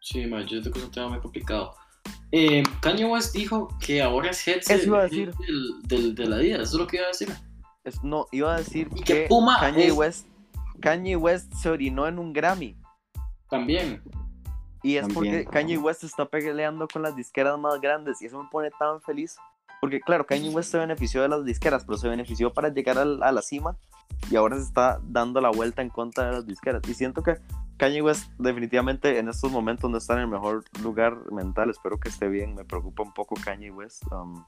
Sí, 0.00 0.26
mae, 0.26 0.42
yo 0.42 0.48
siento 0.48 0.70
que 0.72 0.78
es 0.80 0.84
un 0.84 0.90
tema 0.90 1.08
muy 1.10 1.20
complicado. 1.20 1.74
Eh, 2.32 2.62
Kanye 2.80 3.04
West 3.04 3.34
dijo 3.34 3.68
que 3.78 4.02
ahora 4.02 4.30
es 4.30 4.46
head 4.48 4.58
Eso 4.58 4.86
iba 4.86 5.00
a 5.00 5.02
decir. 5.04 5.32
del, 5.46 5.82
del, 5.84 6.14
de 6.14 6.26
la 6.26 6.36
Adidas, 6.36 6.62
eso 6.62 6.76
es 6.76 6.80
lo 6.80 6.86
que 6.86 6.96
iba 6.96 7.04
a 7.06 7.08
decir. 7.08 7.28
Es- 7.84 8.02
no, 8.04 8.26
iba 8.32 8.54
a 8.54 8.58
decir 8.58 8.88
Y 8.94 9.02
que 9.02 9.22
que 9.22 9.26
Puma 9.28 9.58
Kanye, 9.60 9.88
es- 9.88 9.92
West, 9.94 10.26
Kanye 10.80 11.16
West 11.16 11.52
se 11.54 11.68
orinó 11.70 12.06
en 12.06 12.18
un 12.18 12.32
Grammy. 12.32 12.76
También. 13.50 14.02
Y 14.82 14.96
es 14.96 15.02
También. 15.06 15.14
porque 15.44 15.44
Kanye 15.52 15.78
West 15.78 16.04
está 16.04 16.24
peleando 16.26 16.88
con 16.88 17.02
las 17.02 17.14
disqueras 17.14 17.58
más 17.58 17.80
grandes 17.80 18.20
y 18.22 18.26
eso 18.26 18.42
me 18.42 18.48
pone 18.50 18.70
tan 18.78 19.00
feliz. 19.02 19.36
Porque 19.80 20.00
claro, 20.00 20.26
Kanye 20.26 20.50
West 20.50 20.70
se 20.70 20.78
benefició 20.78 21.22
de 21.22 21.28
las 21.28 21.44
disqueras, 21.44 21.84
pero 21.84 21.98
se 21.98 22.08
benefició 22.08 22.52
para 22.52 22.68
llegar 22.68 22.98
al- 22.98 23.22
a 23.22 23.32
la 23.32 23.42
cima 23.42 23.76
y 24.30 24.36
ahora 24.36 24.56
se 24.56 24.62
está 24.62 25.00
dando 25.02 25.40
la 25.40 25.50
vuelta 25.50 25.82
en 25.82 25.88
contra 25.90 26.26
de 26.26 26.32
las 26.32 26.46
disqueras. 26.46 26.82
Y 26.88 26.94
siento 26.94 27.22
que 27.22 27.36
Kanye 27.78 28.00
West 28.02 28.30
definitivamente 28.38 29.18
en 29.18 29.28
estos 29.28 29.50
momentos 29.50 29.90
no 29.90 29.98
está 29.98 30.14
en 30.14 30.20
el 30.20 30.28
mejor 30.28 30.64
lugar 30.82 31.16
mental. 31.32 31.68
Espero 31.70 31.98
que 31.98 32.08
esté 32.08 32.28
bien. 32.28 32.54
Me 32.54 32.64
preocupa 32.64 33.02
un 33.02 33.12
poco 33.12 33.34
Kanye 33.44 33.70
West. 33.72 34.04
Um, 34.12 34.44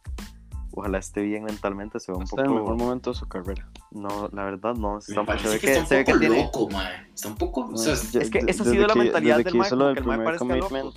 ojalá 0.77 0.99
esté 0.99 1.23
bien 1.23 1.45
mentalmente. 1.45 2.01
Se 2.01 2.13
ve 2.13 2.19
un 2.19 2.25
Está 2.25 2.41
en 2.43 2.47
el 2.49 2.53
mejor 2.55 2.73
poco. 2.73 2.85
momento 2.85 3.11
de 3.11 3.17
su 3.17 3.27
carrera. 3.29 3.69
No, 3.91 4.29
la 4.33 4.45
verdad 4.45 4.75
no. 4.75 4.95
Me 4.95 4.99
Está, 4.99 5.25
parece 5.25 5.47
se 5.49 5.55
ve 5.55 5.61
que, 5.61 5.67
que, 5.67 5.73
está 5.79 5.97
un 5.99 6.05
poco 6.05 6.19
tiene. 6.19 6.43
loco, 6.45 6.69
mae. 6.71 7.07
Está 7.15 7.29
un 7.29 7.37
poco. 7.37 7.61
O 7.73 7.77
sea, 7.77 7.95
Ya- 7.95 8.21
es 8.21 8.31
que 8.31 8.39
esa 8.47 8.63
ha 8.63 8.67
sido 8.67 8.87
la 8.87 8.95
mentalidad 8.95 9.37
del 9.37 9.45
lo 9.45 9.51
que 9.53 9.59
el 9.59 9.95
primer 10.05 10.25
parezca 10.25 10.45
loco. 10.45 10.69
commitment 10.69 10.95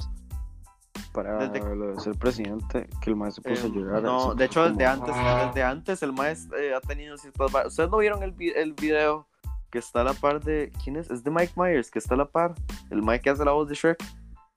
para 1.13 1.47
Desde- 1.47 1.75
lo 1.75 1.95
de 1.95 1.99
ser 1.99 2.15
presidente, 2.17 2.87
que 3.01 3.09
el 3.09 3.15
maestro 3.15 3.43
se 3.43 3.49
puso 3.49 3.67
Eh, 3.67 3.69
a 3.69 3.73
llorar. 3.73 4.03
no, 4.03 4.35
de 4.35 4.45
hecho, 4.45 4.61
como- 4.63 4.75
desde 4.75 4.85
antes, 4.85 5.15
desde 5.47 5.63
antes 5.63 6.03
el 6.03 6.13
maestro 6.13 6.57
ha 6.75 6.81
tenido 6.81 7.17
ciertas. 7.17 7.51
¿Ustedes 7.67 7.89
no 7.89 7.97
vieron 7.97 8.23
el, 8.23 8.31
vi- 8.33 8.53
el 8.55 8.73
video 8.73 9.27
que 9.71 9.79
está 9.79 10.01
a 10.01 10.03
la 10.05 10.13
par 10.13 10.43
de. 10.43 10.71
¿Quién 10.83 10.95
es? 10.95 11.09
Es 11.09 11.23
de 11.23 11.31
Mike 11.31 11.53
Myers, 11.55 11.89
que 11.91 11.99
está 11.99 12.13
a 12.13 12.17
la 12.17 12.25
par. 12.25 12.53
El 12.89 13.01
Mike 13.01 13.21
que 13.21 13.29
hace 13.31 13.43
la 13.45 13.51
voz 13.51 13.67
de 13.67 13.75
Shrek. 13.75 13.97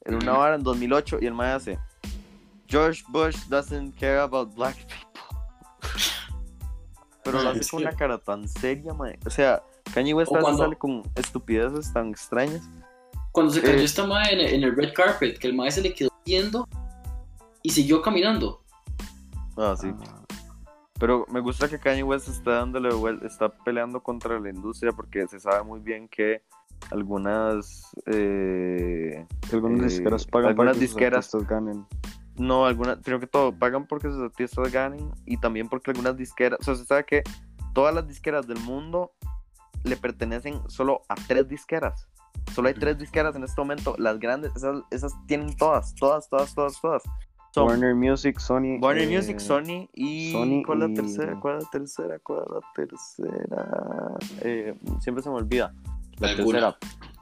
En 0.04 0.14
una 0.14 0.32
vara 0.32 0.54
en 0.54 0.62
2008 0.62 1.18
y 1.20 1.26
el 1.26 1.34
Mike 1.34 1.46
hace. 1.50 1.78
George 2.68 3.02
Bush 3.08 3.36
doesn't 3.48 3.94
care 3.98 4.18
about 4.20 4.54
black 4.54 4.76
people. 4.86 5.09
Pero 7.24 7.42
lo 7.42 7.48
hace 7.50 7.68
con 7.70 7.82
una 7.82 7.92
cara 7.92 8.18
tan 8.18 8.48
seria, 8.48 8.92
mae. 8.94 9.18
O 9.26 9.30
sea, 9.30 9.62
Kanye 9.94 10.14
West 10.14 10.30
O 10.32 10.36
a 10.36 10.38
veces 10.38 10.44
cuando- 10.56 10.62
sale 10.64 10.76
con 10.76 11.02
estupideces 11.16 11.92
tan 11.92 12.10
extrañas. 12.10 12.68
Cuando 13.32 13.52
se 13.52 13.60
cayó 13.62 13.74
Eh. 13.78 13.84
esta 13.84 14.06
mae 14.06 14.32
en, 14.32 14.40
en 14.40 14.64
el 14.64 14.74
red 14.76 14.92
carpet, 14.94 15.38
que 15.38 15.46
el 15.48 15.54
mae 15.54 15.70
se 15.70 15.80
le 15.82 15.94
quedó 15.94 16.10
viendo 16.26 16.68
y 17.62 17.70
siguió 17.70 18.02
caminando. 18.02 18.62
Ah, 19.56 19.74
sí. 19.78 19.88
Ah, 20.08 20.22
Pero 20.98 21.26
me 21.30 21.40
gusta 21.40 21.68
que 21.68 21.78
Kanye 21.78 22.02
West 22.02 22.28
está 22.28 22.52
dándole 22.56 22.88
está 23.26 23.48
peleando 23.48 24.02
contra 24.02 24.38
la 24.40 24.50
industria 24.50 24.92
porque 24.92 25.26
se 25.28 25.38
sabe 25.40 25.62
muy 25.62 25.80
bien 25.80 26.08
que 26.08 26.42
algunas 26.90 27.90
eh, 28.06 29.26
algunas 29.52 29.80
Eh, 29.80 29.84
disqueras 29.84 30.26
pagan 30.26 30.50
algunas 30.50 30.72
para 30.76 30.80
que 30.80 30.86
sus 30.86 30.96
disqueras- 30.96 31.34
artistas 31.34 31.48
ganen. 31.48 31.86
No 32.40 32.64
algunas 32.66 32.98
primero 32.98 33.20
que 33.20 33.26
todo 33.26 33.52
pagan 33.52 33.86
porque 33.86 34.08
sus 34.08 34.20
artistas 34.22 34.72
ganen 34.72 35.10
y 35.26 35.36
también 35.36 35.68
porque 35.68 35.90
algunas 35.90 36.16
disqueras 36.16 36.58
o 36.60 36.64
sea 36.64 36.74
se 36.74 36.84
sabe 36.84 37.04
que 37.04 37.22
todas 37.74 37.94
las 37.94 38.06
disqueras 38.08 38.46
del 38.46 38.58
mundo 38.60 39.12
le 39.84 39.96
pertenecen 39.96 40.60
solo 40.68 41.02
a 41.08 41.14
tres 41.14 41.48
disqueras 41.48 42.08
solo 42.54 42.68
hay 42.68 42.74
tres 42.74 42.98
disqueras 42.98 43.36
en 43.36 43.44
este 43.44 43.60
momento 43.60 43.94
las 43.98 44.18
grandes 44.18 44.54
esas, 44.56 44.82
esas 44.90 45.12
tienen 45.26 45.54
todas 45.56 45.94
todas 45.94 46.28
todas 46.28 46.54
todas 46.54 46.80
todas 46.80 47.02
Son 47.52 47.66
Warner 47.66 47.94
Music, 47.96 48.38
Sony. 48.38 48.78
Warner 48.80 49.08
eh, 49.10 49.16
Music, 49.16 49.40
Sony 49.40 49.88
y. 49.92 50.30
Sony 50.30 50.62
¿Cuál 50.64 50.82
es 50.82 50.86
la 50.88 50.90
y- 50.92 50.94
tercera? 50.94 51.40
¿Cuál 51.40 51.58
es 51.58 51.64
la 51.64 51.70
tercera? 51.70 52.18
¿Cuál 52.20 52.44
es 52.46 52.52
la 52.52 52.60
tercera? 52.76 54.18
Eh, 54.42 54.78
siempre 55.00 55.20
se 55.22 55.30
me 55.30 55.34
olvida. 55.34 55.74
La 56.18 56.28
Alguna. 56.28 56.76
tercera. 56.78 57.19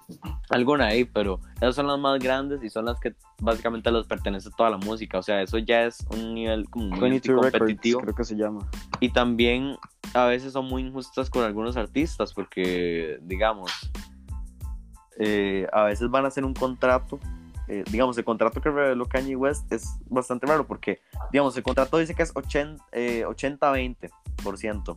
Alguna 0.50 0.86
ahí, 0.86 1.04
pero 1.04 1.40
esas 1.56 1.74
son 1.76 1.86
las 1.86 1.98
más 1.98 2.18
grandes 2.18 2.62
y 2.62 2.70
son 2.70 2.86
las 2.86 2.98
que 2.98 3.14
básicamente 3.40 3.90
les 3.90 4.06
pertenece 4.06 4.48
toda 4.56 4.70
la 4.70 4.78
música. 4.78 5.18
O 5.18 5.22
sea, 5.22 5.42
eso 5.42 5.58
ya 5.58 5.84
es 5.84 5.98
un 6.10 6.34
nivel 6.34 6.68
como 6.70 6.86
muy 6.86 7.00
22 7.00 7.36
Records, 7.44 7.58
competitivo. 7.58 8.00
creo 8.00 8.14
que 8.14 8.24
se 8.24 8.34
llama. 8.36 8.66
Y 9.00 9.10
también 9.10 9.76
a 10.14 10.24
veces 10.24 10.54
son 10.54 10.66
muy 10.66 10.82
injustas 10.82 11.28
con 11.28 11.44
algunos 11.44 11.76
artistas 11.76 12.32
porque, 12.32 13.18
digamos, 13.22 13.70
Eh, 15.20 15.66
a 15.72 15.82
veces 15.82 16.08
van 16.10 16.24
a 16.24 16.28
hacer 16.28 16.44
un 16.44 16.54
contrato. 16.54 17.18
eh, 17.66 17.84
digamos, 17.90 18.16
el 18.16 18.24
contrato 18.24 18.62
que 18.62 18.70
reveló 18.70 19.04
Kanye 19.06 19.36
West 19.36 19.70
es 19.72 19.98
bastante 20.08 20.46
raro 20.46 20.66
porque, 20.66 21.00
digamos, 21.32 21.54
el 21.56 21.62
contrato 21.62 21.98
dice 21.98 22.14
que 22.14 22.22
es 22.22 22.32
80, 22.34 22.82
eh, 22.92 23.24
80-20%. 23.26 24.96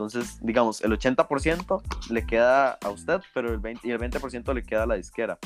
Entonces, 0.00 0.38
digamos, 0.40 0.80
el 0.80 0.92
80% 0.98 1.82
le 2.08 2.24
queda 2.24 2.78
a 2.82 2.88
usted, 2.88 3.20
pero 3.34 3.50
el 3.52 3.58
20, 3.58 3.86
y 3.86 3.90
el 3.90 3.98
20% 3.98 4.54
le 4.54 4.62
queda 4.62 4.84
a 4.84 4.86
la 4.86 4.94
disquera. 4.94 5.38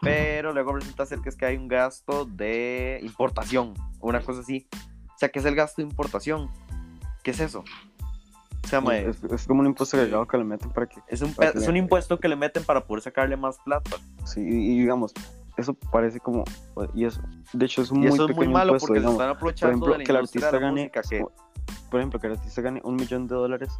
Pero 0.00 0.54
luego 0.54 0.72
resulta 0.72 1.04
ser 1.04 1.18
que 1.20 1.28
es 1.28 1.36
que 1.36 1.44
hay 1.44 1.58
un 1.58 1.68
gasto 1.68 2.24
de 2.24 3.00
importación, 3.02 3.74
una 4.00 4.22
cosa 4.22 4.40
así. 4.40 4.66
O 5.14 5.18
sea, 5.18 5.28
¿qué 5.28 5.40
es 5.40 5.44
el 5.44 5.54
gasto 5.54 5.82
de 5.82 5.88
importación? 5.88 6.48
¿Qué 7.22 7.32
es 7.32 7.40
eso? 7.40 7.64
O 8.64 8.66
sea, 8.66 8.78
Es, 8.96 9.22
es 9.24 9.46
como 9.46 9.60
un 9.60 9.66
impuesto 9.66 9.98
agregado 9.98 10.26
que 10.26 10.38
le 10.38 10.44
meten 10.44 10.70
para 10.70 10.86
que. 10.86 11.00
es 11.06 11.20
un, 11.20 11.34
para 11.34 11.52
que 11.52 11.58
es 11.58 11.66
un 11.68 11.74
le- 11.74 11.80
impuesto 11.80 12.18
que 12.18 12.28
le 12.28 12.36
meten 12.36 12.64
para 12.64 12.86
poder 12.86 13.02
sacarle 13.02 13.36
más 13.36 13.58
plata. 13.58 13.96
Sí, 14.24 14.40
y, 14.40 14.72
y 14.72 14.78
digamos, 14.80 15.12
eso 15.58 15.74
parece 15.74 16.18
como. 16.18 16.44
Y 16.94 17.04
es, 17.04 17.20
de 17.52 17.66
hecho, 17.66 17.82
es 17.82 17.90
un 17.90 17.98
Y 17.98 18.06
muy 18.06 18.08
eso 18.08 18.22
es 18.24 18.28
muy 18.28 18.34
pequeño 18.36 18.52
malo 18.52 18.66
impuesto, 18.72 18.86
porque 18.86 19.00
digamos. 19.00 19.18
se 19.18 19.22
están 19.22 19.28
Por 19.28 19.36
aprovechando 19.36 19.70
ejemplo, 19.70 19.92
de 19.92 19.98
la 19.98 20.04
que 20.04 20.10
el 20.12 20.16
artista 20.16 20.46
de 20.46 20.52
la 20.52 20.58
gane. 20.60 20.80
música 20.80 21.02
que 21.02 21.24
Por 21.90 22.00
ejemplo, 22.00 22.20
que 22.20 22.26
el 22.28 22.32
artista 22.34 22.62
gane 22.62 22.80
un 22.84 22.96
millón 22.96 23.26
de 23.26 23.34
dólares 23.34 23.70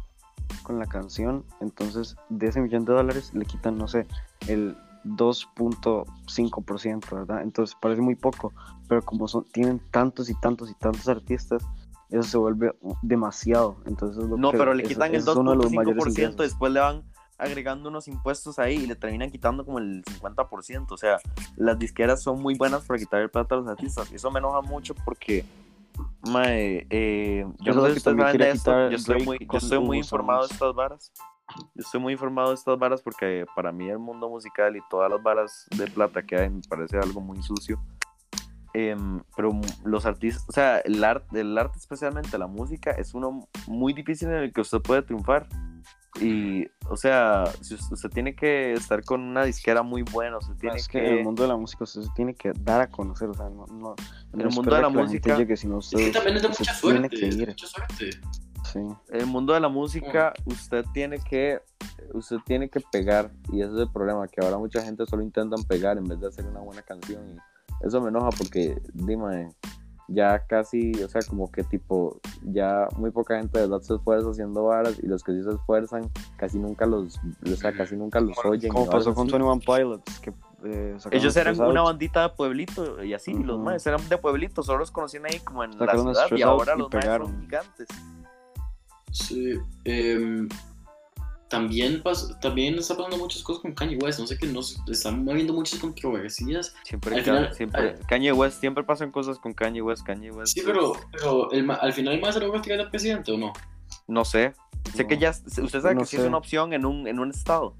con 0.69 0.77
la 0.77 0.85
canción. 0.85 1.43
Entonces, 1.61 2.15
de 2.29 2.47
ese 2.47 2.61
millón 2.61 2.85
de 2.85 2.93
dólares 2.93 3.31
le 3.33 3.43
quitan, 3.45 3.75
no 3.75 3.87
sé, 3.87 4.05
el 4.47 4.77
2.5%, 5.03 7.15
¿verdad? 7.15 7.41
Entonces, 7.41 7.75
parece 7.81 8.01
muy 8.01 8.13
poco. 8.15 8.53
Pero 8.87 9.01
como 9.01 9.27
son, 9.27 9.45
tienen 9.45 9.79
tantos 9.91 10.29
y 10.29 10.35
tantos 10.35 10.69
y 10.69 10.75
tantos 10.75 11.07
artistas, 11.07 11.63
eso 12.09 12.23
se 12.23 12.37
vuelve 12.37 12.71
demasiado. 13.01 13.77
Entonces, 13.87 14.23
lo 14.29 14.37
No, 14.37 14.51
que- 14.51 14.57
pero 14.59 14.75
le 14.75 14.83
quitan 14.83 15.09
el 15.15 15.21
es 15.21 15.25
mayores 15.25 15.45
2.5%, 15.65 16.11
ingresos. 16.11 16.37
después 16.37 16.71
le 16.71 16.79
van 16.81 17.03
agregando 17.39 17.89
unos 17.89 18.07
impuestos 18.07 18.59
ahí 18.59 18.75
y 18.75 18.85
le 18.85 18.95
terminan 18.95 19.31
quitando 19.31 19.65
como 19.65 19.79
el 19.79 20.03
50%. 20.05 20.93
O 20.93 20.97
sea, 20.97 21.17
las 21.55 21.79
disqueras 21.79 22.21
son 22.21 22.39
muy 22.41 22.55
buenas 22.55 22.83
para 22.85 22.99
quitar 22.99 23.21
el 23.21 23.29
plata 23.31 23.55
a 23.55 23.59
los 23.59 23.67
artistas. 23.67 24.11
Y 24.11 24.15
eso 24.15 24.29
me 24.29 24.37
enoja 24.39 24.61
mucho 24.61 24.93
porque, 25.05 25.45
mae, 26.21 26.87
eh, 26.89 27.45
yo 27.59 27.73
no 27.73 27.85
sé 27.85 27.91
si 27.91 27.97
ustedes 27.97 28.17
saben 28.17 28.37
de 28.37 28.49
esto. 28.51 28.89
Yo 28.89 28.95
estoy 28.95 29.23
muy, 29.23 29.37
yo 29.39 29.57
estoy 29.57 29.79
muy 29.79 29.97
informado 29.97 30.47
de 30.47 30.53
estas 30.53 30.73
varas. 30.73 31.11
Yo 31.75 31.81
estoy 31.83 31.99
muy 31.99 32.13
informado 32.13 32.49
de 32.49 32.55
estas 32.55 32.77
varas 32.77 33.01
porque 33.01 33.45
para 33.55 33.71
mí 33.71 33.89
el 33.89 33.99
mundo 33.99 34.29
musical 34.29 34.75
y 34.75 34.81
todas 34.89 35.09
las 35.09 35.21
varas 35.23 35.67
de 35.75 35.87
plata 35.87 36.21
que 36.23 36.35
hay 36.35 36.49
me 36.49 36.61
parece 36.69 36.97
algo 36.97 37.21
muy 37.21 37.41
sucio. 37.41 37.79
Em, 38.73 39.21
pero 39.35 39.59
los 39.83 40.05
artistas, 40.05 40.45
o 40.47 40.51
sea, 40.51 40.77
el 40.79 41.03
arte, 41.03 41.41
el 41.41 41.57
arte 41.57 41.79
especialmente 41.79 42.37
la 42.37 42.45
música 42.45 42.91
es 42.91 43.15
uno 43.15 43.47
muy 43.67 43.93
difícil 43.93 44.27
en 44.27 44.35
el 44.35 44.53
que 44.53 44.61
usted 44.61 44.79
puede 44.79 45.01
triunfar. 45.01 45.47
Y, 46.19 46.65
o 46.89 46.97
sea, 46.97 47.45
si 47.61 47.75
usted, 47.75 47.93
usted 47.93 48.09
tiene 48.09 48.35
que 48.35 48.73
estar 48.73 49.03
con 49.03 49.21
una 49.21 49.43
disquera 49.43 49.83
muy 49.83 50.01
buena, 50.01 50.37
usted 50.39 50.55
tiene 50.55 50.77
es 50.77 50.87
que 50.87 50.99
que... 50.99 51.07
en 51.07 51.17
el 51.19 51.23
mundo 51.23 51.43
de 51.43 51.49
la 51.49 51.55
música 51.55 51.83
usted 51.83 52.01
se 52.01 52.09
tiene 52.15 52.33
que 52.33 52.51
dar 52.59 52.81
a 52.81 52.89
conocer, 52.89 53.29
o 53.29 53.33
sea, 53.33 53.49
no, 53.49 53.65
no, 53.67 53.95
En 54.33 54.39
no 54.39 54.49
el 54.49 54.55
mundo 54.55 54.75
de 54.75 54.81
la 54.81 54.87
que 54.89 54.93
música- 54.97 55.37
llegue, 55.37 55.55
sino 55.55 55.77
usted, 55.77 55.99
Es 55.99 56.05
que 56.07 56.11
también 56.11 56.35
es 56.37 56.41
de 56.41 56.47
usted 56.49 56.65
mucha 56.65 56.81
tiene 56.81 56.97
suerte. 56.99 57.15
que 57.19 57.27
es 57.27 57.37
de 57.37 57.43
ir, 57.43 57.49
mucha 57.49 57.67
suerte. 57.67 58.09
sí. 58.73 58.79
En 59.09 59.19
el 59.21 59.25
mundo 59.27 59.53
de 59.53 59.59
la 59.59 59.69
música, 59.69 60.33
usted 60.45 60.83
tiene 60.93 61.19
que 61.19 61.61
usted 62.13 62.37
tiene 62.45 62.69
que 62.69 62.79
pegar 62.91 63.31
y 63.51 63.61
ese 63.61 63.73
es 63.73 63.79
el 63.79 63.91
problema 63.91 64.27
que 64.27 64.43
ahora 64.43 64.57
mucha 64.57 64.81
gente 64.81 65.05
solo 65.05 65.21
intentan 65.21 65.63
pegar 65.63 65.97
en 65.97 66.05
vez 66.05 66.19
de 66.19 66.27
hacer 66.27 66.45
una 66.47 66.59
buena 66.61 66.81
canción 66.81 67.29
y 67.29 67.37
eso 67.85 68.01
me 68.01 68.09
enoja 68.09 68.29
porque 68.31 68.81
dime 68.93 69.49
ya 70.11 70.39
casi 70.47 70.91
o 71.03 71.07
sea 71.07 71.21
como 71.27 71.51
que 71.51 71.63
tipo 71.63 72.19
ya 72.43 72.87
muy 72.97 73.11
poca 73.11 73.37
gente 73.37 73.59
de 73.59 73.67
verdad 73.67 73.81
se 73.81 73.95
esfuerza 73.95 74.29
haciendo 74.29 74.63
varas 74.65 74.97
y 75.01 75.07
los 75.07 75.23
que 75.23 75.33
sí 75.33 75.43
se 75.43 75.51
esfuerzan 75.51 76.09
casi 76.37 76.57
nunca 76.59 76.85
los 76.85 77.17
o 77.17 77.55
sea 77.55 77.71
casi 77.73 77.95
nunca 77.95 78.19
los 78.19 78.37
oyen 78.43 78.71
Como 78.71 78.89
pasó 78.89 79.13
con 79.13 79.27
así. 79.27 79.37
21 79.37 79.59
Pilots, 79.59 80.19
que 80.19 80.33
eh, 80.65 80.97
ellos 81.11 81.37
eran 81.37 81.59
una 81.61 81.81
bandita 81.83 82.23
de 82.23 82.29
pueblito 82.29 83.03
y 83.03 83.13
así 83.13 83.33
los 83.33 83.59
maes 83.59 83.85
eran 83.87 84.07
de 84.09 84.17
pueblito 84.17 84.63
solo 84.63 84.79
los 84.79 84.91
conocían 84.91 85.25
ahí 85.25 85.39
como 85.39 85.63
en 85.63 85.77
la 85.77 85.91
ciudad 85.91 86.27
y 86.35 86.41
ahora 86.41 86.73
y 86.75 86.79
los 86.79 86.91
maes 86.91 87.05
son 87.05 87.41
gigantes 87.41 87.87
Sí. 89.11 89.55
em, 89.85 90.47
también, 91.49 92.01
pas- 92.03 92.39
también 92.39 92.75
está 92.79 92.95
pasando 92.95 93.17
muchas 93.17 93.43
cosas 93.43 93.61
con 93.63 93.73
Kanye 93.73 93.97
West. 93.97 94.19
No 94.19 94.27
sé 94.27 94.37
qué, 94.37 94.47
no 94.47 94.61
sé, 94.61 94.77
están 94.89 95.27
habiendo 95.29 95.53
muchas 95.53 95.79
controversias. 95.79 96.73
siempre, 96.83 97.15
Al 97.15 97.23
final- 97.23 97.53
siempre 97.55 97.81
al- 97.81 97.99
Kanye 98.07 98.31
West 98.31 98.59
siempre 98.59 98.83
pasan 98.83 99.11
cosas 99.11 99.39
con 99.39 99.53
Kanye 99.53 99.81
West 99.81 100.03
Kanye 100.03 100.31
West 100.31 100.53
Sí, 100.53 100.61
pero, 100.65 100.93
pero 101.11 101.51
el, 101.51 101.69
al 101.69 101.91
final 101.93 102.13
el 102.13 102.21
más 102.21 102.35
se 102.35 102.39
logró 102.39 102.61
tirar 102.61 102.77
de 102.79 102.87
presidente 102.89 103.31
o 103.31 103.37
no? 103.37 103.51
no 104.07 104.23
sé 104.25 104.53
sé 104.95 105.05
que 105.07 105.17
ya 105.17 105.31
usted 105.31 105.81
sabe 105.81 105.95
No 105.95 106.01
que 106.01 106.07
sí 106.07 106.17
es 106.17 106.23
una 106.23 106.37
opción 106.37 106.73
en 106.73 106.85
un 106.85 107.07
en 107.07 107.19
un 107.19 107.29
estado 107.31 107.75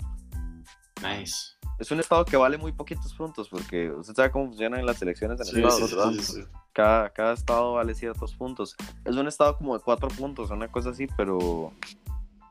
Nice. 1.02 1.36
es 1.80 1.90
un 1.92 2.00
estado 2.00 2.26
que 2.26 2.36
vale 2.38 2.58
muy 2.58 2.72
poquitos 2.74 3.14
puntos 3.14 3.48
porque 3.50 3.90
usted 3.92 4.14
sabe 4.14 4.32
cómo 4.32 4.48
funcionan 4.48 4.86
las 4.86 5.02
elecciones 5.02 5.40
en 5.40 5.46
Sí, 5.46 5.56
estados, 5.62 5.90
sí, 5.90 5.96
¿verdad? 5.96 6.12
sí, 6.14 6.20
sí. 6.24 6.42
Cada, 6.74 7.10
cada 7.10 7.34
estado 7.34 7.74
vale 7.74 7.94
ciertos 7.96 8.34
puntos. 8.36 8.76
Es 9.06 9.16
un 9.16 9.28
estado 9.28 9.58
como 9.58 9.78
de 9.78 9.84
cuatro 9.84 10.08
puntos, 10.10 10.50
una 10.52 10.68
cosa 10.70 10.90
así, 10.92 11.08
pero, 11.18 11.74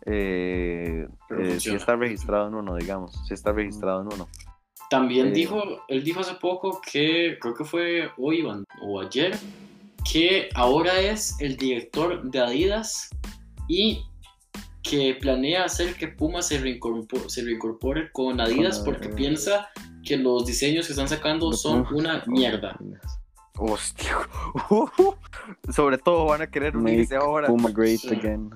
eh, 0.06 1.06
eh, 1.38 1.60
sí 1.60 1.74
está 1.74 1.96
registrado 1.96 2.48
en 2.48 2.54
uno, 2.54 2.76
digamos. 2.76 3.12
Sí 3.26 3.34
está 3.34 3.52
registrado 3.52 4.02
en 4.02 4.08
uno. 4.12 4.28
También 4.90 5.28
Eh, 5.28 5.32
dijo, 5.32 5.62
él 5.88 6.02
dijo 6.02 6.20
hace 6.20 6.34
poco 6.34 6.80
que, 6.80 7.36
creo 7.40 7.54
que 7.54 7.64
fue 7.64 8.10
hoy 8.16 8.46
o, 8.82 9.00
ayer, 9.00 9.36
que 10.10 10.48
ahora 10.54 10.98
es 11.00 11.36
el 11.40 11.56
director 11.56 12.22
de 12.30 12.38
Adidas 12.40 13.10
y 13.68 14.02
que 14.82 15.14
planea 15.20 15.64
hacer 15.64 15.94
que 15.96 16.08
Puma 16.08 16.40
se 16.40 16.58
reincorpore, 16.58 17.28
se 17.28 17.42
reincorpore 17.42 18.10
con 18.12 18.40
Adidas 18.40 18.76
Con 18.78 18.86
porque 18.86 19.08
Adidas. 19.08 19.16
piensa 19.16 19.68
que 20.04 20.16
los 20.16 20.46
diseños 20.46 20.86
que 20.86 20.92
están 20.94 21.08
sacando 21.08 21.52
son 21.52 21.86
una 21.92 22.22
mierda. 22.26 22.78
Hostia. 23.58 24.16
Sobre 25.70 25.98
todo 25.98 26.24
van 26.26 26.42
a 26.42 26.46
querer 26.46 26.74
Make 26.74 26.92
unirse 26.94 27.16
ahora. 27.16 27.48
Puma 27.48 27.70
great 27.70 27.98
Sí. 28.00 28.14
again. 28.14 28.50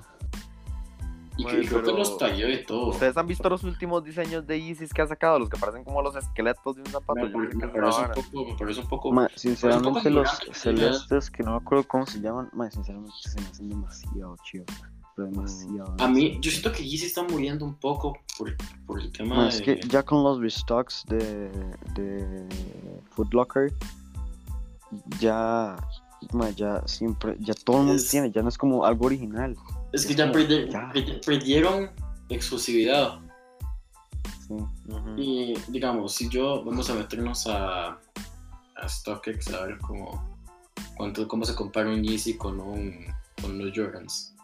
Y, 1.37 1.45
que- 1.47 1.67
creo 1.67 1.83
que 1.83 1.93
los 1.93 2.19
talló 2.19 2.49
y 2.51 2.65
todo. 2.65 2.89
¿Ustedes 2.89 3.17
han 3.17 3.27
visto 3.27 3.49
los 3.49 3.65
últimos 3.65 4.05
diseños 4.05 4.47
de 4.47 4.61
Yeezys 4.61 4.93
que 4.93 5.03
ha 5.03 5.07
sacado? 5.07 5.39
Los 5.39 5.49
que 5.49 5.59
parecen 5.59 5.83
como 5.85 6.03
los 6.03 6.15
esqueletos 6.15 6.77
de 6.77 6.83
un 6.83 6.87
zapato. 6.89 7.15
Me, 7.27 7.49
me 7.49 7.69
parece 7.69 8.01
un 8.03 8.13
poco, 8.33 8.45
me 8.51 8.55
parece 8.59 8.81
un 8.81 8.89
poco. 8.89 9.13
Ma, 9.13 9.29
sinceramente 9.35 10.11
los 10.11 10.29
celestes, 10.53 11.31
que 11.31 11.43
no 11.43 11.53
me 11.53 11.57
acuerdo 11.59 11.85
cómo 11.89 12.07
se 12.07 12.21
llaman, 12.21 12.51
ma, 12.53 12.71
sinceramente 12.71 13.15
se 13.23 13.41
me 13.41 13.47
hacen 13.47 13.69
demasiado 13.71 14.37
chidos. 14.45 14.67
Pero 15.15 15.29
demasiado. 15.29 15.95
A 15.99 16.09
mí, 16.09 16.39
yo 16.41 16.51
siento 16.51 16.73
que 16.73 16.83
Yeezy 16.89 17.07
está 17.07 17.23
muriendo 17.23 17.65
un 17.67 17.75
poco 17.75 18.17
por, 18.39 18.55
por 18.87 18.99
el 19.01 19.13
tema 19.13 19.37
Ma, 19.37 19.43
de. 19.45 19.49
es 19.51 19.61
que 19.63 19.81
ya 19.89 20.03
con 20.03 20.23
los 20.25 20.41
restocks 20.41 21.05
de, 21.07 21.51
de 21.95 22.47
Foot 23.11 23.33
Locker, 23.35 23.73
ya, 25.21 25.77
ya 26.57 26.83
siempre, 26.87 27.37
ya 27.41 27.55
todo 27.55 27.79
el 27.79 27.83
mundo 27.87 28.03
Es- 28.03 28.09
tiene, 28.11 28.31
ya 28.31 28.43
no 28.43 28.49
es 28.49 28.59
como 28.59 28.85
algo 28.85 29.07
original. 29.07 29.57
Es 29.93 30.07
que 30.07 30.13
es 30.13 30.19
ya, 30.19 30.31
como, 30.31 30.39
perdi- 30.45 30.71
ya. 30.71 30.91
perdi- 30.93 31.25
perdieron 31.25 31.91
exclusividad. 32.29 33.21
Sí. 34.47 34.55
Y 35.17 35.55
digamos, 35.69 36.15
si 36.15 36.29
yo 36.29 36.65
vamos 36.65 36.91
a 36.91 36.95
meternos 36.95 37.47
a, 37.47 37.99
a 38.77 38.89
StockX 38.89 39.53
a 39.55 39.67
ver 39.67 39.79
cómo, 39.79 40.39
cuánto, 40.97 41.27
cómo 41.29 41.45
se 41.45 41.55
compara 41.55 41.89
un 41.89 42.03
Yeezy 42.03 42.37
con 42.37 42.61
un 42.61 43.07
con 43.41 43.59
los 43.59 43.77
Jordans. 43.77 44.35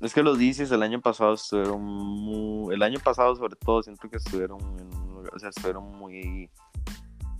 Es 0.00 0.14
que 0.14 0.22
los 0.22 0.38
Yeezys 0.38 0.70
el 0.72 0.82
año 0.82 1.00
pasado 1.00 1.34
estuvieron 1.34 1.82
muy... 1.84 2.74
El 2.74 2.82
año 2.82 2.98
pasado 3.00 3.34
sobre 3.36 3.56
todo 3.56 3.82
siento 3.82 4.08
que 4.08 4.16
estuvieron 4.16 4.60
en 4.78 4.94
un 4.96 5.14
lugar- 5.14 5.34
O 5.34 5.38
sea, 5.38 5.48
estuvieron 5.50 5.96
muy... 5.96 6.50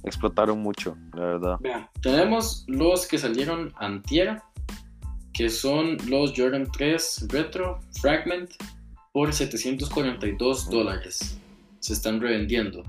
Explotaron 0.04 0.60
mucho, 0.60 0.96
la 1.14 1.20
verdad. 1.24 1.56
Vean, 1.60 1.88
tenemos 2.02 2.64
los 2.68 3.06
que 3.06 3.18
salieron 3.18 3.72
antier, 3.78 4.40
que 5.38 5.48
son 5.48 5.96
los 6.08 6.32
Jordan 6.36 6.66
3 6.72 7.28
Retro 7.28 7.78
Fragment 8.00 8.50
por 9.12 9.32
742 9.32 10.68
dólares. 10.68 11.38
Se 11.78 11.92
están 11.92 12.20
revendiendo. 12.20 12.82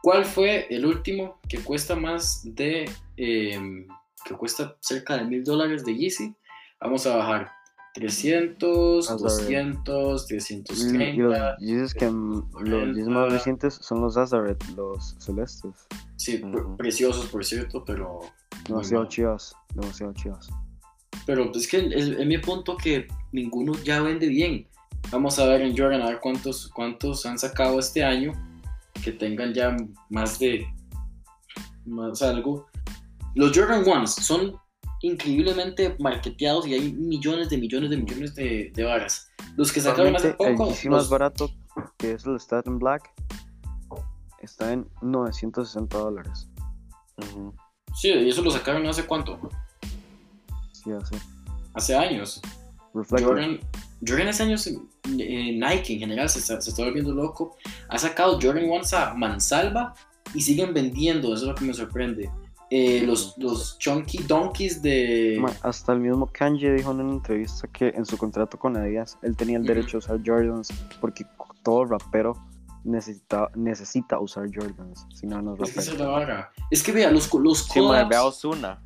¿Cuál 0.00 0.24
fue 0.24 0.68
el 0.70 0.86
último 0.86 1.40
que 1.48 1.58
cuesta 1.58 1.96
más 1.96 2.42
de... 2.44 2.88
em, 3.16 3.88
que 4.24 4.34
cuesta 4.36 4.76
cerca 4.78 5.16
de 5.16 5.24
mil 5.24 5.42
dólares 5.42 5.84
de 5.84 5.96
Yeezy? 5.96 6.32
Vamos 6.80 7.04
a 7.08 7.16
bajar 7.16 7.50
300, 7.94 9.08
Vamos 9.08 9.22
a 9.22 9.36
ver. 9.44 9.74
200, 9.82 10.30
Y, 10.30 10.34
y 10.34 11.16
los 11.16 11.32
330. 11.32 11.56
Yeezys 11.58 11.94
que 11.94 12.06
los 12.06 12.86
Yeezys 12.94 13.06
más 13.08 13.26
40. 13.26 13.28
recientes 13.28 13.74
son 13.74 14.02
los 14.02 14.16
Azaret, 14.16 14.62
los 14.76 15.16
celestes. 15.18 15.72
Sí, 16.14 16.40
preciosos 16.78 17.26
por 17.26 17.44
cierto, 17.44 17.84
pero... 17.84 18.20
Demasiado 18.68 19.06
chivas, 19.06 19.52
demasiado 19.74 20.12
chivas. 20.12 20.48
Pero 21.26 21.50
es 21.54 21.68
que 21.68 21.78
es, 21.78 22.08
es 22.08 22.26
mi 22.26 22.38
punto 22.38 22.76
que 22.76 23.06
ninguno 23.32 23.72
ya 23.84 24.00
vende 24.02 24.26
bien. 24.28 24.66
Vamos 25.10 25.38
a 25.38 25.46
ver 25.46 25.62
en 25.62 25.76
Jordan 25.76 26.02
a 26.02 26.06
ver 26.06 26.20
cuántos, 26.20 26.68
cuántos 26.68 27.26
han 27.26 27.38
sacado 27.38 27.78
este 27.78 28.04
año 28.04 28.32
que 29.04 29.12
tengan 29.12 29.52
ya 29.52 29.76
más 30.10 30.38
de 30.38 30.66
más 31.84 32.22
algo. 32.22 32.66
Los 33.34 33.56
Jordan 33.56 33.82
Ones 33.88 34.14
son 34.14 34.56
increíblemente 35.00 35.96
marketeados 35.98 36.66
y 36.66 36.74
hay 36.74 36.92
millones 36.92 37.48
de 37.50 37.58
millones 37.58 37.90
de 37.90 37.96
millones 37.96 38.34
de, 38.34 38.70
de 38.74 38.84
varas. 38.84 39.28
Los 39.56 39.72
que 39.72 39.80
sacaron 39.80 40.14
hace 40.14 40.28
el 40.28 40.36
poco. 40.36 40.68
Yeezy 40.68 40.88
más 40.88 41.02
los- 41.02 41.10
barato, 41.10 41.50
que 41.98 42.12
es 42.12 42.24
el 42.24 42.38
Staten 42.38 42.78
Black, 42.78 43.10
está 44.40 44.72
en 44.72 44.86
960 45.02 45.98
dólares. 45.98 46.48
Sí, 47.94 48.08
y 48.08 48.28
eso 48.28 48.42
lo 48.42 48.50
sacaron 48.50 48.86
hace 48.86 49.06
cuánto? 49.06 49.38
Sí. 50.84 51.16
Hace 51.74 51.96
años. 51.96 52.40
Reflector. 52.94 53.30
Jordan, 53.30 53.58
Jordan 54.06 54.28
hace 54.28 54.42
años, 54.42 54.66
eh, 54.66 54.76
Nike 55.06 55.94
en 55.94 55.98
general 56.00 56.28
se 56.28 56.40
está, 56.40 56.60
se 56.60 56.70
está 56.70 56.84
volviendo 56.84 57.12
loco. 57.12 57.56
Ha 57.88 57.98
sacado 57.98 58.38
Jordan 58.40 58.68
Ones 58.70 58.92
a 58.92 59.14
mansalva 59.14 59.94
y 60.34 60.42
siguen 60.42 60.74
vendiendo, 60.74 61.28
eso 61.34 61.44
es 61.44 61.48
lo 61.50 61.54
que 61.54 61.64
me 61.64 61.72
sorprende. 61.74 62.30
Eh, 62.74 63.02
los, 63.06 63.34
los 63.36 63.78
Chunky 63.78 64.18
Donkeys 64.22 64.80
de... 64.80 65.42
Hasta 65.62 65.92
el 65.92 66.00
mismo 66.00 66.26
Kanye 66.32 66.72
dijo 66.72 66.90
en 66.92 67.00
una 67.00 67.12
entrevista 67.12 67.68
que 67.68 67.88
en 67.88 68.06
su 68.06 68.16
contrato 68.16 68.58
con 68.58 68.76
Adidas 68.78 69.18
él 69.22 69.36
tenía 69.36 69.58
el 69.58 69.64
derecho 69.64 69.98
a 69.98 70.00
usar 70.00 70.20
Jordans 70.24 70.68
porque 70.98 71.26
todo 71.62 71.84
rapero 71.84 72.34
necesita, 72.84 73.50
necesita 73.54 74.18
usar 74.18 74.48
Jordans, 74.54 75.06
si 75.14 75.26
no, 75.26 75.42
no 75.42 75.54
es 75.62 75.70
que 75.72 75.80
rapero. 75.82 76.18
la. 76.26 76.50
Es 76.70 76.82
que 76.82 76.92
vea, 76.92 77.10
los, 77.10 77.32
los 77.34 77.58
Sí, 77.66 77.78
collabs- 77.78 78.08
ve 78.08 78.16
a 78.16 78.24
Ozuna. 78.24 78.82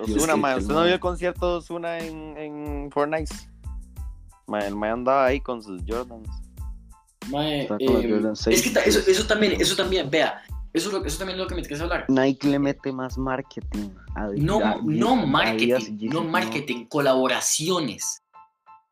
Madre. 0.00 0.54
qué 0.54 0.60
¿Usted 0.62 0.74
no 0.74 0.84
vio 0.84 0.94
el 0.94 1.00
concierto 1.00 1.50
de 1.50 1.56
Ozuna 1.58 1.98
en, 1.98 2.36
en 2.38 2.90
Fortnite? 2.92 3.34
Madre, 4.46 4.68
el 4.68 4.76
man 4.76 4.90
andaba 4.90 5.26
ahí 5.26 5.40
con 5.40 5.62
sus 5.62 5.82
Jordans. 5.86 6.28
mae, 7.28 7.64
eh, 7.64 7.68
Jordan 8.10 8.32
es 8.32 8.38
6. 8.40 8.62
que 8.62 8.70
ta- 8.70 8.80
eso, 8.80 9.00
eso 9.10 9.26
también, 9.26 9.60
eso 9.60 9.76
también, 9.76 10.08
vea, 10.10 10.42
eso, 10.72 10.88
es 10.88 10.94
lo- 10.94 11.04
eso 11.04 11.18
también 11.18 11.38
es 11.38 11.42
lo 11.42 11.48
que 11.48 11.54
me 11.54 11.60
interesa 11.60 11.84
hablar. 11.84 12.06
Nike 12.08 12.48
le 12.48 12.58
mete 12.58 12.90
más 12.92 13.18
marketing. 13.18 13.90
a 14.14 14.28
No, 14.36 14.58
a- 14.64 14.78
no 14.82 15.14
marketing, 15.16 16.08
no 16.10 16.24
marketing, 16.24 16.86
colaboraciones. 16.86 18.22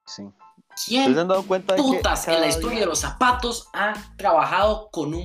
Sí. 0.07 0.23
¿Ustedes 0.23 0.85
¿Quién 0.87 1.15
se 1.15 1.21
han 1.21 1.29
dado 1.29 1.43
cuenta 1.45 1.73
de 1.75 1.79
que 1.81 1.83
putas 1.83 2.29
en 2.29 2.35
cada 2.35 2.41
la 2.45 2.49
historia 2.51 2.71
día- 2.73 2.81
de 2.81 2.87
los 2.87 2.99
zapatos 2.99 3.69
ha 3.73 3.95
trabajado 4.19 4.91
con, 4.93 5.15
un, 5.15 5.25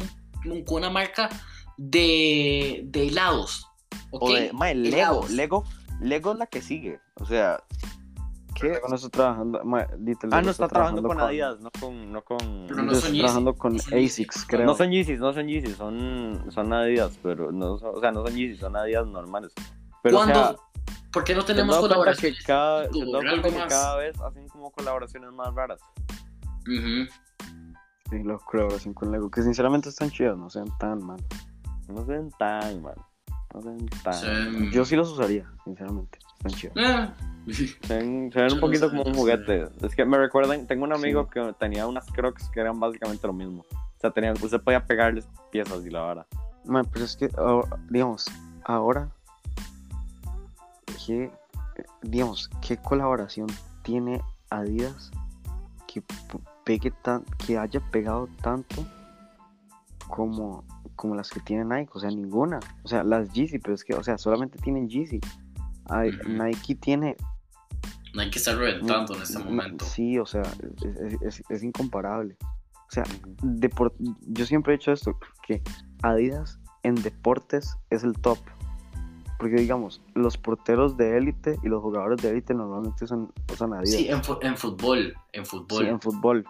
con 0.65 0.77
una 0.77 0.89
marca 0.89 1.27
de, 1.75 2.83
de 2.85 3.07
helados? 3.09 3.67
¿Ok? 4.11 4.21
O 4.23 4.33
de, 4.33 4.53
mae, 4.53 4.75
Lego. 4.75 5.25
Lego, 5.29 5.63
Lego 5.99 6.31
es 6.33 6.37
la 6.39 6.45
que 6.47 6.61
sigue. 6.61 6.99
O 7.15 7.25
sea, 7.25 7.63
¿qué? 8.55 8.69
Lego 8.69 8.87
no 8.89 8.95
está 8.95 9.09
trabajando, 9.09 9.63
ma, 9.63 9.87
literal, 9.99 10.33
Ah, 10.39 10.41
no 10.41 10.51
está 10.51 10.67
trabajando 10.67 11.03
con 11.03 11.19
Adidas, 11.19 11.59
no 11.59 11.69
con, 11.79 12.11
no 12.11 12.23
con. 12.23 12.37
Pero 12.67 12.83
no 12.83 12.93
son 12.95 12.97
está 12.97 13.11
trabajando 13.17 13.51
Yeezy, 13.51 13.59
con 13.59 13.73
no. 13.75 14.05
ASICS, 14.05 14.45
creo. 14.47 14.65
No 14.65 14.75
son 14.75 14.91
Yeezys, 14.91 15.19
no 15.19 15.33
son 15.33 15.47
Yeezys, 15.47 15.75
son, 15.75 16.45
son 16.51 16.73
Adidas, 16.73 17.19
pero 17.21 17.51
no 17.51 17.77
son, 17.77 17.95
o 17.95 17.99
sea, 17.99 18.11
no 18.11 18.25
son 18.25 18.35
Yeezys, 18.35 18.59
son 18.59 18.75
Adidas 18.75 19.07
normales. 19.07 19.53
Pero, 20.03 20.17
o 20.17 20.19
¿Cuándo? 20.19 20.39
sea, 20.47 20.55
¿Por 21.11 21.23
qué 21.25 21.35
no 21.35 21.43
¿te 21.43 21.51
has 21.51 21.57
tenemos 21.57 21.77
colaboraciones? 21.77 22.39
que 22.39 22.45
cada, 22.45 22.83
¿te 22.83 22.87
has 22.87 22.93
Como 22.93 23.11
dado 23.11 23.19
cuenta 23.23 23.31
algo 23.47 23.49
que 23.49 23.59
más. 23.59 23.67
cada 23.69 23.95
vez 23.97 24.21
hacen 24.21 24.47
como 24.47 24.71
colaboraciones 24.71 25.31
más 25.33 25.53
raras? 25.53 25.81
Ujú. 26.61 27.11
Sí, 28.09 28.23
la 28.23 28.37
colaboración 28.37 28.93
con 28.93 29.11
Lego, 29.11 29.29
que 29.29 29.41
sinceramente 29.41 29.89
están 29.89 30.09
chidas, 30.09 30.37
no 30.37 30.49
sean 30.49 30.67
tan 30.79 31.03
mal. 31.05 31.19
No 31.89 32.05
se 32.05 32.11
ven 32.13 32.29
tan 32.39 32.81
mal. 32.81 32.95
No 33.53 33.61
tan. 34.03 34.71
Yo 34.71 34.85
sí 34.85 34.95
los 34.95 35.11
usaría, 35.11 35.49
sinceramente. 35.63 36.19
Están 36.37 36.51
chidos. 36.53 36.75
Ah. 36.85 37.13
Se 37.51 37.95
ven, 37.97 38.31
se 38.31 38.39
ven 38.39 38.49
Yo 38.49 38.55
un 38.55 38.61
poquito 38.61 38.87
como 38.89 39.01
un 39.01 39.15
juguete. 39.15 39.67
Es 39.81 39.95
que 39.95 40.05
me 40.05 40.17
recuerdan, 40.19 40.67
tengo 40.67 40.83
un 40.83 40.93
amigo 40.93 41.23
Sí. 41.23 41.29
que 41.33 41.53
tenía 41.57 41.87
unas 41.87 42.05
crocs 42.11 42.47
que 42.49 42.59
eran 42.59 42.79
básicamente 42.79 43.25
lo 43.25 43.33
mismo. 43.33 43.63
O 43.71 43.99
sea, 43.99 44.11
tenían, 44.11 44.35
usted 44.39 44.61
podía 44.61 44.85
pegarles 44.85 45.27
piezas 45.51 45.83
y 45.83 45.89
la 45.89 46.01
vara. 46.01 46.27
Ma, 46.65 46.83
pero 46.83 47.03
es 47.05 47.15
que, 47.17 47.29
ahora- 47.35 47.77
digamos, 47.89 48.27
ahora, 48.63 49.09
¿qué, 51.05 51.31
digamos, 52.03 52.47
qué 52.65 52.77
colaboración 52.77 53.47
tiene 53.81 54.21
Adidas 54.51 55.09
que 55.87 56.03
pegue 56.63 56.91
tan, 56.91 57.23
que 57.45 57.57
haya 57.57 57.79
pegado 57.89 58.27
tanto 58.43 58.85
como, 60.07 60.63
como 61.01 61.15
las 61.15 61.29
que 61.31 61.39
tiene 61.39 61.65
Nike? 61.65 61.89
O 61.93 61.99
sea, 61.99 62.09
ninguna. 62.11 62.59
O 62.83 62.87
sea, 62.87 63.03
las 63.03 63.31
Yeezy, 63.33 63.57
pero 63.59 63.73
es 63.73 63.83
que, 63.83 63.95
o 63.95 64.03
sea, 64.03 64.17
solamente 64.19 64.59
tienen 64.59 64.87
Yeezy. 64.87 65.19
Ay, 65.89 66.09
Ujú. 66.11 66.29
Nike 66.43 66.75
tiene 66.75 67.17
Nike 68.13 68.37
está 68.37 68.53
reventando 68.55 69.15
en 69.15 69.21
este 69.23 69.39
Na- 69.39 69.45
momento. 69.45 69.83
Sí, 69.85 70.19
o 70.19 70.25
sea, 70.25 70.43
es, 70.43 71.21
es- 71.21 71.43
es- 71.49 71.63
incomparable. 71.63 72.37
O 72.73 72.91
sea, 72.93 73.03
depor- 73.41 73.93
yo 74.27 74.45
siempre 74.45 74.73
he 74.73 74.77
dicho 74.77 74.91
esto, 74.91 75.17
que 75.47 75.61
Adidas 76.03 76.59
en 76.83 76.95
deportes 76.95 77.75
es 77.89 78.03
el 78.03 78.13
top. 78.13 78.37
Porque 79.39 79.55
digamos, 79.55 80.01
los 80.13 80.37
porteros 80.37 80.97
de 80.97 81.17
élite 81.17 81.57
y 81.63 81.67
los 81.67 81.81
jugadores 81.81 82.21
de 82.21 82.29
élite 82.29 82.53
normalmente 82.53 83.05
usan, 83.05 83.31
usan 83.51 83.73
Adidas. 83.73 83.89
Sí, 83.91 84.07
en, 84.07 84.21
en 84.47 84.55
fútbol, 84.57 85.15
en 85.33 85.45
fútbol. 85.45 85.83
Sí, 85.83 85.89
en 85.89 85.99
fútbol. 85.99 86.45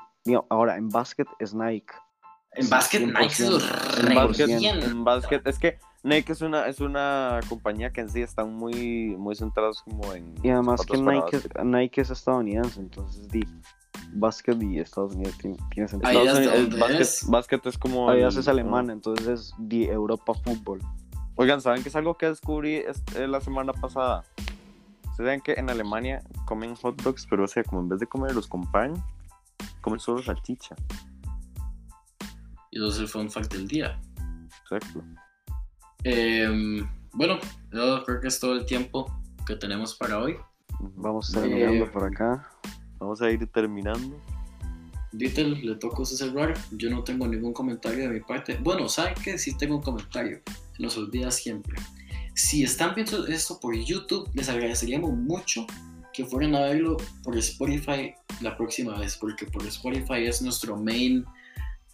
Ahora, 0.49 0.75
en 0.77 0.89
básquet 0.89 1.27
es 1.39 1.53
Nike. 1.55 1.93
En 2.53 2.69
básquet, 2.69 3.01
100%. 3.01 3.19
Nike 3.19 3.33
se 3.35 3.43
En 4.09 4.15
básquet, 4.15 4.49
en 4.83 5.03
básquet, 5.03 5.47
es 5.47 5.57
que 5.59 5.79
Nike 6.03 6.33
es 6.33 6.41
una, 6.41 6.67
es 6.67 6.79
una 6.79 7.39
compañía 7.47 7.91
que 7.91 8.01
en 8.01 8.09
sí 8.09 8.21
están 8.21 8.53
muy, 8.53 9.15
muy 9.17 9.35
centrados 9.35 9.81
como 9.83 10.13
en. 10.13 10.35
Y 10.43 10.49
además 10.49 10.85
que 10.85 10.97
Nike, 10.97 11.39
Nike 11.63 12.01
es 12.01 12.09
estadounidense, 12.09 12.79
entonces 12.79 13.27
di, 13.29 13.45
básquet 14.13 14.61
y 14.61 14.79
Estados 14.79 15.13
Unidos 15.15 15.37
tiene, 15.37 15.87
sentido. 15.87 16.11
Estados 16.11 16.39
Unidos- 16.39 16.79
básquet, 16.79 16.99
es. 17.01 17.27
básquet 17.29 17.65
es 17.67 17.77
como. 17.77 18.09
Adidas 18.09 18.33
el- 18.35 18.41
es 18.41 18.47
alemán, 18.47 18.89
entonces 18.89 19.27
es 19.27 19.53
di 19.57 19.85
Europa 19.85 20.33
fútbol. 20.33 20.79
Oigan, 21.35 21.61
¿saben 21.61 21.81
qué 21.83 21.89
es 21.89 21.95
algo 21.95 22.17
que 22.17 22.25
descubrí 22.27 22.75
este- 22.75 23.27
la 23.27 23.39
semana 23.39 23.71
pasada? 23.71 24.25
¿Ustedes 25.09 25.17
saben 25.27 25.41
que 25.41 25.53
en 25.53 25.69
Alemania 25.69 26.21
comen 26.45 26.75
hot 26.75 27.01
dogs, 27.01 27.25
pero 27.29 27.45
o 27.45 27.47
sea, 27.47 27.63
como 27.63 27.81
en 27.81 27.89
vez 27.89 27.99
de 27.99 28.07
comerlos 28.07 28.47
con 28.47 28.69
pan, 28.71 28.93
comen 29.81 29.99
solo 29.99 30.21
salchicha? 30.21 30.75
Y 32.71 32.77
eso 32.77 32.87
es 32.87 32.99
el 32.99 33.07
fun 33.07 33.29
fact 33.29 33.53
del 33.53 33.67
día. 33.67 33.99
Exacto. 34.63 35.03
Em, 36.03 36.87
bueno, 37.13 37.37
yo 37.71 38.03
creo 38.05 38.21
que 38.21 38.27
es 38.27 38.39
todo 38.39 38.53
el 38.53 38.65
tiempo 38.65 39.13
que 39.45 39.55
tenemos 39.55 39.95
para 39.95 40.19
hoy. 40.19 40.37
Vamos 40.95 41.31
terminando 41.31 41.85
Eh, 41.85 41.89
por 41.91 42.05
acá. 42.05 42.49
Vamos 42.99 43.21
a 43.21 43.29
ir 43.29 43.45
terminando. 43.47 44.19
Dittel, 45.11 45.65
le 45.65 45.75
toca 45.75 46.01
usted 46.01 46.15
cerrar. 46.15 46.53
Yo 46.71 46.89
no 46.89 47.03
tengo 47.03 47.27
ningún 47.27 47.53
comentario 47.53 48.03
de 48.03 48.09
mi 48.09 48.19
parte. 48.21 48.57
Bueno, 48.61 48.87
¿saben 48.87 49.13
qué? 49.21 49.37
Sí 49.37 49.57
tengo 49.57 49.75
un 49.75 49.81
comentario. 49.81 50.41
Se 50.75 50.81
nos 50.81 50.97
olvida 50.97 51.29
siempre. 51.31 51.75
Si 52.33 52.63
están 52.63 52.95
viendo 52.95 53.27
esto 53.27 53.59
por 53.59 53.75
YouTube, 53.75 54.29
les 54.33 54.47
agradeceríamos 54.47 55.11
mucho 55.13 55.65
que 56.13 56.25
fueran 56.25 56.55
a 56.55 56.61
verlo 56.61 56.97
por 57.23 57.37
Spotify 57.37 58.13
la 58.41 58.55
próxima 58.55 58.97
vez, 58.97 59.17
porque 59.17 59.45
por 59.45 59.65
Spotify 59.65 60.25
es 60.25 60.41
nuestro 60.41 60.77
main, 60.77 61.25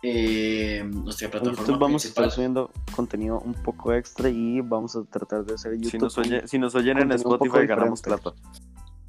eh, 0.04 0.84
nuestra 0.86 1.26
En 1.26 1.32
plataforma 1.32 1.60
YouTube 1.66 1.80
vamos 1.80 2.06
a 2.06 2.08
estar 2.08 2.24
principal. 2.24 2.32
subiendo 2.32 2.72
contenido 2.95 3.39
un 3.39 3.54
poco 3.54 3.93
extra 3.93 4.30
y 4.30 4.62
vamos 4.62 4.95
a 4.95 5.04
tratar 5.06 5.43
de 5.45 5.56
hacer 5.56 5.74
YouTube. 5.76 5.89
Si 5.91 5.98
nos, 5.98 6.18
oye- 6.18 6.48
si 6.48 6.60
nos 6.60 6.76
oyen 6.76 7.00
en 7.00 7.12
Spotify, 7.14 7.66
ganamos 7.66 8.02
plata. 8.02 8.34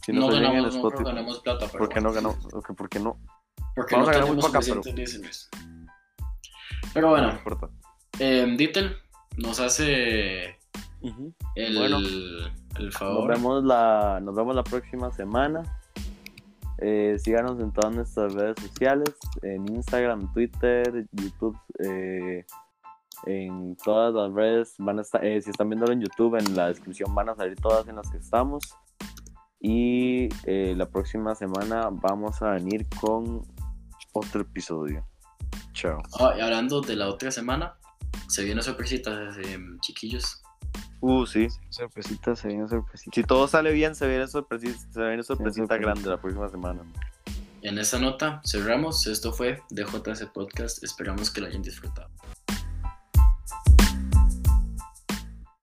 Si 0.04 0.12
nos 0.12 0.20
no 0.22 0.26
oyen 0.28 0.44
en 0.44 0.50
ganamos, 0.52 0.64
no 0.74 0.80
creo 0.80 0.88
Spotify, 0.88 0.98
que 1.04 1.04
ganamos 1.10 1.40
plata, 1.40 1.66
pero 1.66 1.78
¿por 1.78 1.88
qué 1.90 2.00
no 2.00 2.12
ganamos? 2.12 2.54
Ok, 2.54 2.74
¿Por 2.76 2.88
qué 2.88 2.98
no? 3.00 3.18
Porque 3.76 3.94
Vamos 3.94 4.08
no 4.08 4.10
a 4.10 4.14
ganar 4.14 4.28
muy 4.34 4.36
tenemos 4.40 4.46
poca. 4.46 4.60
Pero 6.94 7.06
No 7.06 7.12
bueno, 7.12 7.32
importa. 7.32 7.68
eh, 8.18 8.54
Dittel 8.56 8.96
nos 9.36 9.60
hace 9.60 10.56
el, 11.54 11.76
Bueno. 11.78 11.98
el 11.98 12.50
Nos 12.86 12.94
favor. 12.94 13.28
vemos 13.28 13.62
la, 13.64 14.20
nos 14.22 14.34
vemos 14.34 14.54
la 14.54 14.64
próxima 14.64 15.12
semana. 15.12 15.62
Eh, 16.80 17.16
síganos 17.18 17.58
en 17.60 17.72
todas 17.72 17.94
nuestras 17.94 18.34
redes 18.34 18.56
sociales, 18.60 19.14
en 19.42 19.68
Instagram, 19.74 20.32
Twitter, 20.32 21.06
YouTube, 21.12 21.58
eh, 21.80 22.44
en 23.26 23.76
todas 23.76 24.14
las 24.14 24.32
redes 24.32 24.74
van 24.78 24.98
a 24.98 25.02
estar, 25.02 25.24
eh, 25.24 25.40
si 25.42 25.50
están 25.50 25.68
viéndolo 25.68 25.92
en 25.92 26.00
YouTube, 26.00 26.36
en 26.36 26.54
la 26.54 26.68
descripción 26.68 27.14
van 27.14 27.28
a 27.28 27.34
salir 27.34 27.56
todas 27.56 27.88
en 27.88 27.96
las 27.96 28.10
que 28.10 28.18
estamos. 28.18 28.62
Y 29.60 30.28
eh, 30.44 30.74
la 30.76 30.88
próxima 30.88 31.34
semana 31.34 31.88
vamos 31.90 32.40
a 32.42 32.50
venir 32.52 32.86
con 33.00 33.42
Otro 34.12 34.40
episodio. 34.40 35.06
Chao. 35.72 36.00
Ah, 36.18 36.34
hablando 36.40 36.80
de 36.80 36.96
la 36.96 37.08
otra 37.08 37.30
semana, 37.30 37.76
se 38.26 38.42
viene 38.42 38.62
sorpresita, 38.62 39.30
eh, 39.40 39.58
chiquillos. 39.80 40.42
Uh, 41.00 41.26
sí. 41.26 41.48
Sorpresita, 41.68 42.34
se 42.34 42.48
viene 42.48 42.68
sorpresita. 42.68 43.10
Si 43.14 43.22
todo 43.22 43.46
sale 43.46 43.72
bien, 43.72 43.94
se 43.94 44.08
viene 44.08 44.26
sorpresita, 44.26 44.78
se 44.92 45.00
viene 45.00 45.22
sorpresita 45.22 45.66
sorpresita. 45.66 45.76
grande 45.78 46.08
la 46.08 46.20
próxima 46.20 46.48
semana. 46.48 46.82
En 47.62 47.78
esta 47.78 47.98
nota 47.98 48.40
cerramos. 48.44 49.06
Esto 49.06 49.32
fue 49.32 49.62
DJS 49.70 50.26
Podcast. 50.26 50.82
Esperamos 50.82 51.30
que 51.30 51.40
lo 51.40 51.46
hayan 51.46 51.62
disfrutado. 51.62 52.08